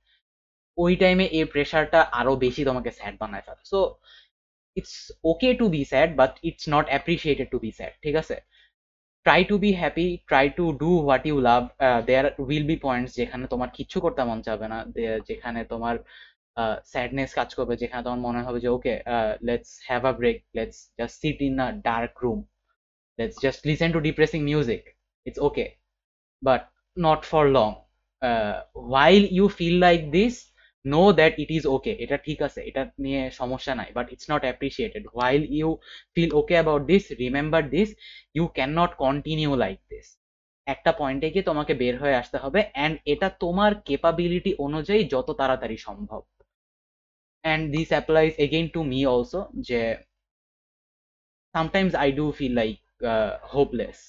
ওই 0.78 0.94
টাইমে 1.02 1.26
এই 1.38 1.46
প্রেশারটা 1.54 2.00
আরও 2.20 2.34
বেশি 2.46 2.62
তোমাকে 2.70 2.90
স্যাড 2.98 3.16
বানায় 3.22 3.44
ফেলে। 3.48 3.64
So 3.72 3.80
it's 4.78 4.96
okay 5.32 5.50
to 5.60 5.66
be 5.76 5.82
sad 5.92 6.10
but 6.20 6.32
it's 6.50 6.66
not 6.76 6.86
appreciated 6.92 7.48
to 7.54 7.58
be 7.64 7.70
sad 7.80 7.94
ঠিক 8.04 8.16
আছে? 8.22 8.36
Try 9.26 9.42
to 9.50 9.56
be 9.64 9.72
happy 9.82 10.08
try 10.30 10.46
to 10.58 10.66
do 10.84 10.92
what 11.06 11.24
you 11.30 11.38
love 11.50 11.62
there 12.10 12.26
will 12.44 12.66
be 12.72 12.76
points 12.86 13.12
যেখানে 13.20 13.46
তোমার 13.54 13.70
কিচ্ছু 13.78 13.98
করতে 14.06 14.22
মন 14.30 14.40
চাবে 14.48 14.68
না 14.74 14.78
যেখানে 15.30 15.60
তোমার 15.74 15.96
স্যাডনেস 16.92 17.32
কাজ 17.40 17.50
করবে, 17.58 17.74
যেখানে 17.82 18.02
তোমার 18.06 18.22
মনে 18.28 18.42
হবে 18.46 18.60
যে 18.64 18.70
okay 18.78 18.94
let's 19.48 19.72
have 19.90 20.02
a 20.12 20.14
break 20.20 20.38
let's 20.58 20.78
just 21.00 21.16
sit 21.24 21.38
in 21.48 21.56
a 21.68 21.70
dark 21.90 22.14
room 22.26 22.40
let's 23.20 23.38
just 23.46 23.62
listen 23.70 23.90
to 23.96 24.00
depressing 24.08 24.40
music 24.52 24.84
it's 25.28 25.40
okay 25.48 25.66
but 26.48 26.62
not 27.08 27.22
for 27.32 27.46
long 27.60 27.72
while 28.96 29.26
you 29.38 29.46
feel 29.50 29.76
like 29.80 30.04
this, 30.18 30.34
know 30.86 31.08
that 31.20 31.34
it 31.44 31.50
is 31.58 31.64
okay, 31.76 31.96
এটা 32.04 32.18
ঠিক 32.28 32.40
আছে, 32.48 32.60
এটা 32.70 32.82
নিয়ে 33.04 33.22
সমস্যা 33.42 33.74
নাই, 33.80 33.90
but 33.98 34.08
it's 34.14 34.28
not 34.32 34.42
appreciated. 34.52 35.04
While 35.20 35.44
you 35.60 35.70
feel 36.16 36.32
okay 36.40 36.58
about 36.64 36.82
this, 36.92 37.04
remember 37.26 37.62
this, 37.76 37.90
you 38.38 38.46
cannot 38.58 38.92
continue 39.06 39.54
like 39.64 39.82
this. 39.92 40.08
একটা 40.68 40.92
পয়েন্টে 41.00 41.28
গিয়ে 41.34 41.46
তোমাকে 41.50 41.74
বের 41.82 41.96
হয়ে 42.02 42.20
আসতে 42.22 42.38
হবে 42.44 42.60
অ্যান্ড 42.76 42.96
এটা 43.14 43.28
তোমার 43.44 43.72
কেপাবিলিটি 43.88 44.52
অনুযায়ী 44.66 45.02
যত 45.14 45.28
তাড়াতাড়ি 45.40 45.78
সম্ভব। 45.88 46.22
And 47.44 47.62
this 47.74 47.90
applies 48.00 48.36
again 48.46 48.68
to 48.76 48.82
me 48.92 49.00
also 49.14 49.40
যে 49.70 49.82
sometimes 51.56 51.94
I 52.06 52.10
do 52.20 52.26
feel 52.40 52.54
like 52.62 52.82
uh, 53.14 53.32
hopeless. 53.56 54.00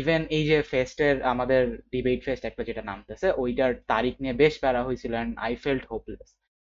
Even 0.00 0.22
uh, 0.22 0.34
এই 0.36 0.44
যে 0.50 0.58
ফেস্টের 0.72 1.14
আমাদের 1.32 1.62
ডিবেট 1.94 2.20
ফেস্ট 2.26 2.42
একটা 2.50 2.62
যেটা 2.68 2.82
নামতেছে 2.90 3.26
ওইটার 3.42 3.70
তারিখ 3.92 4.14
নিয়ে 4.22 4.34
বেশ 4.42 4.54
প্যারা 4.62 4.80
হয়েছিল 4.86 5.12
and 5.16 5.32
I 5.46 5.52
felt 5.64 5.84
hopeless 5.92 6.28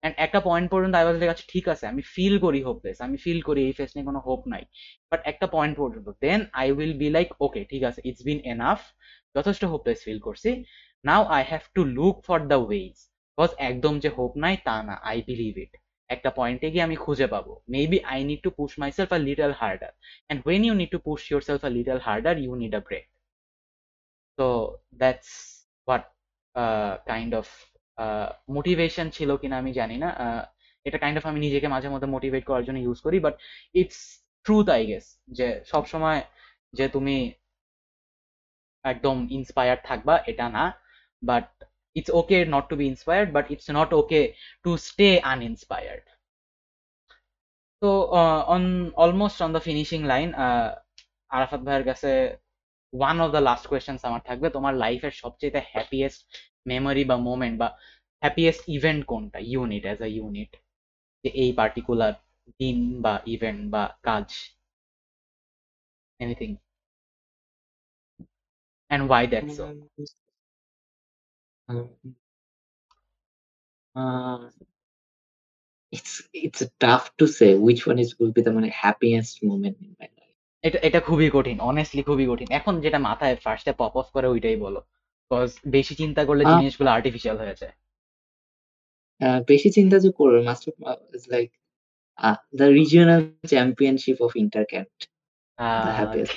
and 0.02 0.16
একটা 0.26 0.40
পয়েন্ট 0.48 0.68
পর্যন্ত 0.74 0.94
আই 1.00 1.06
ওয়াজ 1.06 1.18
লাইক 1.22 1.32
ঠিক 1.54 1.66
আছে 1.74 1.86
আমি 1.92 2.02
ফিল 2.14 2.36
করি 2.46 2.60
হোপলেস 2.70 2.98
আমি 3.08 3.18
ফিল 3.26 3.40
করি 3.48 3.60
এই 3.70 3.74
ফেস্ট 3.80 3.94
নিয়ে 3.96 4.08
কোনো 4.10 4.20
হোপ 4.28 4.42
নাই। 4.54 4.64
বাট 5.12 5.22
একটা 5.32 5.46
পয়েন্ট 5.56 5.76
পর্যন্ত 5.82 6.08
then 6.26 6.40
I 6.62 6.68
will 6.78 6.94
be 7.02 7.08
like 7.18 7.28
okay 7.46 7.62
ঠিক 7.72 7.82
আছে 7.90 8.00
ইটস 8.10 8.24
বিন 8.30 8.40
এনাফ 8.54 8.80
যথেষ্ট 9.36 9.64
হোপলেস 9.74 9.98
ফিল 10.06 10.20
করছি। 10.28 10.50
Now 11.10 11.22
I 11.38 11.42
have 11.52 11.64
to 11.76 11.82
look 11.98 12.16
for 12.28 12.40
the 12.52 12.60
ways 12.68 12.96
because 13.38 13.52
একদম 13.70 13.94
যে 14.04 14.10
হোপ 14.18 14.34
নাই, 14.44 14.56
তা 14.68 14.76
না 14.88 14.96
আই 15.10 15.18
বিলিভ 15.30 15.54
ইট 15.64 15.74
একটা 16.10 16.30
পয়েন্টে 16.40 16.68
গিয়ে 16.74 16.86
আমি 16.88 16.98
খুঁজে 17.04 17.28
পাবো। 17.34 17.54
Maybe 17.76 17.98
I 18.14 18.20
need 18.30 18.42
to 18.46 18.50
push 18.58 18.72
myself 18.98 19.10
a 19.18 19.20
little 19.28 19.52
harder 19.62 19.92
and 20.26 20.40
when 20.46 20.62
you 20.68 20.74
need 20.82 20.92
to 20.96 21.00
push 21.08 21.20
yourself 21.50 21.62
a 21.70 21.72
little 21.78 22.00
harder 22.08 22.34
you 22.44 22.52
need 22.62 22.74
a 22.80 22.82
break 22.88 23.06
তো 24.40 24.48
that's 25.02 25.30
what 25.88 26.04
kind 27.12 27.32
of 27.42 27.48
motivation 28.56 29.08
ছিল 29.18 29.30
কিনা 29.42 29.56
আমি 29.62 29.72
জানি 29.80 29.98
না। 30.04 30.10
এটা 30.86 30.98
কাইন্ড 31.04 31.18
অফ 31.20 31.26
আমি 31.32 31.40
নিজেকে 31.48 31.68
মাঝে 31.76 31.88
মধ্যে 31.94 32.10
মোটিভেট 32.16 32.44
করার 32.50 32.64
জন্য 32.68 32.78
ইউজ 32.86 33.00
করি 33.06 33.18
but 33.26 33.36
it's 33.82 34.00
truth 34.46 34.66
I 34.76 34.82
guess 34.92 35.06
যে 35.38 35.48
সবসময় 35.72 36.20
যে 36.78 36.86
তুমি 36.96 37.18
একদম 38.86 39.18
ইন্সপায়ার 39.38 39.78
থাকবা, 39.90 40.16
এটা 40.32 40.46
না। 40.58 40.64
But 41.22 41.48
it's 41.98 42.12
okay 42.20 42.42
not 42.54 42.66
to 42.70 42.76
be 42.82 42.88
inspired 42.94 43.30
but 43.36 43.46
it's 43.54 43.70
not 43.78 43.90
okay 44.00 44.26
to 44.66 44.72
stay 44.90 45.14
uninspired. 45.34 46.06
So 47.82 47.90
uh, 48.20 48.42
on 48.54 48.64
almost 49.04 49.38
on 49.46 49.52
the 49.56 49.64
finishing 49.70 50.04
line 50.12 50.32
uh, 50.46 50.70
Arafat 51.38 51.62
ভাইয়ের 51.68 51.86
কাছে 51.90 52.12
one 52.94 53.16
of 53.26 53.30
the 53.36 53.42
last 53.50 53.66
questions 53.72 54.00
আমার 54.10 54.22
থাকবে 54.30 54.48
তোমার 54.56 54.74
লাইফের 54.84 55.14
সবচেয়ে 55.24 55.62
হ্যাপিয়েস্ট 55.74 56.22
মেমোরি 56.72 57.04
বা 57.12 57.18
moment 57.30 57.56
বা 57.62 57.68
happiest 58.24 58.64
event 58.78 59.02
কোনটা? 59.12 59.40
ইউনিট 59.54 59.84
অ্যাজ 59.88 60.00
আ 60.08 60.10
ইউনিট 60.18 60.52
যে 61.24 61.30
এই 61.44 61.52
পার্টিকুলার 61.60 62.14
দিন 62.62 62.78
বা 63.06 63.14
ইভেন্ট 63.36 63.62
বা 63.74 63.84
কাজ। 64.08 64.28
Anything 66.24 66.52
and 68.90 69.10
why 69.10 69.26
that's 69.26 69.58
so? 69.58 69.66
Um, 69.66 69.90
uh, 73.96 74.50
it's 75.94 76.24
it's 76.34 76.62
tough 76.80 77.12
to 77.18 77.28
say 77.28 77.56
which 77.56 77.88
one 77.88 78.00
is 78.00 78.16
will 78.20 78.32
be 78.32 78.42
the 78.42 78.52
মানে 78.52 78.70
happiest 78.84 79.44
moment 79.44 79.76
in 79.82 79.96
my 80.00 80.08
life. 80.18 80.36
এটা 80.64 80.80
এটা 80.82 81.00
খুবই 81.00 81.30
কঠিন 81.34 81.60
অনেস্টলি 81.60 82.04
খুবই 82.04 82.26
কঠিন। 82.28 82.48
এখন 82.52 82.82
যেটা 82.82 83.00
মাথায় 83.00 83.36
ফার্স্টে 83.36 83.72
পপ 83.72 83.94
অফ 83.98 84.08
করে 84.12 84.28
ওইটাই 84.28 84.56
বলো। 84.56 84.80
বিকজ 85.32 85.60
বেশি 85.68 85.96
চিন্তা 85.96 86.26
করলে 86.26 86.44
আহ, 86.46 86.60
জিনিসগুলো 86.60 86.90
আর্টিফিশিয়াল 86.90 87.38
হয়ে 87.38 87.56
যায়। 87.56 87.74
আহ, 89.22 89.44
বেশি 89.48 89.72
চিন্তা 89.72 90.00
যে 90.00 90.10
করবে 90.12 90.42
master 90.44 90.74
is 91.16 91.30
like 91.30 91.50
the 92.56 92.64
regional 92.64 93.32
championship 93.48 94.22
of 94.22 94.36
intercat 94.36 94.90
the 95.86 95.92
happiest 95.92 96.34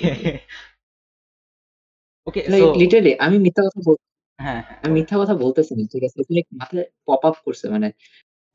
okay 2.27 2.41
like 2.47 2.63
so 2.63 2.73
literally 2.73 3.13
আমি 3.19 3.39
মিথ্যা 3.39 3.61
কথা 3.63 3.81
বল 3.85 3.97
হ্যাঁ 4.43 4.59
হ্যাঁ 4.59 4.77
আমি 4.83 4.93
মিথ্যা 4.97 5.15
কথা 5.21 5.35
বলতেছি 5.43 5.71
না 5.77 5.83
ঠিক 5.93 6.03
আছে? 6.07 6.19
মাথায় 6.59 6.85
পপ 7.07 7.21
আপ 7.29 7.35
করছে 7.45 7.65
মানে 7.75 7.87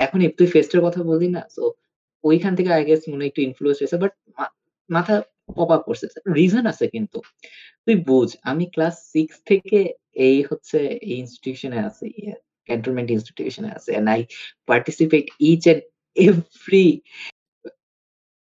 এখন 0.01 0.19
তুই 0.39 0.47
ফেস্টের 0.55 0.81
কথা 0.87 1.01
বললি 1.11 1.29
না 1.37 1.43
তো 1.57 1.63
ওইখান 2.25 2.53
থেকে 2.59 2.71
আই 2.77 2.83
গেস 2.89 3.01
মনে 3.11 3.23
হয় 3.23 3.31
একটু 3.31 3.41
ইনফ্লুয়েন্স 3.49 3.79
হয়েছে 3.81 3.99
বাট 4.05 4.13
মাথা 4.91 5.15
পপ 5.57 5.71
আপ 5.77 5.83
করছে 5.89 6.07
রিজন 6.39 6.65
আছে 6.73 6.85
কিন্তু। 6.95 7.19
তুই 7.87 7.97
বুঝ 8.09 8.29
আমি 8.51 8.65
ক্লাস 8.75 8.95
সিক্স 9.15 9.35
থেকে 9.51 9.79
এই 10.27 10.39
হচ্ছে 10.51 10.79
এই 11.09 11.17
ইনস্টিটিউশনে 11.23 11.79
আছি 11.89 12.09
ক্যান্টনমেন্ট 12.69 13.09
ইনস্টিটিউশনে 13.17 13.71
আছে 13.79 13.91
and 13.99 14.09
I 14.15 14.21
participate 14.69 15.25
each 15.51 15.63
and 15.73 15.83
every 16.17 16.87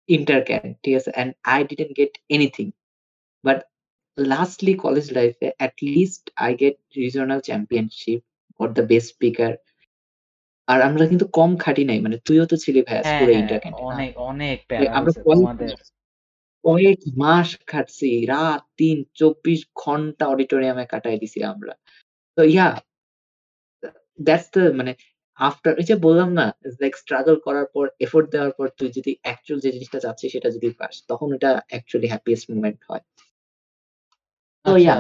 intercan 0.10 0.66
ঠিক 0.84 0.94
আছে? 1.00 1.10
And 1.22 1.32
I 1.54 1.60
didn't 1.70 1.94
get 2.00 2.14
anything 2.36 2.68
but 3.44 3.60
lastly 4.18 4.74
college 4.86 5.08
লাইফে 5.18 5.48
at 5.66 5.76
least 5.88 6.24
I 6.40 6.50
get 6.54 6.76
regional 6.96 7.40
championship 7.42 8.22
for 8.60 8.68
the 8.78 8.84
best 8.84 9.08
speaker. 9.16 9.52
আর 10.68 10.80
আমরা 10.88 11.04
কিন্তু 11.12 11.26
কম 11.38 11.52
খাটি 11.64 11.84
নাই 11.90 12.00
মানে 12.06 12.18
তুইও 12.28 12.46
তো 12.52 12.56
ছিলি 12.64 12.80
হ্যাঁ 12.90 13.04
স্কুলে 13.04 13.32
হ্যাঁ 13.32 13.42
ইন্টারক্যান্ট 13.42 13.78
অনেক 13.92 14.12
অনেক 14.32 14.58
আমরা 14.98 15.12
কয়েক 16.64 17.00
মাস 17.24 17.50
খাটছি 17.72 18.10
রাত 18.34 18.62
তিন 18.80 18.98
চব্বিশ 19.20 19.60
ঘণ্টা 19.84 20.24
অডিটোরিয়ামে 20.34 20.86
কাটাই 20.94 21.18
দিছি 21.22 21.40
আমরা। 21.54 21.74
তো 22.38 22.42
ইয়া 22.54 22.68
দ্যাটস 24.20 24.48
দ্য 24.56 24.64
মানে 24.80 24.92
আফটার 25.40 25.74
এই 25.82 25.88
যে 25.90 25.96
বললাম 26.06 26.30
না 26.40 26.46
লাইক 26.82 26.94
স্ট্রাগল 27.04 27.36
করার 27.46 27.68
পর 27.76 27.86
এফোর্ট 28.06 28.28
দেওয়ার 28.34 28.54
পর 28.58 28.68
তুই 28.80 28.90
যদি 28.98 29.12
অ্যাকচুয়াল 29.26 29.60
যে 29.66 29.70
জিনিসটা 29.76 30.00
চাচ্ছিস 30.06 30.30
সেটা 30.36 30.50
যদি 30.56 30.68
পাস 30.80 30.94
তখন 31.10 31.28
ওটা 31.36 31.52
অ্যাকচুয়ালি 31.72 32.08
হ্যাপিয়েস্ট 32.14 32.46
মোমেন্ট 32.52 32.80
হয়। 32.90 33.04
তো 34.66 34.70
আচ্ছা 34.70 34.80
ইয়া 34.84 34.96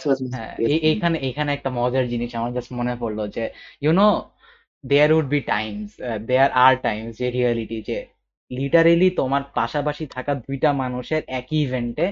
ওয়াজ 0.00 0.18
হ্যাঁ 0.34 0.52
এইখানে 0.86 1.16
এইখানে 1.26 1.50
একটা 1.52 1.70
মজার 1.78 2.04
জিনিস 2.12 2.30
আমার 2.38 2.50
জাস্ট 2.56 2.70
মনে 2.80 2.94
পড়ল 3.02 3.18
যে 3.36 3.44
you 3.82 3.90
know 4.00 4.08
there 4.84 5.10
would 5.12 5.26
be 5.34 5.40
times 5.48 5.88
there 6.28 6.50
are 6.64 6.74
times 6.82 7.12
যে 7.20 7.26
রিয়ালিটি 7.30 7.78
যে 7.88 7.98
লিটারেলি 8.50 9.08
তোমার 9.20 9.42
পাশাপাশি 9.54 10.04
থাকা 10.16 10.32
দুইটা 10.44 10.70
মানুষের 10.82 11.22
একই 11.38 11.58
ইভেন্টে 11.66 12.06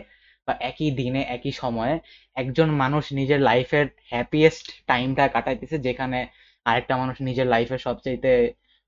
বা 0.49 0.53
একই 0.61 0.89
দিনে 1.01 1.21
একই 1.37 1.53
সময়ে 1.63 1.95
একজন 2.37 2.69
মানুষ 2.83 3.05
নিজের 3.13 3.41
লাইফের 3.41 3.87
হ্যাপিয়েস্ট 4.13 4.67
টাইমটা 4.89 5.25
কাটাইতেছে 5.35 5.77
যেখানে 5.87 6.19
আরেকটা 6.67 6.95
মানুষ 7.03 7.17
নিজের 7.29 7.47
লাইফের 7.47 7.81
সবচাইতে 7.87 8.31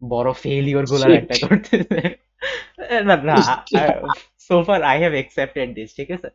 বড় 0.02 0.28
ফেলিওরগুলার 0.42 1.12
একটা 1.20 1.36
করতেছে। 1.42 1.98
না 3.08 3.16
না 3.28 3.36
সোফার 4.50 4.80
আই 4.82 4.96
হ্যাভ 5.02 5.12
একসেপ্টেড 5.14 5.68
দিস 5.76 5.90
ঠিক 5.98 6.08
আছে? 6.16 6.28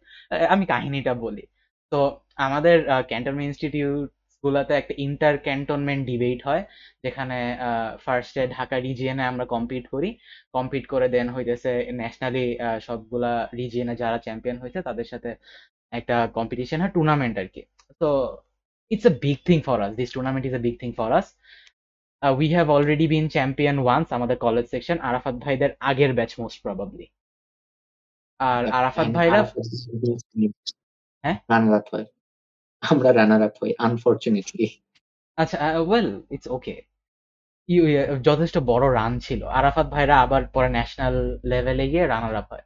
আমি 0.54 0.66
কাহিনীটা 0.66 1.14
বলি। 1.26 1.44
তো 1.92 1.98
আমাদের 2.38 2.78
ক্যান্টনমেন্ট 3.10 3.48
ইনস্টিটিউট 3.50 4.08
গুলাতে 4.44 4.74
একটা 4.78 4.94
ইন্টার 4.98 5.34
ক্যান্টনমেন্ট 5.38 6.02
ডিবেট 6.10 6.40
হয় 6.48 6.62
যেখানে 7.04 7.38
ফার্স্টে 8.06 8.44
ঢাকা 8.48 8.76
রিজিয়নে 8.80 9.24
আমরা 9.24 9.46
কম্পিট 9.46 9.84
করি। 9.94 10.10
কম্পিট 10.54 10.84
করে 10.94 11.08
দেন 11.16 11.28
হইতেছে 11.36 11.72
ন্যাশনালি 11.94 12.46
সবগুলা 12.88 13.32
রিজিয়নে 13.60 13.94
যারা 13.96 14.18
চ্যাম্পিয়ন 14.18 14.58
হয়েছে 14.62 14.80
তাদের 14.82 15.08
সাথে 15.12 15.30
একটা 15.92 16.16
কম্পিটিশন 16.38 16.78
হয় 16.82 16.94
টুর্নামেন্ট 16.94 17.36
আর 17.42 17.48
কি 17.48 17.62
তো 18.02 18.10
it's 18.92 19.06
a 19.12 19.14
big 19.26 19.38
thing 19.46 19.58
for 19.62 19.78
us 19.86 19.92
this 20.02 20.10
tournament 20.16 20.46
is 20.50 20.54
a 20.56 20.62
big 20.66 20.76
thing 20.82 20.92
for 21.00 21.10
us 21.20 21.28
we 22.22 22.48
have 22.56 22.68
already 22.70 23.06
been 23.14 23.26
champion 23.36 23.78
once 23.80 24.08
আমাদের 24.14 24.38
কলেজ 24.46 24.66
সেকশন 24.74 24.98
আরাফাত 25.10 25.36
ভাইদের 25.46 25.72
আগের 25.90 26.12
ব্যাচ 26.14 26.32
মোস্ট 26.40 26.58
প্রবাবলি 26.64 27.06
আর 28.40 28.64
আরাফাত 28.80 29.08
ভাইরা 29.18 29.40
হ্যাঁ? 31.24 31.38
রানার 31.50 31.74
আপ 31.80 31.86
হয়। 31.94 32.08
আমরা 32.84 33.10
রানার 33.12 33.42
আপ 33.44 33.56
হই 33.60 33.72
আনফরচুনেটলি। 33.80 34.68
আচ্ছা 35.38 35.58
ওয়েল 35.82 36.10
ইটস 36.32 36.48
ওকে 36.50 36.76
ইউ 37.70 37.84
যথেষ্ট 38.30 38.56
বড় 38.72 38.86
রান 38.94 39.14
ছিল 39.20 39.42
আরাফাত 39.60 39.88
ভাইরা 39.96 40.16
আবার 40.26 40.42
পরে 40.56 40.70
ন্যাশনাল 40.70 41.16
লেভেলে 41.52 41.86
গিয়ে 41.92 42.06
রানার 42.06 42.36
আপ 42.42 42.48
হয় 42.52 42.66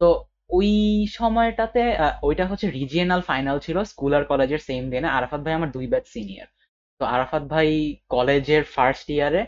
তো 0.00 0.08
ওই 0.52 0.70
সময়টাতে 1.18 1.82
ওইটা 2.22 2.44
হচ্ছে 2.50 2.66
রিজিয়নাল 2.78 3.20
ফাইনাল 3.22 3.56
ছিল 3.66 3.76
স্কুল 3.84 4.12
আর 4.18 4.24
কলেজের 4.30 4.62
সেম 4.68 4.82
দিনে 4.92 5.08
আরাফাত 5.10 5.40
ভাই 5.44 5.54
আমার 5.58 5.70
দুই 5.76 5.86
ব্যাচ 5.92 6.04
সিনিয়র 6.14 6.48
তো 7.00 7.02
আরাফাত 7.06 7.44
ভাই 7.52 7.68
কলেজের 8.10 8.62
ফার্স্ট 8.74 9.06
ইয়ারে 9.10 9.42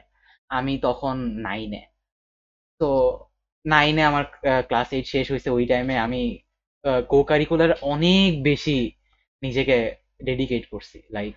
আমি 0.50 0.74
তখন 0.86 1.16
নাইনে 1.46 1.82
তো 2.80 2.88
নাইনে 3.64 4.02
আমার 4.10 4.24
ক্লাস 4.68 4.88
এইট 4.96 5.06
শেষ 5.14 5.26
হয়েছে 5.32 5.50
ওই 5.50 5.64
টাইমে 5.70 5.94
আমি 6.06 6.22
কো 7.12 7.18
কারিকুলার 7.30 7.72
অনেক 7.94 8.30
বেশি 8.48 8.78
নিজেকে 9.42 9.76
ডেডিকেট 10.28 10.64
করছি 10.72 10.98
লাইক 11.16 11.34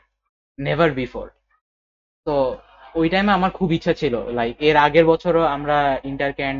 নেভার 0.59 0.91
বিফোর 0.99 1.25
তো 2.27 2.35
ওই 2.99 3.07
টাইমে 3.13 3.31
আমার 3.37 3.51
খুব 3.57 3.69
ইচ্ছা 3.77 3.93
ছিল 4.01 4.13
লাইক 4.39 4.55
এর 4.67 4.75
আগের 4.85 5.05
বছরও 5.11 5.43
আমরা 5.55 5.77
ইন্টার 6.09 6.31
ক্যান 6.39 6.57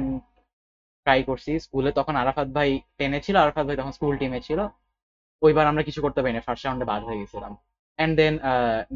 ট্রাই 1.06 1.22
করছি, 1.30 1.52
স্কুলে 1.66 1.92
তখন 2.00 2.14
আরাফাত 2.24 2.48
ভাই 2.58 2.70
টেনে 2.98 3.20
ছিল, 3.26 3.36
আরাফাত 3.44 3.66
ভাই 3.68 3.78
তখন 3.80 3.94
স্কুল 3.98 4.14
টিমে 4.22 4.40
ছিল। 4.48 4.60
ওইবার 5.42 5.66
আমরা 5.72 5.84
কিছু 5.88 6.00
করতে 6.06 6.20
পারিনি 6.22 6.42
ফার্স্ট 6.48 6.64
রাউন্ডে 6.66 6.86
বাদ 6.92 7.02
হয়ে 7.08 7.20
গেছিলাম। 7.22 7.54
অ্যান্ড 8.00 8.14
দেন 8.20 8.34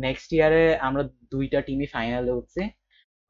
নেক্সট 0.05 0.29
ইয়ারে 0.37 0.63
আমরা 0.87 1.03
দুইটা 1.33 1.59
টিমই 1.67 1.87
ফাইনালে 1.95 2.31
উঠছি। 2.39 2.61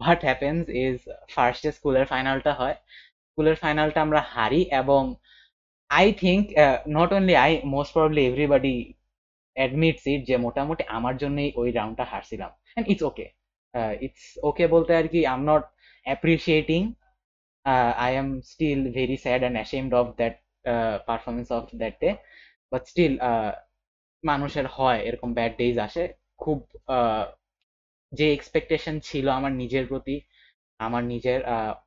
হোয়াট 0.01 0.21
হ্যাপেন্স 0.27 0.61
ইজ 0.83 0.97
ফার্স্টে 1.35 1.69
স্কুলের 1.77 2.05
ফাইনালটা 2.13 2.51
হয়। 2.59 2.75
স্কুলের 3.29 3.57
ফাইনালটা 3.63 3.99
আমরা 4.05 4.21
হারি 4.33 4.61
এবং 4.81 5.01
I 5.89 6.07
think 6.23 6.43
not 6.97 7.09
only 7.17 7.35
I 7.45 7.51
most 7.75 7.91
probably 7.97 8.21
everybody 8.29 8.75
admits 9.55 10.03
it 10.13 10.21
যে 10.29 10.35
মোটামুটি 10.45 10.83
আমার 10.97 11.15
জন্যই 11.23 11.49
ওই 11.61 11.69
রাউন্ডটা 11.79 12.05
হারছিলাম। 12.11 12.51
And 12.73 12.87
it's 12.91 13.03
okay 13.09 13.25
it's 14.05 14.23
okay 14.49 14.65
বলতে 14.75 14.91
আর 14.99 15.05
কি 15.13 15.19
I 15.31 15.35
am 15.39 15.43
not 15.51 15.63
appreciating 16.05 16.81
I 18.05 18.11
am 18.21 18.27
still 18.51 18.79
very 18.97 19.17
sad 19.25 19.39
and 19.43 19.57
ashamed 19.59 19.91
of 19.99 20.05
that 20.19 20.35
performance 21.09 21.49
of 21.57 21.63
that 21.81 21.95
day 22.03 22.09
but 22.71 22.81
still 22.91 23.13
মানুষের 24.23 24.67
হয়, 24.75 24.99
এরকম 25.07 25.29
ব্যাড 25.37 25.53
ডেজ 25.59 25.75
আসে। 25.87 26.03
খুব 26.43 26.57
যে 28.11 28.25
এক্সপেকটেশন 28.37 28.95
ছিল 29.09 29.25
আমার 29.39 29.53
নিজের 29.61 29.85
প্রতি 29.91 30.15
আমার 30.79 31.03
নিজের 31.03 31.39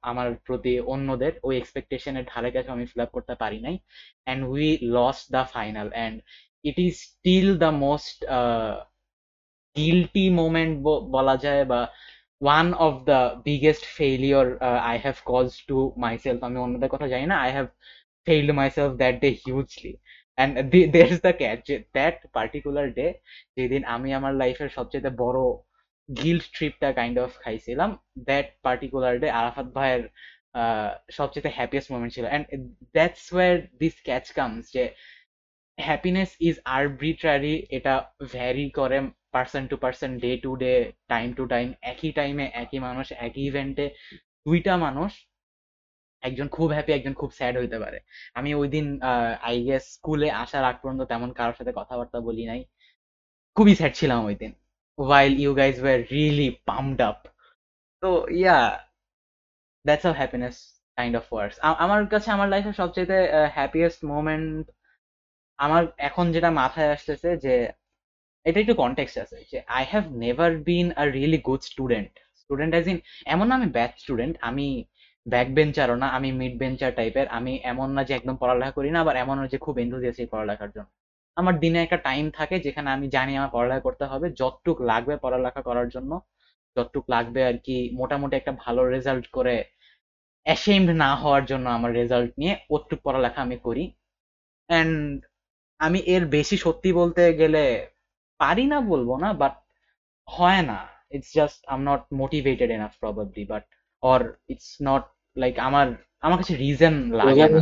আমার 0.03 0.28
প্রতি 0.47 0.72
অন্যদের 0.95 1.32
ওই 1.43 1.55
এক্সপেকটেশনের 1.57 2.24
ধারে 2.28 2.51
কাছে 2.51 2.70
আমি 2.70 2.84
ফিল 2.86 3.03
আপ 3.03 3.11
করতে 3.12 3.34
পারি 3.34 3.59
নাই। 3.61 3.76
And 4.24 4.40
we 4.47 4.66
lost 4.97 5.24
the 5.32 5.43
final 5.55 5.88
and 5.90 6.16
it 6.64 6.76
is 6.78 6.93
still 7.07 7.49
the 7.59 7.70
most 7.84 8.16
guilty 9.76 10.24
moment 10.32 10.74
বলা 11.16 11.34
যায় 11.36 11.62
বা 11.64 11.80
one 12.40 12.66
of 12.78 12.93
the 13.05 13.18
biggest 13.45 13.84
failure 13.97 14.47
I 14.90 14.97
have 14.99 15.16
cause 15.24 15.49
to 15.68 15.76
myself 15.97 16.40
আমি 16.45 16.59
অন্যদের 16.59 16.90
কথা 16.95 17.07
জানি 17.09 17.26
না 17.26 17.36
I 17.38 17.51
have 17.53 17.68
failed 18.26 18.53
myself 18.55 18.90
that 18.99 19.16
day 19.20 19.34
hugely 19.45 19.95
and 20.38 20.51
the- 20.72 20.88
there's 20.95 21.18
the 21.20 21.32
catch 21.34 21.66
that 21.95 22.16
particular 22.32 22.86
day 23.01 23.11
যেদিন 23.57 23.82
আমি 23.95 24.09
আমার 24.14 24.32
লাইফের 24.34 24.68
সবচেয়ে 24.68 25.11
বড় 25.18 25.40
গিল্ট 26.09 26.44
ট্রিপটা 26.57 26.88
কাইন্ড 26.98 27.16
অফ 27.24 27.30
খাইছিলাম। 27.42 27.90
দ্যাট 28.28 28.46
পার্টিকুলার 28.66 29.14
ডে 29.22 29.28
আরাফাত 29.40 29.68
ভাইয়ের 29.78 30.03
সবচেয়ে 31.18 31.57
হ্যাপিয়েস্ট 31.59 31.88
মোমেন্ট 31.92 32.12
ছিল। 32.16 32.24
And 32.30 32.46
that's 32.96 33.24
where 33.34 33.53
this 33.80 33.94
catch 34.09 34.26
comes 34.38 34.64
যে 34.76 34.84
হ্যাপিনেস 35.78 36.30
ইজ 36.48 36.57
আরবিট্রারি 36.76 37.55
এটা 37.76 37.94
ভ্যারি 38.34 38.66
করে 38.78 38.98
person 39.34 39.62
to 39.70 39.76
person 39.84 40.11
day 40.24 40.30
to 40.44 40.50
day 40.62 40.72
time 41.12 41.28
to 41.38 41.44
time 41.55 41.66
একই 41.92 42.11
টাইমে 42.18 42.46
একই 42.62 42.78
মানুষ, 42.86 43.07
একই 43.26 43.42
ইভেন্টে 43.50 43.86
দুইটা 44.46 44.72
মানুষ, 44.86 45.11
একজন 46.22 46.46
খুব 46.57 46.68
হ্যাপি 46.76 46.90
একজন 46.98 47.14
খুব 47.20 47.30
স্যাড 47.38 47.55
হইতে 47.61 47.78
পারে। 47.84 47.98
আমি 48.38 48.50
ওই 48.61 48.68
দিন 48.74 48.86
আই 49.48 49.57
গেস 49.68 49.84
স্কুলে 49.96 50.28
আসার 50.42 50.64
আগ 50.70 50.76
পর্যন্ত 50.82 51.03
তেমন 51.11 51.30
কারোর 51.38 51.57
সাথে 51.59 51.72
কথাবার্তা 51.80 52.18
বলি 52.28 52.44
নাই। 52.50 52.61
খুবই 53.57 53.74
স্যাড 53.80 53.92
ছিলাম 54.00 54.20
ওই 54.28 54.36
দিন। 54.42 54.53
While 54.97 55.34
you 55.45 55.53
guys 55.61 55.76
were 55.86 56.03
really 56.16 56.51
pumped 56.68 57.01
up. 57.09 57.20
তো 58.03 58.11
yeah 58.43 58.59
that's 59.84 60.05
how 60.07 60.14
happiness 60.20 60.55
kind 60.99 61.14
of 61.20 61.24
works 61.32 61.57
আমার 61.84 62.01
কাছে 62.12 62.28
আমার 62.36 62.49
লাইফের 62.55 62.76
সবচেয়ে 62.80 63.07
হ্যাপিয়েস্ট 63.59 64.01
মোমেন্ট 64.12 64.64
আমার 65.59 65.82
এখন 66.09 66.26
যেটা 66.34 66.51
মাথায় 66.61 66.90
আসতেছে 66.97 67.30
যে, 67.45 67.55
এটা 68.47 68.59
একটু 68.62 68.74
কনটেক্সট 68.82 69.16
আছে, 69.24 69.38
যে 69.51 69.59
I 69.78 69.84
have 69.93 70.05
never 70.24 70.51
been 70.68 70.86
a 71.01 71.03
really 71.16 71.40
good 71.49 71.62
student 71.70 72.12
student 72.43 72.72
as 72.74 72.86
in 72.93 72.99
এমন 73.34 73.47
না 73.49 73.55
আমি 73.61 73.68
ব্যাচ 73.78 73.93
স্টুডেন্ট 74.03 74.34
আমি 74.49 74.66
ব্যাক 75.32 75.49
বেঞ্চারও 75.59 75.97
না, 76.03 76.07
আমি 76.16 76.28
মিড 76.40 76.55
বেঞ্চার 76.62 76.90
টাইপের 76.99 77.26
আমি 77.38 77.53
এমন 77.72 77.88
না 77.97 78.03
যে 78.09 78.12
একদম 78.18 78.36
পড়ালেখা 78.43 78.72
করি 78.78 78.88
না, 78.95 78.99
আবার 79.05 79.14
এমন 79.24 79.36
না 79.40 79.47
যে 79.53 79.59
খুব 79.64 79.74
এনথুজিয়াস্টিক 79.84 80.28
পড়ালেখার 80.32 80.70
জন্য। 80.76 80.90
আমার 81.37 81.55
দিনে 81.62 81.78
একটা 81.83 81.99
টাইম 82.09 82.24
থাকে 82.39 82.57
যেখানে 82.66 82.89
আমি 82.97 83.07
জানি 83.16 83.33
আমার 83.39 83.53
পড়ালেখা 83.57 83.83
করতে 83.87 84.05
হবে। 84.07 84.26
যতটুক 84.41 84.78
লাগবে 84.91 85.14
পড়ালেখা 85.24 85.62
করার 85.68 85.89
জন্য, 85.95 86.12
যতটুক 86.76 87.05
লাগবে 87.14 87.41
আর 87.49 87.57
কি 87.66 87.76
মোটামুটি 88.01 88.35
একটা 88.37 88.53
ভালো 88.64 88.83
রেজাল্ট 88.95 89.26
করে 89.37 89.57
অ্যাশেমড 90.47 90.89
না 91.03 91.11
হওয়ার 91.16 91.45
জন্য 91.51 91.66
আমার 91.78 91.91
রেজাল্ট 92.01 92.30
নিয়ে 92.41 92.55
ওটুক 92.70 93.01
পড়ালেখা 93.07 93.41
আমি 93.47 93.57
করি। 93.66 93.85
অ্যান্ড 94.70 94.97
আমি 95.80 95.99
এর 96.14 96.24
বেশি 96.37 96.57
সত্যি 96.64 96.91
বলতে 97.01 97.22
গেলে 97.41 97.64
পারি 98.41 98.64
না 98.72 98.78
বলব 98.91 99.11
না 99.24 99.28
বাট 99.43 99.55
হয় 100.28 100.62
না। 100.70 100.78
It's 101.14 101.30
just 101.39 101.61
um 101.68 101.80
not 101.91 102.03
motivated 102.22 102.70
enough 102.70 102.93
probably 103.03 103.45
but 103.53 103.64
or 104.03 104.20
it's 104.53 104.70
not 104.89 105.05
like 105.37 105.55
আমার 105.68 105.87
আমার 106.22 106.39
কাছে 106.41 106.55
রিজন 106.64 106.95
লাগে 107.20 107.43
না। 107.55 107.59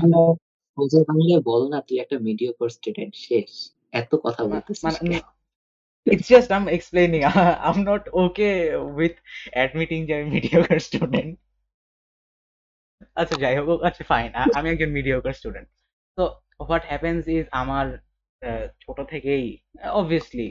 সোজা 0.79 1.01
বাংলায় 1.09 1.43
বল 1.45 1.63
না 1.73 1.79
তুই 1.87 1.97
একটা 2.01 2.17
মিডিওকর 2.27 2.69
স্টুডেন্ট 2.69 3.13
শেষ 3.27 3.51
এত 3.93 4.13
কথা 4.25 4.43
বলতেছিস 4.45 4.97
কেন? 5.01 5.15
it's 6.07 6.29
just 6.29 6.49
I'm 6.51 6.67
explaining. 6.69 7.23
I'm 7.67 7.81
not 7.85 8.03
okay 8.25 8.57
with 8.99 9.17
admitting 9.55 10.03
যে 10.09 10.13
আমি 10.17 10.29
mediocre 10.37 10.81
student. 10.89 11.31
আচ্ছা 13.17 13.37
যাই 13.37 13.55
হোক 13.59 13.79
আচ্ছা 13.89 14.03
ফাইন 14.05 14.29
আমি 14.59 14.69
একজন 14.71 14.91
mediocre 14.99 15.35
student. 15.41 15.67
তো 16.19 16.23
what 16.61 16.83
happens 16.93 17.25
is 17.29 17.45
আমার 17.63 17.87
আহ, 18.43 18.67
ছোট 18.85 18.99
থেকেই 19.13 19.45
অবভিয়াসলি 20.01 20.49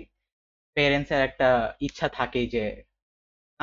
প্যারেন্টস 0.78 1.09
এর 1.11 1.22
একটা 1.30 1.47
ইচ্ছা 1.82 2.07
থাকেই 2.09 2.47
যে 2.47 2.63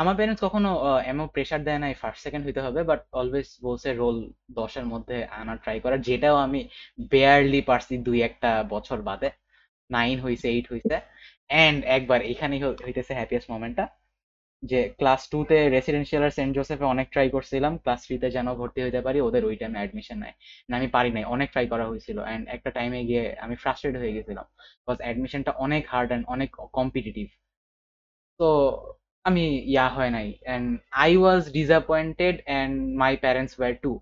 আমার 0.01 0.14
প্যারেন্টস 0.18 0.42
কখনো 0.47 0.70
এমন 1.12 1.26
প্রেশার 1.34 1.61
দেয় 1.68 1.80
নাই 1.84 1.92
ফার্স্ট 2.03 2.20
সেকেন্ড 2.24 2.44
হইতে 2.47 2.61
হবে 2.66 2.80
বাট 2.90 3.01
অলওয়েজ 3.20 3.49
বলছে 3.66 3.88
রোল 4.03 4.16
দশের 4.59 4.86
মধ্যে 4.92 5.16
আনার 5.40 5.59
ট্রাই 5.64 5.78
করার, 5.84 6.01
যেটাও 6.09 6.36
আমি 6.47 6.61
বেয়ারলি 7.12 7.61
পারছি 7.70 7.94
দুই 8.07 8.18
একটা 8.28 8.51
বছর 8.74 8.99
বাদে। 9.09 9.28
নাইন 9.90 10.16
হয়েছে 10.24 10.47
এইট 10.55 10.66
হয়েছে 10.72 10.97
এন্ড 11.64 11.78
একবার 11.97 12.20
এখানেই 12.32 12.61
হইতেছে 12.86 13.12
হ্যাপিয়েস্ট 13.18 13.49
মোমেন্টটা 13.53 13.84
যে 14.62 14.80
ক্লাস 15.01 15.22
টু 15.32 15.38
তে 15.51 15.57
রেসিডেন্সিয়াল 15.76 16.22
আর 16.26 16.32
সেন্ট 16.38 16.53
জোসেফে 16.59 16.86
অনেক 16.94 17.07
ট্রাই 17.14 17.28
করছিলাম 17.36 17.72
ক্লাস 17.84 18.01
থ্রিতে 18.07 18.28
যেন 18.36 18.49
ভর্তি 18.61 18.80
হইতে 18.84 19.01
পারি, 19.07 19.18
ওদের 19.28 19.42
ওই 19.49 19.55
টাইমে 19.61 19.78
অ্যাডমিশন 19.80 20.18
নেয় 20.22 20.34
না, 20.68 20.74
আমি 20.80 20.88
পারি 20.97 21.11
নাই, 21.16 21.24
অনেক 21.34 21.49
ট্রাই 21.55 21.66
করা 21.72 21.84
হয়েছিল 21.90 22.18
অ্যান্ড 22.26 22.44
একটা 22.57 22.70
টাইমে 22.76 23.01
গিয়ে 23.11 23.24
আমি 23.44 23.55
ফ্রাস্ট্রেট 23.62 23.94
হয়ে 24.01 24.12
গেছিলাম 24.16 24.47
বিকজ 24.80 24.99
অ্যাডমিশনটা 25.05 25.53
অনেক 25.66 25.82
হার্ড 25.92 26.11
অ্যান্ড 26.12 26.24
অনেক 26.34 26.51
কম্পিটিটিভ 26.78 27.26
তো 28.40 28.49
আমি 29.26 29.44
ইয়া 29.74 29.86
হয় 29.96 30.12
নাই। 30.16 30.28
And 30.46 30.66
I 31.04 31.10
was 31.22 31.40
disappointed 31.56 32.36
and 32.42 32.74
my 33.02 33.12
parents 33.24 33.54
were 33.58 33.72
too 33.84 33.92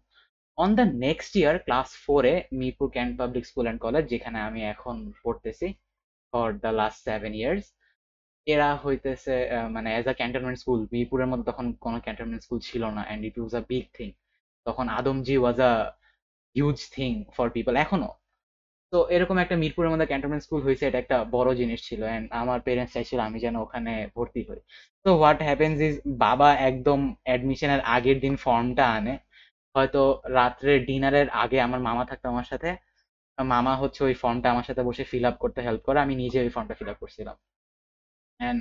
on 0.59 0.69
the 0.79 0.87
next 1.07 1.33
year 1.41 1.55
class 1.67 1.89
ফোরে 2.05 2.35
Mirpur 2.61 2.89
cant 2.95 3.13
public 3.21 3.45
school 3.51 3.65
and 3.67 3.81
college 3.87 4.05
যেখানে 4.13 4.39
আমি 4.49 4.61
এখন 4.75 4.97
পড়তেছি 5.23 5.67
for 6.33 6.47
the 6.65 6.71
last 6.81 6.99
seven 7.09 7.33
years 7.41 7.65
এরা 8.47 8.69
হইতেছে 8.85 9.35
মানে 9.75 9.89
অ্যাজ 9.95 10.07
আ 10.13 10.15
ক্যান্টনমেন্ট 10.21 10.59
স্কুল 10.63 10.81
মিরপুরের 10.95 11.29
মধ্যে 11.31 11.47
তখন 11.51 11.67
কোনো 11.85 11.99
ক্যান্টনমেন্ট 12.05 12.43
স্কুল 12.47 12.61
ছিল 12.69 12.83
না 12.97 13.03
and 13.07 13.23
it 13.29 13.37
was 13.41 13.53
a 13.61 13.63
big 13.71 13.85
thing 13.97 14.09
তখন 14.67 14.87
Adamjee 14.99 15.37
was 15.43 15.59
a 15.71 15.73
huge 16.57 16.79
thing 16.97 17.13
for 17.37 17.47
people 17.57 17.75
এখনও 17.85 18.11
তো 18.95 18.99
এরকম 19.17 19.37
একটা 19.45 19.57
মিরপুরের 19.63 19.91
মধ্যে 19.93 20.09
ক্যান্টনমেন্ট 20.11 20.43
স্কুল 20.47 20.61
হয়েছে, 20.67 20.85
এটা 20.89 20.99
একটা 21.03 21.17
বড় 21.37 21.51
জিনিস 21.61 21.81
ছিল। 21.89 22.01
অ্যান্ড 22.11 22.27
আমার 22.43 22.59
পেরেন্টস 22.67 22.93
চাইছিল 22.97 23.19
আমি 23.29 23.39
যেন 23.45 23.55
ওখানে 23.65 23.93
ভর্তি 24.17 24.41
হই। 24.49 24.61
তো 25.05 25.09
হোয়াট 25.21 25.41
হ্যাপেন্স 25.49 25.77
ইজ 25.89 25.95
বাবা 26.25 26.49
একদম 26.71 27.01
অ্যাডমিশনের 27.29 27.81
আগের 27.97 28.19
দিন 28.25 28.35
ফর্মটা 28.45 28.85
আনে। 28.97 29.15
হয়তো 29.75 30.03
রাত্রে 30.39 30.73
ডিনারের 30.89 31.29
আগে 31.45 31.59
আমার 31.67 31.81
মামা 31.89 32.05
থাকতো 32.11 32.27
আমার 32.35 32.47
সাথে। 32.53 32.71
মামা 33.39 33.73
হচ্ছে 33.83 34.01
ওই 34.09 34.15
ফর্মটা 34.23 34.49
আমার 34.55 34.67
সাথে 34.69 34.83
বসে 34.89 35.05
ফিল 35.11 35.25
আপ 35.31 35.37
করতে 35.43 35.61
হেল্প 35.67 35.83
করে, 35.89 35.99
আমি 36.05 36.15
নিজে 36.23 36.39
ওই 36.45 36.51
ফর্মটা 36.55 36.75
ফিল 36.79 36.91
আপ 36.93 36.99
করছিলাম। 37.03 37.37
And 38.41 38.61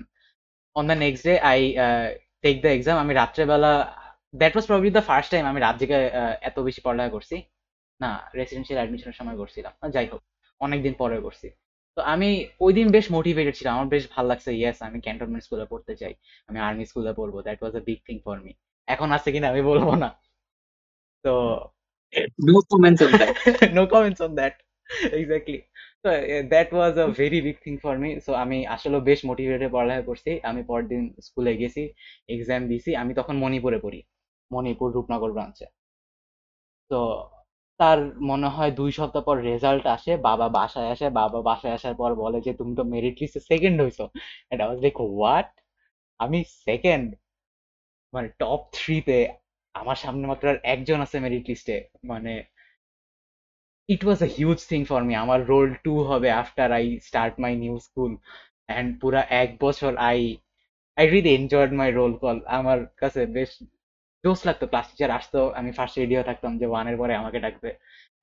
on 0.76 0.84
the 0.90 0.98
next 1.06 1.24
day 1.28 1.34
I 1.52 1.60
take 2.44 2.56
the 2.64 2.70
exam 2.78 2.96
আমি 3.04 3.14
রাত্রেবেলা 3.22 3.74
that 4.42 4.54
was 4.56 4.66
probably 4.72 4.90
the 4.98 5.04
first 5.10 5.30
time 5.34 5.44
আমি 5.52 5.60
রাত 5.66 5.76
জেগে 5.82 5.98
এত 6.50 6.58
বেশি 6.68 6.82
পড়ালেখা 6.86 7.12
করছি। 7.18 7.38
না 8.02 8.10
রেসিডেন্সিয়াল 8.40 8.80
অ্যাডমিশনের 8.80 9.18
সময় 9.20 9.38
করছিলাম। 9.42 9.74
যাই 9.96 10.08
হোক 10.12 10.22
অনেকদিন 10.62 10.94
পরে 11.02 11.18
করছি। 11.26 11.48
তো 11.98 12.02
আমি 12.14 12.30
ওই 12.66 12.72
দিন 12.78 12.88
বেশ 12.96 13.06
মোটিভেটেড 13.18 13.56
ছিলাম। 13.60 13.74
আমার 13.78 13.90
বেশ 13.96 14.04
ভালো 14.14 14.28
লাগছে 14.32 14.50
ইয়েস 14.60 14.78
আমি 14.88 14.98
ক্যান্টনমেন্ট 15.06 15.44
স্কুলে 15.48 15.66
পড়তে 15.72 15.94
চাই। 16.02 16.14
আমি 16.50 16.58
আর্মি 16.68 16.86
স্কুলে 16.92 17.12
পড়ব 17.20 17.36
that 17.48 17.60
was 17.62 17.74
a 17.80 17.82
big 17.88 18.00
thing 18.08 18.18
for 18.26 18.38
me 18.46 18.52
এখন 18.88 19.08
আছে 19.18 19.30
কিনা 19.34 19.48
আমি 19.54 19.62
বলব 19.72 19.88
না। 20.04 20.10
তো 21.26 21.34
no 22.48 22.58
comments 22.72 23.02
on 23.06 23.12
that 23.22 23.36
no 23.78 23.84
comments 23.94 24.22
on 24.26 24.32
that 24.40 24.56
exactly 25.18 25.60
তো 26.04 26.10
that 26.54 26.70
was 26.78 26.94
a 27.04 27.06
very 27.20 27.40
big 27.46 27.58
thing 27.66 27.74
for 27.84 27.96
me 28.04 28.10
so 28.26 28.32
আমি 28.44 28.58
আসলে 28.76 28.98
বেশ 29.10 29.20
মোটিভেটেড 29.30 29.72
পড়ালেখা 29.76 30.04
করছি। 30.10 30.32
আমি 30.50 30.62
পরের 30.70 30.88
দিন 30.92 31.02
স্কুলে 31.28 31.52
গেছি 31.62 31.84
এক্সাম 32.34 32.62
দিছি। 32.72 32.92
আমি 33.02 33.12
তখন 33.20 33.36
মণিপুরে 33.44 33.80
পড়ি 33.86 34.00
মণিপুর 34.52 34.88
রূপনগর 34.96 35.32
ব্রাঞ্চে 35.36 35.66
তো 36.92 37.00
তার 37.80 38.00
মনে 38.30 38.48
হয় 38.56 38.72
দুই 38.80 38.92
সপ্তাহ 39.00 39.24
পর 39.28 39.36
রেজাল্ট 39.50 39.84
আসে, 39.96 40.12
বাবা 40.28 40.48
বাসায় 40.58 40.90
আসে, 40.94 41.08
বাবা 41.22 41.40
বাসায় 41.50 41.76
আসার 41.78 41.96
পর 42.02 42.12
বলে 42.24 42.40
যে, 42.46 42.52
তুমি 42.60 42.74
তো 42.80 42.84
মেরিট 42.94 43.16
লিস্টে 43.22 43.42
সেকেন্ড 43.52 43.78
হইছো। 43.84 44.06
এটা 44.52 44.64
ওয়াজ 44.66 44.80
লাইক 44.86 44.96
হোয়াট 45.06 45.50
আমি 46.20 46.40
সেকেন্ড 46.66 47.08
মানে 48.14 48.28
টপ 48.42 48.62
থ্রিতে 48.76 49.18
আমার 49.76 49.98
সামনে 50.04 50.26
মাত্র 50.32 50.46
আর 50.52 50.58
একজন 50.74 50.98
আছে 51.06 51.18
মেরিট 51.26 51.46
লিস্টে 51.50 51.76
মানে 52.12 52.32
it 53.90 54.02
was 54.06 54.20
a 54.28 54.30
huge 54.38 54.60
thing 54.72 54.82
for 54.90 55.02
me 55.08 55.14
আমার 55.24 55.40
রোল 55.52 55.68
টু 55.86 55.94
হবে 56.10 56.30
after 56.42 56.70
I 56.80 56.86
start 57.08 57.34
my 57.44 57.54
new 57.64 57.76
school 57.88 58.12
and 58.70 58.90
পুরা 59.02 59.22
এক 59.42 59.50
বছর 59.66 59.92
I 60.10 60.20
I 60.98 61.06
really 61.14 61.32
enjoyed 61.40 61.72
my 61.80 61.90
roll 61.92 62.14
call 62.24 62.38
আমার 62.58 62.80
কাছে 63.02 63.22
বেশ 63.38 63.52
জোস 64.24 64.40
লাগতো 64.48 64.66
ক্লাস 64.72 64.86
টিচার 64.92 65.12
আসতো। 65.20 65.40
আমি 65.60 65.70
ফার্স্ট 65.78 65.96
রেডিও 66.02 66.22
থাকতাম 66.30 66.52
যে 66.62 66.66
ওয়ানের 66.72 66.98
পরে 67.02 67.14
আমাকে 67.22 67.38
ডাকবে। 67.46 67.70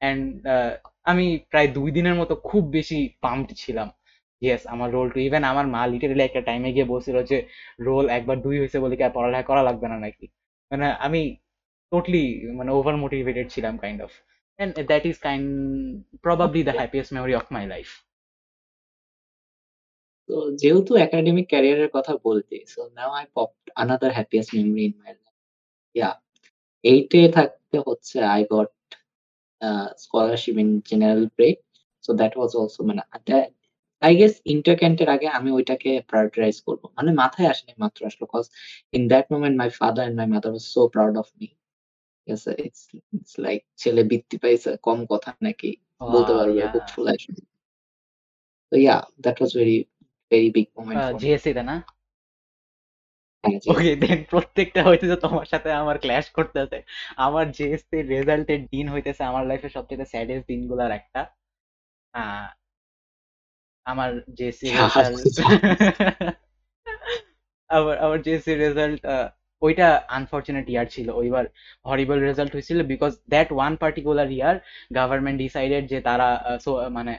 অ্যান্ড 0.00 0.22
আমি 1.10 1.26
প্রায় 1.50 1.68
দুই 1.76 1.88
দিনের 1.96 2.16
মতো 2.20 2.34
খুব 2.48 2.62
বেশি 2.76 2.98
পাম্পড 3.24 3.50
ছিলাম। 3.62 3.88
ইয়েস 4.42 4.62
আমার 4.74 4.88
রোল 4.96 5.08
টু 5.14 5.18
ইভেন 5.28 5.42
আমার 5.52 5.66
মা 5.74 5.82
লিটারেলি 5.92 6.22
একটা 6.26 6.42
টাইমে 6.48 6.70
গিয়ে 6.74 6.86
বলছিল 6.92 7.16
যে 7.30 7.38
রোল 7.88 8.06
একবার 8.18 8.36
দুই 8.46 8.56
হয়েছে 8.60 8.78
বলে 8.84 8.94
কি 8.98 9.02
আর 9.06 9.12
পড়ালেখা 9.16 9.44
করা 9.50 9.62
লাগবে 9.68 9.86
না 9.92 9.98
নাকি? 10.04 10.26
মানে 10.70 10.86
আমি 11.06 11.20
টোটালি 11.92 12.24
মানে 12.58 12.70
ওভার 12.78 12.94
মোটিভেটেড 13.04 13.46
ছিলাম 13.54 13.74
kind 13.82 14.00
of 14.06 14.12
and 14.62 14.72
that 14.90 15.04
is 15.10 15.16
kind 15.26 15.46
probably 16.24 16.60
the 16.68 16.74
happiest 16.80 17.10
memory 17.16 17.34
of 17.40 17.46
my 17.56 17.64
life. 17.74 17.92
তো 20.28 20.36
যেহেতু 20.60 20.92
একাডেমিক 21.06 21.46
ক্যারিয়ারের 21.52 21.90
কথা 21.96 22.12
বলতে 22.26 22.56
so 22.72 22.80
now 22.98 23.10
I 23.20 23.26
pop 23.36 23.50
another 23.82 24.12
happiest 24.18 24.50
memory 24.56 24.82
in 24.88 24.94
my 25.02 25.10
life 25.16 25.19
yeah 25.94 26.10
এইটে 26.84 27.20
থাকতে 27.36 27.76
হচ্ছে 27.86 28.16
I 28.34 28.42
got 28.52 28.70
scholarship 29.96 30.56
in 30.62 30.70
general 30.90 31.24
break 31.36 31.56
so 32.04 32.10
that 32.20 32.32
was 32.36 32.50
also 32.60 32.80
মানে 32.88 33.02
I 34.02 34.12
guess 34.16 34.34
inter 34.54 34.74
ক্যান্টের 34.80 35.08
আগে 35.08 35.26
আমি 35.38 35.50
ওইটাকে 35.50 35.90
প্রায়োরিটাইজ 36.10 36.56
করব। 36.66 36.82
মানে 36.96 37.10
মাথায় 37.12 37.48
আসেনি 37.52 37.72
মাত্র 37.78 38.00
আসলো 38.06 38.26
cause 38.34 38.44
in 38.92 39.02
that 39.12 39.26
moment 39.32 39.56
my 39.60 39.68
father 39.78 40.04
and 40.06 40.16
my 40.20 40.28
mother 40.34 40.50
was 40.52 40.66
so 40.74 40.80
proud 40.94 41.14
of 41.22 41.28
me 41.38 41.48
it's 42.26 42.44
like 43.44 43.60
ছেলে 43.76 44.02
বৃত্তি 44.10 44.36
পাইছে 44.42 44.70
কম 44.86 44.98
কথা 45.12 45.30
নাকি 45.42 45.70
বলতে 46.12 46.32
পারবে 46.38 46.54
yeah. 46.58 46.72
খুব 46.72 46.84
ফুল 46.92 47.06
আসবে 47.14 47.40
তো 48.72 48.74
yeah 48.84 48.96
that 49.24 49.36
was 49.40 49.50
very 49.58 49.76
very 50.30 50.48
big 50.56 50.68
moment 50.76 51.00
GSC 51.22 51.46
তে 51.56 51.62
না? 51.62 51.76
ওকে 53.44 53.90
দেন 54.02 54.18
প্রত্যেকটা 54.32 54.80
হইতেছে 54.88 55.16
তোমার 55.24 55.46
সাথে 55.52 55.68
আমার 55.82 55.96
ক্ল্যাশ 56.04 56.26
করতেছে। 56.38 56.78
আমার 57.26 57.44
জিএসসি 57.56 57.98
রেজাল্টের 58.14 58.60
দিন 58.72 58.86
হইতেছে 58.94 59.22
আমার 59.30 59.44
লাইফের 59.50 59.72
সবচেয়ে 59.76 60.10
স্যাডেস্ট 60.12 60.44
দিনগুলোর 60.50 60.92
একটা। 61.00 61.20
আমার 63.86 64.10
জেএসসি 64.38 64.66
রেজাল্ট 64.70 65.24
আবার 67.70 67.94
আমার 68.04 68.18
জেএসসি 68.26 68.52
রেজাল্ট 68.64 69.00
ওইটা 69.62 69.86
আনফরচুনেট 70.18 70.66
ইয়ার 70.72 70.86
ছিল। 70.94 71.08
ওইবার 71.20 71.44
হরিবল 71.90 72.18
রেজাল্ট 72.28 72.52
হয়েছিল 72.56 72.78
because 72.92 73.12
that 73.32 73.48
one 73.56 73.72
particular 73.82 74.28
year 74.36 74.56
government 74.98 75.38
decided 75.44 75.84
যে 75.92 75.98
তারা 76.08 76.28
মানে 76.96 77.12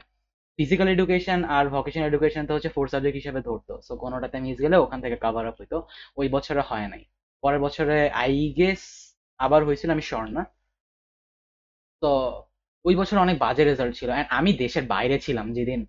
ফিজিক্যাল 0.58 0.88
এডুকেশন 0.88 1.40
আর 1.56 1.64
ভোকেশনাল 1.68 2.06
এডুকেশন 2.08 2.42
তো 2.48 2.52
হচ্ছে 2.54 2.70
ফোর 2.76 2.86
সাবজেক্ট 2.88 3.16
হিসেবে 3.20 3.40
ধরতো। 3.48 3.72
সো 3.86 3.92
কোনোটাতে 3.96 4.36
মিস 4.40 4.56
গেলে 4.60 4.76
ওখান 4.76 4.98
থেকে 5.04 5.16
কভার 5.16 5.44
আপ 5.46 5.56
হইতো। 5.60 5.76
ওই 6.16 6.26
বছরে 6.28 6.62
হয় 6.70 6.86
নাই। 6.88 7.02
পরের 7.42 7.60
বছরে 7.60 7.96
আই 8.22 8.34
গেস 8.58 8.82
আবার 9.40 9.60
হয়েছিল, 9.64 9.88
আমি 9.90 10.04
শর্ট 10.10 10.30
না। 10.30 10.42
তো 12.02 12.10
ওই 12.84 12.94
বছর 12.96 13.16
অনেক 13.18 13.36
বাজে 13.38 13.62
রেজাল্ট 13.64 13.94
ছিল। 13.96 14.08
And 14.10 14.28
আমি 14.30 14.50
দেশের 14.54 14.84
বাইরে 14.86 15.16
ছিলাম 15.18 15.46
যেদিন 15.52 15.80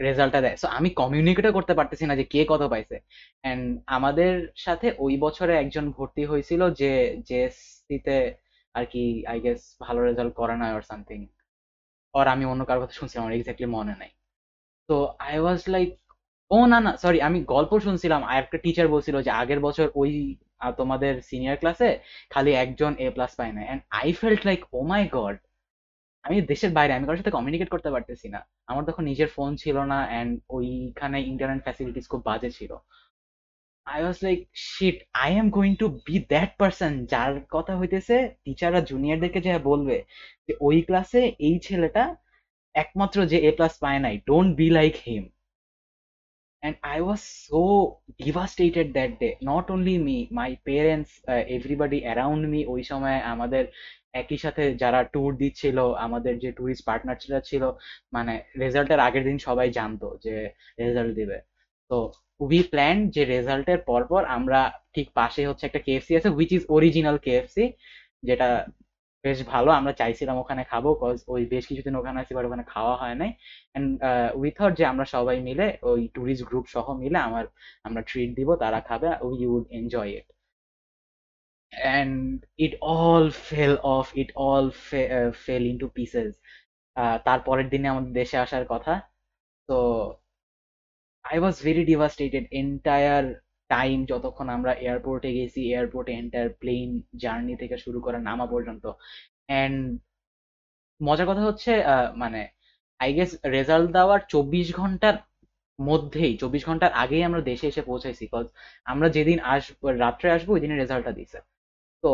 রেজাল্টটা 0.00 0.40
দেয়। 0.40 0.56
সো 0.56 0.66
আমি 0.68 0.88
কমিউনিকেটও 1.00 1.52
করতে 1.52 1.72
পারতেছি 1.74 2.04
না 2.06 2.14
যে 2.16 2.24
কে 2.24 2.40
কত 2.48 2.62
পাইছে। 2.72 2.96
এন্ড 3.44 3.64
আমাদের 3.86 4.32
সাথে 4.56 4.86
ওই 4.98 5.14
বছরে 5.24 5.52
একজন 5.56 5.84
ভর্তি 5.96 6.22
হয়েছিল 6.24 6.62
যে 6.80 6.90
জেএসসিতে 7.28 8.16
আর 8.74 8.84
কি 8.92 9.02
আই 9.26 9.38
গেস 9.40 9.60
ভালো 9.80 10.00
রেজাল্ট 10.08 10.32
করে 10.34 10.54
না 10.56 10.66
অর 10.76 10.82
সামথিং 10.82 11.20
আর 12.14 12.26
আমি 12.34 12.44
অন্য 12.52 12.62
কারোর 12.68 12.82
কথা 12.84 12.96
শুনছিলাম, 13.00 13.22
আমার 13.24 13.34
এক্স্যাক্টলি 13.36 13.68
মনে 13.78 13.94
নাই। 14.00 14.10
তো 14.88 14.96
আই 15.28 15.36
ওয়াজ 15.44 15.60
লাইক 15.74 15.90
ও 16.50 16.58
না 16.72 16.78
না 16.86 16.92
সরি 17.02 17.18
আমি 17.28 17.38
গল্প 17.54 17.72
শুনছিলাম, 17.86 18.20
আর 18.30 18.36
একটা 18.42 18.56
টিচার 18.64 18.86
বলছিল 18.94 19.16
যে 19.26 19.30
আগের 19.42 19.60
বছর 19.66 19.86
ওই 20.02 20.12
তোমাদের 20.80 21.12
সিনিয়র 21.30 21.56
ক্লাসে 21.62 21.90
খালি 22.34 22.50
একজন 22.64 22.92
এ 23.04 23.06
প্লাস 23.16 23.32
পায় 23.38 23.52
না 23.56 23.62
and 23.72 23.80
I 24.00 24.08
felt 24.20 24.42
like 24.48 24.60
oh 24.76 24.78
my 24.92 25.02
God 25.18 25.36
আমি 26.24 26.36
দেশের 26.52 26.72
বাইরে, 26.78 26.92
আমি 26.96 27.04
কারোর 27.06 27.20
সাথে 27.22 27.36
কমিউনিকেট 27.36 27.68
করতে 27.74 27.90
পারতেছি 27.94 28.26
না। 28.34 28.40
আমার 28.70 28.84
তখন 28.88 29.02
নিজের 29.10 29.28
ফোন 29.36 29.50
ছিল 29.62 29.76
না 29.92 29.98
এন্ড 30.20 30.32
ওইখানে 30.56 31.18
ইন্টারনেট 31.32 31.60
ফ্যাসিলিটিস 31.66 32.06
খুব 32.12 32.22
বাজে 32.30 32.50
ছিল। 32.58 32.72
I 33.86 34.00
was 34.04 34.18
like 34.26 34.38
shit 34.70 34.96
I 35.24 35.30
am 35.40 35.46
going 35.56 35.72
to 35.82 35.86
be 36.06 36.16
that 36.32 36.50
person 36.60 36.92
যার 37.12 37.32
কথা 37.54 37.72
হইতেছে 37.80 38.16
টিচাররা 38.44 38.80
জুনিয়রদেরকে 38.90 39.40
যা 39.46 39.52
বলবে 39.70 39.96
যে 40.46 40.52
ওই 40.68 40.78
ক্লাসে 40.88 41.22
এই 41.48 41.56
ছেলেটা 41.66 42.04
একমাত্র 42.74 43.18
যে 43.32 43.38
এ 43.48 43.50
প্লাস 43.58 43.74
পায় 43.84 44.00
নাই। 44.04 44.14
Don't 44.28 44.50
be 44.60 44.66
like 44.78 44.94
him 45.06 45.24
and 46.62 46.76
i 46.96 46.98
was 47.00 47.22
so 47.48 47.62
devastated 48.20 48.86
that 48.94 49.12
day. 49.20 49.32
Not 49.42 49.64
only 49.70 49.96
me 49.98 50.18
my 50.40 50.50
parents 50.64 51.10
uh, 51.32 51.42
everybody 51.56 52.00
around 52.12 52.42
me 52.52 52.60
ওই 52.74 52.82
সময় 52.90 53.18
আমাদের 53.32 53.64
একই 54.20 54.38
সাথে 54.44 54.62
যারা 54.82 55.00
ট্যুর 55.12 55.30
দিচ্ছিল 55.42 55.78
আমাদের 56.06 56.34
যে 56.42 56.50
টুরিস্ট 56.58 56.82
পার্টনার 56.88 57.18
ছিল 57.50 57.62
মানে 58.16 58.34
রেজাল্টের 58.62 59.00
আগের 59.06 59.24
দিন 59.28 59.38
সবাই 59.48 59.68
জানতো 59.78 60.06
যে 60.24 60.34
রেজাল্ট 60.82 61.12
দিবে। 61.20 61.38
তো 61.92 61.98
উই 62.44 62.60
প্ল্যান 62.72 62.96
যে 63.14 63.22
রেজাল্টের 63.34 63.80
পরপর 63.90 64.22
আমরা 64.36 64.60
ঠিক 64.94 65.06
পাশে 65.18 65.42
হচ্ছে 65.48 65.64
একটা 65.68 65.80
কেএফসি 65.86 66.12
আছে 66.18 66.28
হুইচ 66.36 66.50
ইজ 66.56 66.62
অরিজিনাল 66.76 67.16
কেএফসি 67.26 67.64
যেটা 68.28 68.48
বেশ 69.24 69.38
ভালো, 69.52 69.70
আমরা 69.78 69.92
চাইছিলাম 70.00 70.36
ওখানে 70.42 70.62
খাব 70.70 70.84
কজ 71.02 71.16
ওই 71.34 71.42
বেশ 71.52 71.64
কিছুদিন 71.70 71.94
ওখানে 72.00 72.18
আছি 72.22 72.32
বাট 72.36 72.44
ওখানে 72.48 72.64
খাওয়া 72.74 72.94
হয় 73.02 73.16
নাই। 73.20 73.30
অ্যান্ড 73.72 73.88
উই 74.40 74.48
থট 74.58 74.72
যে 74.78 74.84
আমরা 74.92 75.06
সবাই 75.14 75.36
মিলে, 75.48 75.66
ওই 75.90 76.00
ট্যুরিস্ট 76.14 76.44
গ্রুপ 76.48 76.66
সহ 76.74 76.86
মিলে 77.02 77.18
আমার, 77.28 77.44
আমরা 77.86 78.02
ট্রিট 78.10 78.30
দিব, 78.38 78.48
তারা 78.62 78.78
খাবে 78.88 79.08
we 79.28 79.38
would 79.52 79.64
enjoy 79.78 80.10
it 80.18 80.26
and 81.72 82.14
it 82.64 82.74
all 83.00 83.24
fell 83.48 83.74
off 83.96 84.06
it 84.22 84.30
all 84.50 84.66
fell 85.44 85.62
into 85.72 85.86
pieces 85.96 86.30
তারপরের 87.28 87.66
দিনে 87.72 87.86
আমাদের 87.92 88.12
দেশে 88.20 88.36
আসার 88.44 88.64
কথা। 88.72 88.94
তো 89.68 89.78
I 91.24 91.36
was 91.42 91.56
very 91.66 91.82
devastated 91.92 92.44
entire 92.60 93.24
time 93.70 93.98
যতক্ষণ 94.12 94.46
আমরা 94.56 94.72
এয়ারপোর্টে 94.84 95.30
গেছি 95.38 95.60
এয়ারপোর্টে 95.72 96.12
এন্টায়ার 96.20 96.48
প্লেন 96.60 96.88
জার্নি 97.22 97.54
থেকে 97.62 97.76
শুরু 97.84 97.98
করে 98.06 98.18
নামা 98.28 98.46
পর্যন্ত। 98.54 98.84
অ্যান্ড 99.50 99.76
মজার 101.00 101.26
কথা 101.30 101.42
হচ্ছে 101.48 101.72
মানে 102.22 102.40
আই 103.00 103.10
গেস 103.18 103.30
রেজাল্ট 103.56 103.88
দেওয়ার 103.96 104.20
চব্বিশ 104.32 104.68
ঘণ্টার 104.80 105.16
মধ্যেই, 105.78 106.32
চব্বিশ 106.42 106.62
ঘণ্টার 106.68 106.92
আগেই 107.02 107.22
আমরা 107.28 107.40
দেশে 107.50 107.66
এসে 107.70 107.82
পৌঁছাইছি 107.90 108.24
কজ 108.34 108.46
আমরা 108.92 109.08
যেদিন 109.16 109.38
আসব 109.54 109.80
রাত্রে 110.04 110.28
আসব 110.36 110.48
ওই 110.54 110.60
দিনের 110.64 110.80
রেজাল্টটা 110.82 111.12
দিয়েছে 111.18 111.38
তো, 112.04 112.12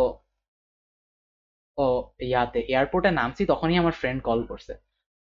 ও, 1.78 1.86
ইয়াতে 2.28 2.60
এয়ারপোর্টে 2.72 3.10
নামছি, 3.10 3.42
তখনই 3.52 3.76
আমার 3.82 3.94
ফ্রেন্ড 4.00 4.20
কল 4.28 4.40
করছে। 4.50 4.72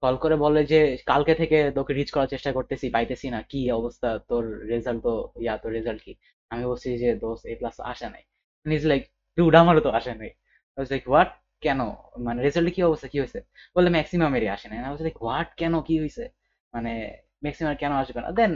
কল 0.03 0.15
করে 0.15 0.35
বলে 0.35 0.61
যে, 0.65 0.79
কালকে 1.05 1.33
থেকে 1.35 1.57
তোকে 1.75 1.91
রিচ 1.93 2.09
করার 2.11 2.27
চেষ্টা 2.27 2.51
করতেছি, 2.53 2.85
পাইতেছি 2.89 3.27
না। 3.29 3.39
কি 3.51 3.71
অবস্থা? 3.71 4.09
তোর 4.29 4.43
রেজাল্ট 4.71 5.01
তো, 5.03 5.13
ইয়া, 5.41 5.53
তোর 5.57 5.71
রেজাল্ট 5.71 6.01
কি? 6.05 6.13
আমি 6.51 6.63
বলছি 6.65 6.89
যে 6.97 7.09
দোষ 7.15 7.39
এ 7.45 7.53
প্লাস 7.59 7.75
আসে 7.91 8.07
নাই। 8.09 8.23
ইজ 8.65 8.83
লাইক 8.87 9.03
ডুড 9.37 9.53
আমারও 9.55 9.81
তো 9.81 9.89
আসে 9.89 10.11
নাই। 10.21 10.31
লাইক 10.77 11.03
হোয়াট 11.09 11.29
কেন? 11.61 11.79
মানে 12.25 12.39
রেজাল্ট 12.41 12.69
কি 12.75 12.81
অবস্থা? 12.83 13.07
কি 13.07 13.17
হয়েছে? 13.19 13.39
বললে 13.75 13.89
ম্যাক্সিমামেরই 13.89 14.49
আসে 14.55 14.67
নাই। 14.69 14.77
আমি 14.79 14.97
লাইক 15.03 15.17
হোয়াট 15.23 15.49
কেন? 15.61 15.73
কি 15.87 15.95
হয়েছে? 15.99 16.23
মানে 16.73 16.91
ম্যাক্সিমাম 17.43 17.73
কেন 17.81 17.91
আসবে 18.01 18.19
না? 18.21 18.29
দেন 18.39 18.53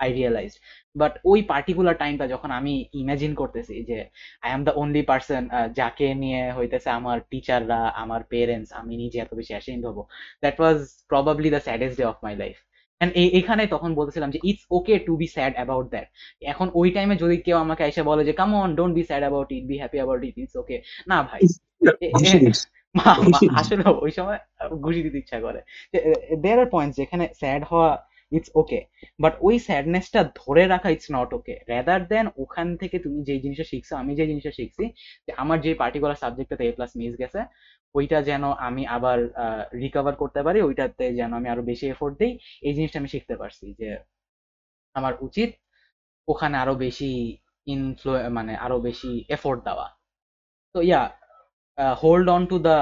আই 0.00 0.08
রিয়েলাইজ 0.12 0.52
বাট 0.96 1.12
ওই 1.24 1.38
পার্টিকুলার 1.42 1.96
টাইমটা 1.96 2.26
যখন 2.34 2.50
আমি 2.50 2.74
ইমাজিন 2.94 3.32
করতেছি 3.34 3.74
যে 3.90 3.98
I 4.42 4.50
am 4.52 4.62
the 4.64 4.72
only 4.72 5.02
person 5.02 5.42
যাকে 5.74 6.08
নিয়ে 6.14 6.42
হইতেছে 6.52 6.88
আমার 6.90 7.18
টিচাররা 7.30 7.80
আমার 7.94 8.20
পেরেন্টস 8.32 8.70
আমি 8.72 8.94
নিজে 8.96 9.18
এত 9.20 9.32
বেশি 9.34 9.52
অ্যাসেন্ড 9.52 9.82
হব 9.88 9.98
that 10.42 10.56
was 10.60 10.78
probably 11.10 11.48
the 11.50 11.60
saddest 11.60 11.96
day 12.00 12.04
of 12.04 12.16
my 12.24 12.34
life 12.36 12.56
এখানে 13.40 13.62
তখন 13.66 13.90
বলতেছিলাম 13.94 14.30
যে 14.30 14.40
it's 14.44 14.64
okay 14.70 14.94
to 14.98 15.12
be 15.16 15.26
sad 15.26 15.52
about 15.56 15.86
that 15.90 16.06
এখন 16.42 16.66
ওই 16.74 16.88
টাইমে 16.90 17.14
যদি 17.16 17.36
কেউ 17.36 17.56
আমাকে 17.56 17.82
এসে 17.84 18.02
বলে 18.02 18.22
যে 18.24 18.32
come 18.32 18.50
on 18.56 18.70
don't 18.76 18.94
be 18.94 19.02
sad 19.02 19.22
about 19.22 19.48
it 19.52 19.64
be 19.66 19.76
happy 19.78 19.98
about 19.98 20.20
it 20.24 20.34
it's 20.38 20.54
okay 20.56 20.76
না 21.08 21.18
ভাই 21.22 21.42
আসলে 23.60 23.82
ওই 24.04 24.10
সময় 24.10 24.38
ঘুষি 24.80 25.00
দিতে 25.02 25.18
ইচ্ছা 25.18 25.38
করে। 25.40 25.60
দেয়ার 26.42 26.58
আর 26.58 26.68
পয়েন্ট 26.70 26.92
যেখানে 26.94 27.24
স্যাড 27.40 27.62
হওয়া 27.64 27.90
ইটস 28.32 28.50
ওকে 28.60 28.80
বাট 29.22 29.34
ওই 29.46 29.54
স্যাডনেসটা 29.68 30.20
ধরে 30.40 30.62
রাখা 30.72 30.88
it's 30.94 31.08
not 31.16 31.30
okay 31.38 31.54
rather 31.72 32.00
than 32.12 32.26
ওখান 32.42 32.68
থেকে 32.80 32.96
তুমি 33.04 33.18
যে 33.28 33.34
জিনিসটা 33.44 33.66
শিখছো, 33.72 33.94
আমি 34.02 34.12
যে 34.18 34.24
জিনিসটা 34.30 34.52
শিখছি, 34.58 34.84
যে 35.26 35.32
আমার 35.42 35.58
যে 35.64 35.70
পার্টিকুলার 35.82 36.20
সাবজেক্টটাতে 36.24 36.64
এ 36.68 36.72
প্লাস 36.76 36.92
মিস 37.00 37.14
গেছে, 37.22 37.40
ওইটা 37.94 38.18
যেন 38.28 38.44
আমি 38.68 38.82
আবার 38.96 39.18
রিকভার 39.82 40.14
করতে 40.22 40.40
পারি, 40.46 40.58
ওইটাতে 40.68 41.04
যেন 41.18 41.30
আমি 41.40 41.48
আরও 41.52 41.62
বেশি 41.70 41.86
এফোর্ট 41.94 42.14
দিই, 42.20 42.32
এই 42.66 42.72
জিনিসটা 42.76 42.98
আমি 43.00 43.10
শিখতে 43.14 43.34
পারছি 43.40 43.66
যে 43.80 43.88
আমার 44.96 45.14
উচিত 45.26 45.50
ওখানে 46.28 46.56
আরও 46.62 46.74
বেশি 46.86 47.10
ইনফ্লু 47.74 48.12
মানে 48.36 48.52
আরও 48.64 48.76
বেশি 48.88 49.10
এফোর্ট 49.36 49.60
দেওয়া। 49.68 49.86
তো 50.74 50.78
yeah 50.88 51.02
hold 52.02 52.26
on 52.36 52.42
to 52.50 52.56
the 52.68 52.76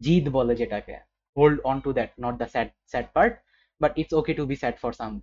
জিদ 0.00 0.24
বলে 0.36 0.54
যেটাকে 0.60 0.96
hold 1.36 1.58
on 1.70 1.76
to 1.84 1.90
that 1.98 2.10
not 2.24 2.34
the 2.40 2.46
sad 2.54 2.68
sad 2.92 3.06
part 3.16 3.34
but 3.83 3.93
it's 3.97 4.13
okay 4.13 4.33
to 4.33 4.45
be 4.45 4.55
sad 4.55 4.79
for 4.79 4.93
some 4.93 5.21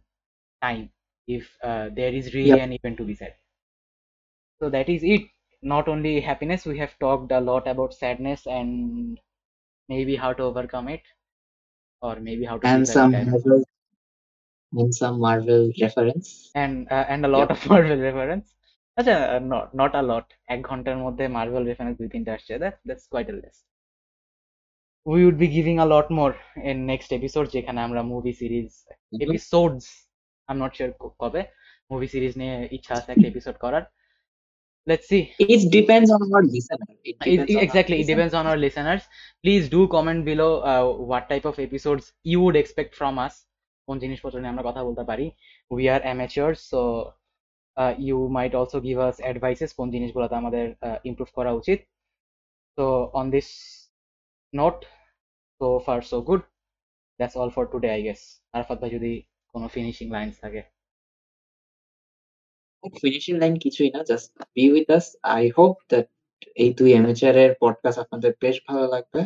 time 0.62 0.91
if 1.29 1.49
uh, 1.62 1.89
there 1.95 2.12
is 2.12 2.35
really 2.35 2.49
yep. 2.49 2.61
an 2.61 2.73
event 2.73 2.97
to 2.97 3.05
be 3.05 3.14
sad 3.14 3.35
so 4.61 4.71
that 4.71 4.89
is 4.89 5.03
it 5.03 5.23
not 5.62 5.89
only 5.89 6.21
happiness 6.21 6.64
we 6.64 6.79
have 6.79 6.99
talked 6.99 7.33
a 7.33 7.41
lot 7.41 7.67
about 7.67 7.95
sadness 7.95 8.47
and 8.47 9.19
maybe 9.89 10.17
how 10.17 10.33
to 10.33 10.43
overcome 10.43 10.89
it 10.89 11.03
or 12.03 12.17
maybe 12.21 12.45
how 12.45 12.59
to 12.59 12.67
and 12.67 12.87
some 12.89 13.12
marvel 13.12 13.64
and 14.73 14.95
some 14.95 15.21
marvel 15.21 15.73
reference 15.81 16.51
and 16.55 16.87
uh, 16.91 17.05
and 17.09 17.25
a 17.25 17.29
lot 17.29 17.49
yep. 17.49 17.51
of 17.51 17.71
marvel 17.71 17.99
reference 17.99 18.53
আচ্ছা 18.99 19.17
not 19.53 19.67
not 19.81 19.93
a 20.01 20.05
lot 20.11 20.27
এক 20.55 20.61
ঘন্টার 20.71 20.97
মধ্যে 21.05 21.25
Marvel 21.37 21.62
reference 21.71 21.97
দুই 22.01 22.09
তিনটা 22.14 22.31
আসছে 22.37 22.53
that 22.62 22.75
that's 22.89 23.07
quite 23.12 23.29
a 23.33 23.35
less 23.41 23.57
we 25.06 25.20
would 25.28 25.38
be 25.43 25.47
giving 25.58 25.76
a 25.86 25.88
lot 25.93 26.08
more 26.20 26.32
in 26.72 26.78
next 26.91 27.10
episode 27.20 27.45
যেখানে 27.56 27.80
আমরা 27.88 28.02
movie 28.12 28.34
series 28.41 28.70
episodes 29.26 29.84
I 30.47 30.52
am 30.56 30.58
not 30.64 30.72
sure 30.78 30.89
কবে 31.22 31.41
মুভি 31.91 32.08
সিরিজ 32.14 32.34
নিয়ে 32.41 32.56
ইচ্ছা 32.78 32.93
আছে 32.99 33.10
একটা 33.14 33.28
এপিসোড 33.32 33.56
করার। 33.64 33.84
Let's 34.89 35.08
see 35.12 35.20
it 35.54 35.62
depends 35.78 36.08
on 36.16 36.22
our 36.28 36.43
listener 36.54 36.89
exactly 37.66 37.95
it 38.02 38.08
depends 38.12 38.34
on 38.39 38.45
our 38.47 38.62
listeners 38.66 39.04
please 39.43 39.62
do 39.76 39.82
comment 39.95 40.22
below 40.30 40.47
what 41.10 41.26
type 41.32 41.43
of 41.52 41.56
episodes 41.68 42.04
you 42.32 42.39
would 42.47 42.56
expect 42.64 42.91
from 42.99 43.14
us 43.26 43.34
কোন 43.88 43.95
জিনিসপত্র 44.04 44.36
নিয়ে 44.41 44.54
আমরা 44.54 44.64
কথা 44.70 44.82
বলতে 44.88 45.04
পারি। 45.10 45.26
We 45.74 45.84
are 45.93 46.02
amateur 46.06 46.49
so 46.72 46.82
you 48.08 48.18
might 48.38 48.52
also 48.60 48.78
give 48.88 48.97
us 49.08 49.16
advices 49.26 49.70
কোন 49.80 49.88
জিনিসগুলোতে 49.95 50.36
আমাদের 50.41 50.66
ইমপ্রুভ 51.10 51.30
করা 51.38 51.52
উচিত। 51.60 51.80
তো 52.78 52.86
on 53.20 53.26
this 53.36 53.49
note 54.54 54.86
so 55.62 55.80
far 55.80 56.02
so 56.02 56.22
good. 56.22 56.43
That's 57.20 57.36
all 57.36 57.49
for 57.49 57.66
today 57.68 57.93
i 57.95 58.02
guess. 58.02 58.22
Arafat 58.54 58.78
ভাই 58.82 58.91
যদি 58.97 59.12
কোনো 59.56 59.68
ফিনিশিং 59.76 60.08
লাইনস 60.16 60.36
থাকে? 60.43 60.62
ফিনিশিং 62.84 63.34
লাইন 63.41 63.54
কিছুই 63.64 63.89
না 63.95 64.02
just 64.10 64.30
be 64.56 64.64
with 64.74 64.88
us 64.97 65.06
I 65.36 65.43
hope 65.58 65.74
that 65.91 66.08
এই 66.64 66.70
দুই 66.80 66.89
অ্যামেচারের 66.95 67.52
পডকাস্ট 67.64 67.99
আপনাদের 68.04 68.32
বেশ 68.43 68.56
ভালো 68.68 68.86
লাগবে 68.95 69.22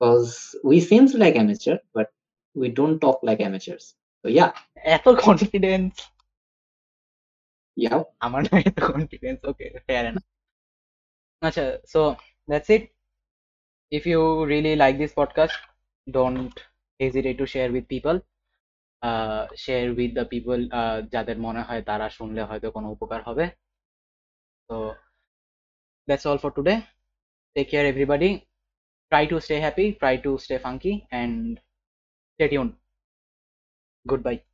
because 0.00 0.22
we 0.68 0.78
seems 0.90 1.10
like 1.22 1.34
amateur 1.38 1.76
but 1.94 2.08
we 2.56 2.68
don't 2.78 2.96
talk 3.04 3.18
like 3.28 3.38
amateurs 3.44 3.84
তো 4.24 4.26
ইয়া 4.36 4.46
এত 4.94 5.06
কনফিডেন্স 5.26 5.92
ইয়া 7.76 7.94
আমার 8.26 8.40
না 8.46 8.54
এত 8.68 8.78
কনফিডেন্স 8.92 9.38
ওকে 9.50 9.66
ফেয়ার 9.86 10.04
এনাফ 10.10 10.24
আচ্ছা 11.42 11.64
so 11.92 12.00
that's 12.48 12.70
it 12.76 12.82
if 13.90 14.06
you 14.06 14.44
really 14.46 14.76
like 14.76 14.98
this 14.98 15.12
podcast 15.12 15.52
don't 16.10 16.60
hesitate 17.00 17.38
to 17.38 17.46
share 17.46 17.70
with 17.72 17.86
people 17.88 18.20
uh, 19.02 19.46
share 19.54 19.94
with 19.94 20.14
the 20.18 20.24
people 20.34 20.60
uh, 20.80 20.98
যাদের 21.12 21.36
মনে 21.46 21.62
হয় 21.68 21.82
তারা 21.90 22.06
শুনলে 22.16 22.42
হয়তো 22.50 22.68
কোনো 22.76 22.88
উপকার 22.96 23.20
হবে 23.28 23.44
so 24.70 24.94
that's 26.08 26.26
all 26.26 26.38
for 26.38 26.50
today 26.50 26.78
take 27.56 27.70
care 27.70 27.86
everybody 27.86 28.30
try 29.12 29.26
to 29.26 29.40
stay 29.40 29.60
happy 29.60 29.92
try 29.94 30.16
to 30.16 30.38
stay 30.38 30.58
funky 30.58 31.06
and 31.12 31.60
stay 32.38 32.48
tuned 32.48 32.74
goodbye 34.06 34.47